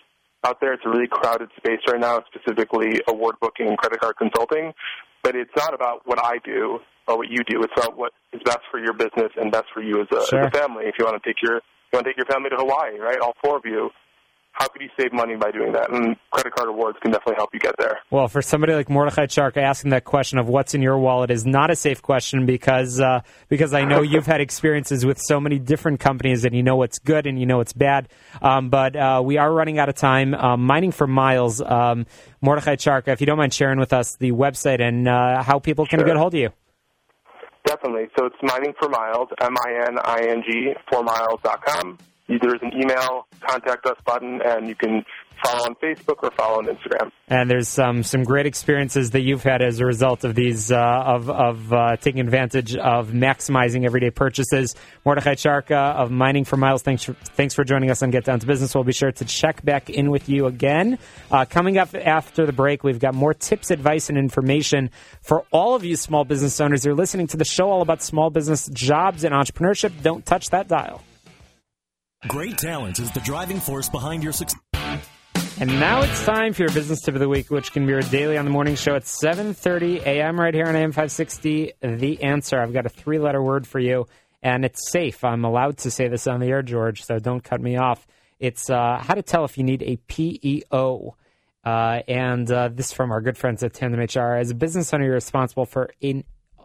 out 0.45 0.61
there. 0.61 0.72
It's 0.72 0.83
a 0.87 0.89
really 0.89 1.09
crowded 1.11 1.51
space 1.57 1.81
right 1.87 2.01
now, 2.01 2.22
specifically 2.33 3.01
award 3.09 3.37
booking 3.41 3.68
and 3.68 3.77
credit 3.77 4.01
card 4.01 4.16
consulting. 4.16 4.72
But 5.22 5.37
it's 5.37 5.53
not 5.57 5.75
about 5.75 6.03
what 6.05 6.18
I 6.22 6.39
do 6.45 6.79
or 7.09 7.18
what 7.18 7.29
you 7.29 7.45
do. 7.49 7.62
It's 7.62 7.72
about 7.77 7.97
what 7.97 8.12
is 8.33 8.41
best 8.45 8.61
for 8.70 8.79
your 8.79 8.93
business 8.93 9.33
and 9.37 9.53
best 9.53 9.66
for 9.72 9.83
you 9.83 10.01
as 10.01 10.09
a, 10.12 10.27
sure. 10.27 10.41
as 10.41 10.53
a 10.55 10.59
family. 10.59 10.85
If 10.87 10.95
you 10.99 11.05
want 11.05 11.22
to 11.22 11.29
take 11.29 11.41
your 11.43 11.57
you 11.57 11.97
want 11.97 12.07
to 12.07 12.11
take 12.11 12.18
your 12.18 12.27
family 12.27 12.51
to 12.51 12.57
Hawaii, 12.57 12.99
right? 12.99 13.18
All 13.20 13.35
four 13.43 13.57
of 13.57 13.62
you 13.64 13.91
how 14.55 14.69
could 14.69 14.83
you 14.83 14.89
save 14.99 15.13
money 15.13 15.35
by 15.35 15.51
doing 15.51 15.73
that? 15.73 15.91
And 15.91 16.17
credit 16.31 16.55
card 16.55 16.69
rewards 16.69 16.97
can 17.03 17.11
definitely 17.11 17.35
help 17.37 17.51
you 17.53 17.59
get 17.59 17.75
there. 17.77 17.99
Well, 18.11 18.29
for 18.29 18.41
somebody 18.41 18.73
like 18.73 18.89
Mordechai 18.89 19.27
Shark, 19.27 19.57
asking 19.57 19.91
that 19.91 20.05
question 20.05 20.39
of 20.39 20.49
what's 20.49 20.75
in 20.75 20.83
your 20.83 20.97
wallet 20.97 21.33
is 21.33 21.45
not 21.45 21.71
a 21.71 21.77
safe 21.77 22.01
question 22.01 22.47
because 22.47 23.01
uh, 23.01 23.23
because 23.49 23.75
I 23.75 23.85
know 23.85 24.03
you've 24.03 24.27
had 24.27 24.41
experiences 24.41 25.05
with 25.05 25.21
so 25.21 25.41
many 25.41 25.59
different 25.59 25.99
companies 25.99 26.45
and 26.45 26.55
you 26.55 26.63
know 26.63 26.77
what's 26.77 27.01
good 27.01 27.27
and 27.27 27.39
you 27.39 27.47
know 27.47 27.57
what's 27.57 27.73
bad. 27.73 28.09
Um, 28.41 28.71
but 28.71 28.95
uh, 28.95 29.23
we 29.25 29.39
are 29.39 29.53
running 29.53 29.81
out 29.81 29.89
of 29.89 29.97
time. 29.97 30.35
Um, 30.35 30.65
mining 30.65 30.93
for 30.93 31.09
miles, 31.09 31.61
um, 31.61 32.07
Mordechai 32.41 32.77
Shark, 32.77 33.09
if 33.09 33.21
you 33.21 33.27
don't 33.27 33.39
mind 33.39 33.53
sharing 33.53 33.81
with 33.81 33.93
us 33.93 34.17
the 34.17 34.31
website 34.31 34.81
and 34.81 35.09
uh, 35.09 35.43
how 35.43 35.59
people 35.59 35.85
can 35.85 35.99
sure. 35.99 36.07
get 36.07 36.17
a 36.17 36.21
hold 36.21 36.35
of 36.35 36.41
you. 36.41 36.51
Definitely. 37.67 38.09
So 38.17 38.27
it's 38.27 38.37
mining 38.41 38.75
for 38.79 38.89
miles, 38.89 39.29
M 39.41 39.55
I 39.67 39.87
N 39.89 39.99
I 40.05 40.27
N 40.29 40.45
G, 40.47 40.75
for 40.89 41.03
miles.com 41.03 41.99
there's 42.29 42.62
an 42.62 42.72
email 42.75 43.27
contact 43.41 43.87
us 43.87 43.97
button, 44.07 44.41
and 44.45 44.68
you 44.68 44.75
can 44.75 45.05
follow 45.43 45.64
on 45.64 45.75
Facebook 45.75 46.22
or 46.22 46.31
follow 46.31 46.59
on 46.59 46.66
Instagram. 46.66 47.11
And 47.29 47.51
there's 47.51 47.79
um, 47.79 48.03
some 48.03 48.22
great 48.22 48.47
experiences 48.47 49.11
that 49.11 49.22
you've 49.22 49.43
had 49.43 49.62
as 49.62 49.81
a 49.81 49.87
result 49.87 50.25
of 50.25 50.35
these 50.35 50.72
uh, 50.72 50.79
of 50.79 51.29
of 51.29 51.72
uh, 51.72 51.97
taking 51.97 52.20
advantage 52.20 52.77
of 52.77 53.11
maximizing 53.11 53.85
everyday 53.85 54.11
purchases. 54.11 54.75
Mordechai 55.05 55.35
Sharka 55.35 55.77
of 55.77 56.11
Mining 56.11 56.45
for 56.45 56.57
Miles, 56.57 56.83
thanks 56.83 57.05
for, 57.05 57.14
thanks 57.14 57.55
for 57.55 57.64
joining 57.64 57.91
us 57.91 58.03
on 58.03 58.11
Get 58.11 58.25
Down 58.25 58.41
to 58.41 58.47
Business. 58.47 58.75
We'll 58.75 58.85
be 58.85 58.93
sure 58.93 59.12
to 59.12 59.25
check 59.25 59.64
back 59.64 59.91
in 59.91 60.11
with 60.11 60.29
you 60.29 60.47
again. 60.47 60.99
Uh, 61.31 61.45
coming 61.45 61.79
up 61.79 61.95
after 61.95 62.47
the 62.47 62.53
break, 62.53 62.85
we've 62.85 62.99
got 62.99 63.14
more 63.14 63.35
tips, 63.35 63.70
advice, 63.70 64.09
and 64.09 64.18
information 64.18 64.91
for 65.22 65.45
all 65.51 65.75
of 65.75 65.85
you 65.85 65.97
small 65.97 66.25
business 66.25 66.61
owners. 66.61 66.85
You're 66.85 66.95
listening 66.95 67.27
to 67.29 67.37
the 67.37 67.45
show 67.45 67.70
all 67.70 67.83
about 67.83 68.03
small 68.03 68.31
business 68.31 68.68
jobs 68.68 69.25
and 69.25 69.35
entrepreneurship. 69.35 70.03
Don't 70.03 70.25
touch 70.25 70.51
that 70.51 70.68
dial. 70.68 71.03
Great 72.27 72.57
talent 72.57 72.99
is 73.01 73.11
the 73.11 73.20
driving 73.20 73.61
force 73.61 73.91
behind 73.91 74.22
your 74.22 74.33
success. 74.33 74.59
And 75.61 75.68
now 75.79 76.01
it's 76.01 76.25
time 76.25 76.55
for 76.55 76.62
your 76.62 76.72
business 76.72 77.03
tip 77.03 77.14
of 77.14 77.20
the 77.20 77.29
week, 77.29 77.51
which 77.51 77.70
can 77.70 77.87
be 77.87 77.93
heard 77.93 78.11
daily 78.11 78.39
on 78.39 78.47
the 78.47 78.51
morning 78.51 78.77
show 78.77 78.95
at 78.95 79.03
7:30 79.03 80.01
a.m. 80.07 80.41
right 80.41 80.55
here 80.55 80.66
on 80.66 80.75
AM 80.75 80.91
560. 80.91 81.75
The 81.83 82.22
answer. 82.22 82.59
I've 82.59 82.72
got 82.72 82.87
a 82.87 82.89
three-letter 82.89 83.43
word 83.43 83.66
for 83.66 83.79
you, 83.79 84.07
and 84.43 84.64
it's 84.64 84.91
safe. 84.91 85.22
I'm 85.22 85.45
allowed 85.45 85.77
to 85.79 85.91
say 85.91 86.09
this 86.09 86.27
on 86.27 86.41
the 86.41 86.47
air, 86.47 86.62
George, 86.62 87.05
so 87.05 87.18
don't 87.18 87.45
cut 87.45 87.61
me 87.61 87.77
off. 87.77 88.07
It's 88.41 88.70
uh, 88.70 88.99
how 89.03 89.14
to 89.14 89.22
tell 89.22 89.45
if 89.45 89.59
you 89.59 89.64
need 89.64 89.83
a 89.83 89.97
PEO. 90.09 91.16
Uh, 91.62 92.01
and 92.09 92.51
uh, 92.51 92.68
this 92.68 92.93
from 92.93 93.12
our 93.12 93.20
good 93.20 93.37
friends 93.37 93.62
at 93.62 93.75
Tandem 93.75 94.01
HR. 94.01 94.35
As 94.35 94.51
a 94.51 94.55
business 94.55 94.93
owner, 94.95 95.05
you're 95.05 95.14
responsible 95.14 95.66
for 95.66 95.91
an 96.03 96.25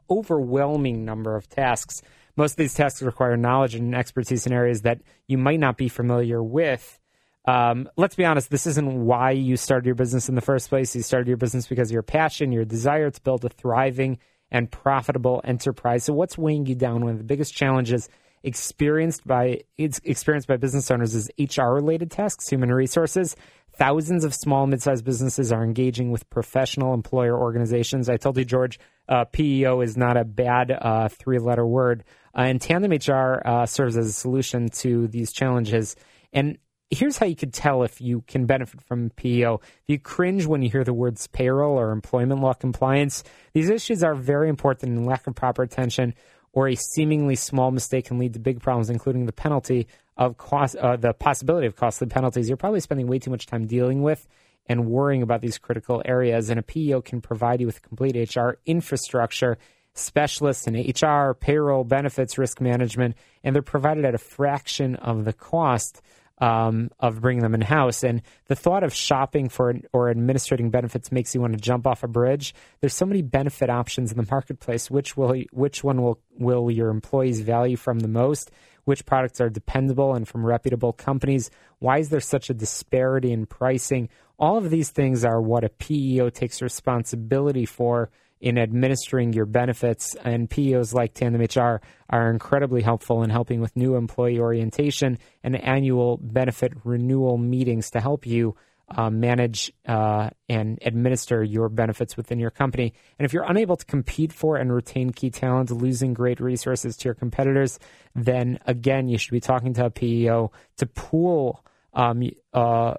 overwhelming 0.10 1.04
number 1.06 1.36
of 1.36 1.50
tasks 1.50 2.02
most 2.40 2.54
of 2.54 2.58
these 2.58 2.74
tasks 2.74 3.02
require 3.02 3.38
knowledge 3.38 3.76
and 3.76 3.94
expertise 3.94 4.48
in 4.48 4.54
areas 4.54 4.82
that 4.84 5.02
you 5.28 5.38
might 5.38 5.60
not 5.60 5.78
be 5.78 5.90
familiar 5.90 6.42
with. 6.42 7.00
Um, 7.46 7.90
let's 7.98 8.16
be 8.16 8.24
honest, 8.26 8.50
this 8.50 8.66
isn't 8.66 9.06
why 9.06 9.32
you 9.32 9.58
started 9.58 9.86
your 9.86 9.96
business 9.96 10.30
in 10.30 10.36
the 10.36 10.42
first 10.42 10.70
place. 10.70 10.96
You 10.96 11.02
started 11.04 11.28
your 11.28 11.38
business 11.38 11.68
because 11.68 11.90
of 11.90 11.94
your 11.94 12.02
passion, 12.02 12.52
your 12.52 12.66
desire 12.66 13.12
to 13.12 13.22
build 13.22 13.44
a 13.44 13.50
thriving 13.50 14.20
and 14.50 14.72
profitable 14.72 15.42
enterprise. 15.44 16.06
So, 16.06 16.14
what's 16.14 16.38
weighing 16.38 16.66
you 16.66 16.76
down? 16.76 17.02
One 17.02 17.12
of 17.12 17.18
the 17.18 17.24
biggest 17.26 17.54
challenges 17.54 18.10
experienced 18.44 19.28
by 19.28 19.62
experienced 19.78 20.48
by 20.48 20.56
business 20.56 20.90
owners 20.90 21.14
is 21.14 21.30
HR 21.38 21.74
related 21.74 22.10
tasks, 22.10 22.48
human 22.48 22.74
resources. 22.74 23.36
Thousands 23.80 24.26
of 24.26 24.36
small 24.36 24.64
and 24.64 24.72
mid-sized 24.72 25.06
businesses 25.06 25.54
are 25.54 25.64
engaging 25.64 26.12
with 26.12 26.30
professional 26.30 26.94
employer 26.94 27.40
organizations. 27.40 28.10
I 28.10 28.18
told 28.18 28.38
you, 28.38 28.44
George, 28.44 28.78
uh, 29.08 29.24
PEO 29.24 29.80
is 29.80 29.96
not 29.96 30.18
a 30.18 30.26
bad 30.26 30.70
uh, 30.70 31.08
three-letter 31.08 31.66
word. 31.66 32.04
Uh, 32.38 32.42
and 32.42 32.60
Tandem 32.60 32.92
HR 32.92 33.42
uh, 33.46 33.66
serves 33.66 33.96
as 33.96 34.08
a 34.08 34.12
solution 34.12 34.68
to 34.80 35.08
these 35.08 35.32
challenges. 35.32 35.96
And 36.34 36.58
here's 36.90 37.18
how 37.18 37.26
you 37.26 37.38
could 37.38 37.54
tell 37.54 37.84
if 37.84 38.02
you 38.02 38.22
can 38.28 38.46
benefit 38.46 38.82
from 38.82 39.12
PEO. 39.12 39.62
If 39.64 39.84
you 39.88 39.98
cringe 39.98 40.46
when 40.46 40.62
you 40.62 40.70
hear 40.70 40.84
the 40.84 40.94
words 40.94 41.28
payroll 41.28 41.80
or 41.80 41.94
employment 41.94 42.42
law 42.42 42.56
compliance, 42.56 43.24
these 43.54 43.70
issues 43.70 44.04
are 44.04 44.14
very 44.14 44.50
important 44.50 44.98
and 44.98 45.06
lack 45.06 45.26
of 45.26 45.36
proper 45.36 45.64
attention 45.64 46.16
or 46.52 46.68
a 46.68 46.76
seemingly 46.76 47.36
small 47.36 47.72
mistake 47.72 48.06
can 48.06 48.18
lead 48.18 48.34
to 48.34 48.40
big 48.40 48.60
problems, 48.60 48.90
including 48.90 49.26
the 49.26 49.32
penalty 49.32 49.88
of 50.20 50.38
cost, 50.38 50.76
uh, 50.76 50.98
the 50.98 51.14
possibility 51.14 51.66
of 51.66 51.78
costly 51.78 52.06
penalties. 52.06 52.50
You're 52.50 52.58
probably 52.58 52.82
spending 52.82 53.08
way 53.08 53.20
too 53.20 53.32
much 53.32 53.46
time 53.46 53.66
dealing 53.66 54.04
with 54.04 54.28
and 54.68 54.86
worrying 54.86 55.24
about 55.24 55.42
these 55.42 55.58
critical 55.58 56.02
areas. 56.06 56.50
And 56.50 56.60
a 56.60 56.64
PEO 56.64 57.02
can 57.02 57.22
provide 57.22 57.62
you 57.62 57.66
with 57.66 57.82
complete 57.82 58.36
HR 58.36 58.60
infrastructure, 58.66 59.58
specialists 59.94 60.68
in 60.68 60.76
HR, 60.76 61.34
payroll, 61.34 61.86
benefits, 61.86 62.38
risk 62.38 62.60
management, 62.60 63.16
and 63.46 63.56
they're 63.56 63.64
provided 63.64 64.04
at 64.04 64.14
a 64.14 64.20
fraction 64.20 64.98
of 64.98 65.24
the 65.24 65.34
cost 65.34 66.02
um, 66.40 66.90
of 67.00 67.22
bringing 67.22 67.42
them 67.44 67.54
in 67.54 67.62
house. 67.62 68.04
And 68.04 68.22
the 68.48 68.56
thought 68.56 68.84
of 68.84 68.94
shopping 68.94 69.48
for 69.48 69.74
or 69.94 70.10
administrating 70.10 70.70
benefits 70.70 71.14
makes 71.14 71.34
you 71.34 71.42
want 71.42 71.54
to 71.54 71.60
jump 71.60 71.88
off 71.88 72.04
a 72.04 72.08
bridge. 72.08 72.54
There's 72.82 72.94
so 72.94 73.06
many 73.06 73.22
benefit 73.22 73.70
options 73.70 74.12
in 74.12 74.18
the 74.18 74.28
marketplace. 74.30 74.92
Which 74.92 75.16
will 75.16 75.44
which 75.52 75.84
one 75.84 76.02
will 76.02 76.20
will 76.38 76.70
your 76.70 76.90
employees 76.90 77.40
value 77.40 77.78
from 77.78 78.00
the 78.00 78.08
most? 78.08 78.52
Which 78.90 79.06
products 79.06 79.40
are 79.40 79.52
dependable 79.52 80.16
and 80.16 80.28
from 80.28 80.44
reputable 80.44 80.94
companies? 80.94 81.52
Why 81.78 82.00
is 82.00 82.10
there 82.10 82.20
such 82.20 82.50
a 82.50 82.56
disparity 82.56 83.32
in 83.32 83.46
pricing? 83.46 84.10
All 84.40 84.58
of 84.58 84.72
these 84.72 84.90
things 84.90 85.24
are 85.24 85.40
what 85.40 85.64
a 85.64 85.70
PEO 85.70 86.32
takes 86.32 86.60
responsibility 86.60 87.68
for 87.68 88.10
in 88.42 88.58
administering 88.58 89.32
your 89.32 89.46
benefits. 89.46 90.16
And 90.16 90.50
PEOs 90.50 90.96
like 90.96 91.14
Tandem 91.14 91.44
HR 91.44 91.82
are 92.10 92.32
incredibly 92.32 92.82
helpful 92.82 93.22
in 93.22 93.30
helping 93.30 93.62
with 93.62 93.76
new 93.76 93.94
employee 93.94 94.40
orientation 94.40 95.20
and 95.44 95.56
annual 95.56 96.18
benefit 96.18 96.74
renewal 96.84 97.38
meetings 97.38 97.92
to 97.92 98.00
help 98.02 98.26
you 98.26 98.56
uh, 98.92 99.10
manage 99.10 99.72
uh, 99.88 100.30
and 100.48 100.80
administer 100.82 101.44
your 101.44 101.70
benefits 101.70 102.18
within 102.18 102.40
your 102.40 102.50
company. 102.50 102.94
And 103.18 103.26
if 103.26 103.34
you're 103.34 103.44
unable 103.44 103.76
to 103.76 103.86
compete 103.86 104.34
for 104.34 104.58
and 104.58 104.74
retain 104.74 105.12
key 105.12 105.30
talent, 105.30 105.72
losing 105.72 106.14
great 106.14 106.40
resources 106.40 106.98
to 106.98 107.06
your 107.06 107.16
competitors, 107.16 107.80
then 108.16 108.60
again, 108.66 109.08
you 109.08 109.18
should 109.18 109.32
be 109.32 109.40
talking 109.40 109.74
to 109.76 109.86
a 109.86 109.90
PEO 109.90 110.52
to 110.78 110.86
pool 110.86 111.64
um, 111.94 112.24
uh, 112.54 112.96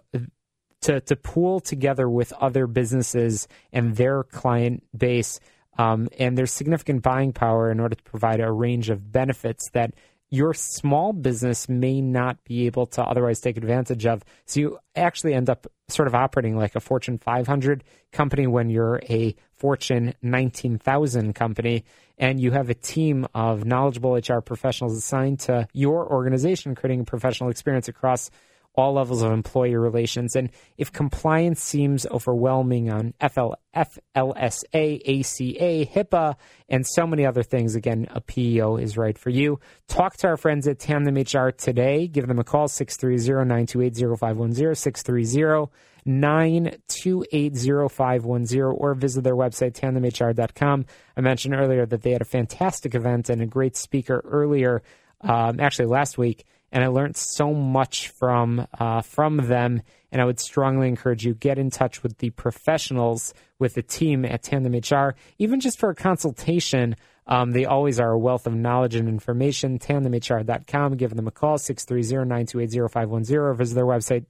to 0.83 1.01
to 1.01 1.17
pool 1.17 1.61
together 1.61 2.09
with 2.09 2.33
other 2.33 2.67
businesses 2.67 3.49
and 3.73 3.97
their 3.97 4.25
client 4.25 4.83
base. 4.97 5.41
Um, 5.79 6.09
and 6.19 6.37
there's 6.37 6.51
significant 6.51 7.03
buying 7.03 7.33
power 7.33 7.71
in 7.71 7.81
order 7.81 7.95
to 7.95 8.03
provide 8.03 8.41
a 8.41 8.51
range 8.51 8.91
of 8.91 9.13
benefits 9.13 9.71
that 9.71 9.95
your 10.31 10.55
small 10.55 11.13
business 11.13 11.69
may 11.69 12.01
not 12.01 12.43
be 12.45 12.67
able 12.67 12.87
to 12.87 13.03
otherwise 13.03 13.41
take 13.41 13.57
advantage 13.57 14.07
of. 14.07 14.25
So 14.47 14.61
you 14.61 14.79
actually 14.95 15.35
end 15.35 15.51
up 15.51 15.67
sort 15.89 16.07
of 16.07 16.15
operating 16.15 16.57
like 16.57 16.77
a 16.77 16.81
Fortune 16.81 17.19
500 17.19 17.83
company 18.13 18.47
when 18.47 18.71
you're 18.71 19.01
a 19.09 19.35
Fortune 19.53 20.15
19,000 20.23 21.35
company 21.35 21.85
and 22.17 22.41
you 22.41 22.53
have 22.53 22.71
a 22.71 22.75
team 22.75 23.27
of 23.35 23.65
knowledgeable 23.65 24.15
HR 24.15 24.41
professionals 24.41 24.97
assigned 24.97 25.41
to 25.41 25.67
your 25.73 26.09
organization, 26.11 26.75
creating 26.75 27.01
a 27.01 27.05
professional 27.05 27.51
experience 27.51 27.89
across 27.89 28.31
all 28.75 28.95
levels 28.95 29.23
of 29.23 29.31
employee 29.33 29.77
relations. 29.77 30.35
And 30.37 30.51
if 30.79 30.93
compliance 30.93 31.61
seems 31.63 32.07
overwhelming 32.07 32.91
on 32.91 33.13
FL, 33.21 33.55
FLSA, 33.75 34.63
ACA, 34.75 35.87
HIPAA, 35.87 36.37
and 36.69 36.87
so 36.87 37.05
many 37.07 37.25
other 37.27 37.43
things, 37.43 37.75
again, 37.75 38.07
a 38.11 38.21
PEO 38.21 38.77
is 38.77 38.97
right 38.97 39.19
for 39.19 39.31
you. 39.31 39.59
Talk 39.89 40.17
to 40.19 40.29
our 40.29 40.37
friends 40.37 40.69
at 40.69 40.79
Tandem 40.79 41.17
HR 41.17 41.51
today. 41.51 42.07
Give 42.07 42.29
them 42.29 42.39
a 42.39 42.45
call, 42.45 42.69
630-928-0510, 42.69 45.69
630-928-0510, 46.07 48.75
or 48.75 48.95
visit 48.95 49.25
their 49.25 49.37
website, 49.37 49.73
tandemhr.com. 49.73 50.87
I 51.17 51.21
mentioned 51.21 51.55
earlier 51.55 51.87
that 51.87 52.03
they 52.03 52.13
had 52.13 52.23
a 52.23 52.27
fantastic 52.27 52.95
event 52.95 53.29
and 53.29 53.43
a 53.43 53.47
great 53.47 53.77
speaker 53.77 54.23
earlier, 54.25 54.85
um, 55.23 55.59
actually 55.59 55.87
last 55.87 56.17
week, 56.17 56.47
and 56.73 56.85
I 56.85 56.89
learned 56.89 57.17
so 57.17 57.53
much 57.53 58.09
from 58.09 58.67
uh, 58.79 59.03
from 59.03 59.37
them. 59.49 59.83
And 60.13 60.21
I 60.21 60.25
would 60.25 60.41
strongly 60.41 60.89
encourage 60.89 61.25
you 61.25 61.35
get 61.35 61.59
in 61.59 61.71
touch 61.71 62.03
with 62.03 62.19
the 62.19 62.31
professionals 62.31 63.33
with 63.61 63.75
the 63.75 63.83
team 63.83 64.25
at 64.25 64.43
Tandem 64.43 64.75
HR, 64.75 65.15
even 65.39 65.61
just 65.61 65.79
for 65.79 65.91
a 65.91 65.95
consultation. 65.95 66.97
Um, 67.29 67.53
they 67.53 67.65
always 67.65 68.01
are 68.01 68.11
a 68.11 68.19
wealth 68.19 68.49
of 68.49 68.55
knowledge 68.55 68.97
and 68.97 69.09
information. 69.09 69.79
TandemHR.com. 69.79 70.97
Give 70.97 71.15
them 71.15 71.29
a 71.29 71.31
call, 71.31 71.59
630-928-0510, 71.59 73.33
or 73.35 73.55
visit 73.55 73.75
their 73.77 73.85
website, 73.87 74.27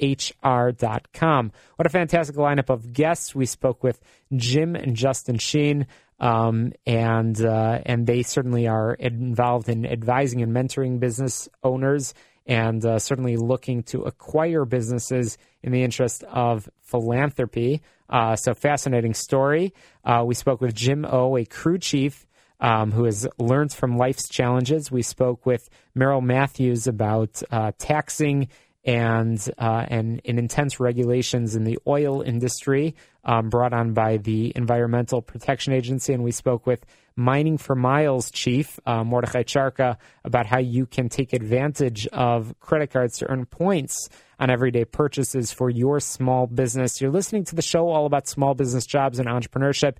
tandemhr.com. 0.00 1.52
What 1.76 1.86
a 1.86 1.90
fantastic 1.90 2.36
lineup 2.36 2.70
of 2.70 2.92
guests. 2.92 3.34
We 3.34 3.46
spoke 3.46 3.82
with 3.82 4.00
Jim 4.34 4.76
and 4.76 4.96
Justin 4.96 5.36
Shein 5.38 5.86
um, 6.18 6.72
and 6.86 7.38
uh, 7.44 7.80
and 7.84 8.06
they 8.06 8.22
certainly 8.22 8.66
are 8.66 8.94
involved 8.94 9.68
in 9.68 9.84
advising 9.84 10.42
and 10.42 10.52
mentoring 10.54 10.98
business 10.98 11.48
owners 11.62 12.14
and 12.46 12.84
uh, 12.84 12.98
certainly 12.98 13.36
looking 13.36 13.82
to 13.82 14.02
acquire 14.02 14.64
businesses 14.64 15.36
in 15.62 15.72
the 15.72 15.82
interest 15.82 16.22
of 16.24 16.68
philanthropy. 16.80 17.82
Uh, 18.08 18.36
so, 18.36 18.54
fascinating 18.54 19.14
story. 19.14 19.74
Uh, 20.04 20.22
we 20.24 20.34
spoke 20.34 20.60
with 20.60 20.74
Jim 20.74 21.04
O, 21.04 21.36
a 21.36 21.44
crew 21.44 21.78
chief 21.78 22.26
um, 22.60 22.92
who 22.92 23.04
has 23.04 23.26
learned 23.38 23.72
from 23.72 23.98
life's 23.98 24.28
challenges. 24.28 24.90
We 24.90 25.02
spoke 25.02 25.44
with 25.44 25.68
Merrill 25.94 26.20
Matthews 26.20 26.86
about 26.86 27.42
uh, 27.50 27.72
taxing 27.78 28.48
and 28.86 29.50
uh, 29.58 29.84
and, 29.88 30.22
and 30.24 30.38
intense 30.38 30.78
regulations 30.80 31.56
in 31.56 31.64
the 31.64 31.78
oil 31.86 32.22
industry 32.22 32.94
um, 33.24 33.50
brought 33.50 33.72
on 33.72 33.92
by 33.92 34.16
the 34.16 34.52
Environmental 34.54 35.20
Protection 35.20 35.72
Agency. 35.72 36.12
And 36.12 36.22
we 36.22 36.30
spoke 36.30 36.66
with 36.66 36.86
Mining 37.16 37.58
for 37.58 37.74
Miles 37.74 38.30
chief 38.30 38.78
uh, 38.86 39.02
Mordechai 39.02 39.42
Charka 39.42 39.96
about 40.24 40.46
how 40.46 40.60
you 40.60 40.86
can 40.86 41.08
take 41.08 41.32
advantage 41.32 42.06
of 42.08 42.54
credit 42.60 42.90
cards 42.92 43.18
to 43.18 43.30
earn 43.30 43.46
points 43.46 44.08
on 44.38 44.50
everyday 44.50 44.84
purchases 44.84 45.50
for 45.50 45.70
your 45.70 45.98
small 45.98 46.46
business. 46.46 47.00
You're 47.00 47.10
listening 47.10 47.44
to 47.44 47.56
the 47.56 47.62
show 47.62 47.88
all 47.88 48.06
about 48.06 48.28
small 48.28 48.54
business 48.54 48.86
jobs 48.86 49.18
and 49.18 49.26
entrepreneurship. 49.28 49.96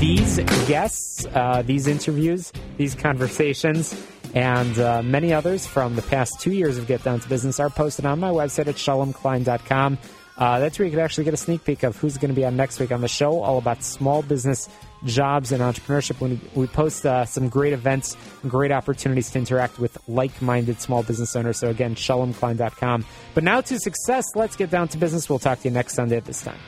These 0.00 0.38
guests, 0.66 1.24
uh, 1.32 1.62
these 1.62 1.86
interviews, 1.86 2.52
these 2.76 2.96
conversations 2.96 3.94
and 4.34 4.78
uh, 4.78 5.02
many 5.02 5.32
others 5.32 5.66
from 5.66 5.96
the 5.96 6.02
past 6.02 6.40
two 6.40 6.52
years 6.52 6.78
of 6.78 6.86
Get 6.86 7.02
Down 7.02 7.20
to 7.20 7.28
Business 7.28 7.60
are 7.60 7.70
posted 7.70 8.06
on 8.06 8.20
my 8.20 8.30
website 8.30 8.66
at 8.66 8.76
shalomklein.com. 8.76 9.98
Uh, 10.38 10.58
that's 10.58 10.78
where 10.78 10.84
you 10.84 10.92
can 10.92 11.00
actually 11.00 11.24
get 11.24 11.32
a 11.32 11.38
sneak 11.38 11.64
peek 11.64 11.82
of 11.82 11.96
who's 11.96 12.18
going 12.18 12.28
to 12.28 12.34
be 12.34 12.44
on 12.44 12.56
next 12.56 12.78
week 12.78 12.92
on 12.92 13.00
the 13.00 13.08
show, 13.08 13.40
all 13.40 13.56
about 13.56 13.82
small 13.82 14.22
business 14.22 14.68
jobs 15.04 15.50
and 15.50 15.62
entrepreneurship. 15.62 16.20
When 16.20 16.40
we 16.54 16.66
post 16.66 17.06
uh, 17.06 17.24
some 17.24 17.48
great 17.48 17.72
events, 17.72 18.16
great 18.46 18.70
opportunities 18.70 19.30
to 19.30 19.38
interact 19.38 19.78
with 19.78 19.96
like-minded 20.08 20.80
small 20.80 21.02
business 21.02 21.34
owners. 21.34 21.58
So 21.58 21.68
again, 21.68 21.94
shalomklein.com. 21.94 23.06
But 23.34 23.44
now 23.44 23.62
to 23.62 23.78
success. 23.78 24.26
Let's 24.34 24.56
get 24.56 24.70
down 24.70 24.88
to 24.88 24.98
business. 24.98 25.28
We'll 25.30 25.38
talk 25.38 25.60
to 25.60 25.68
you 25.68 25.74
next 25.74 25.94
Sunday 25.94 26.16
at 26.16 26.26
this 26.26 26.42
time. 26.42 26.58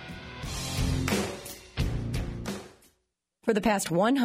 For 3.49 3.55
the 3.55 3.63
past 3.63 3.91
100 3.91 4.19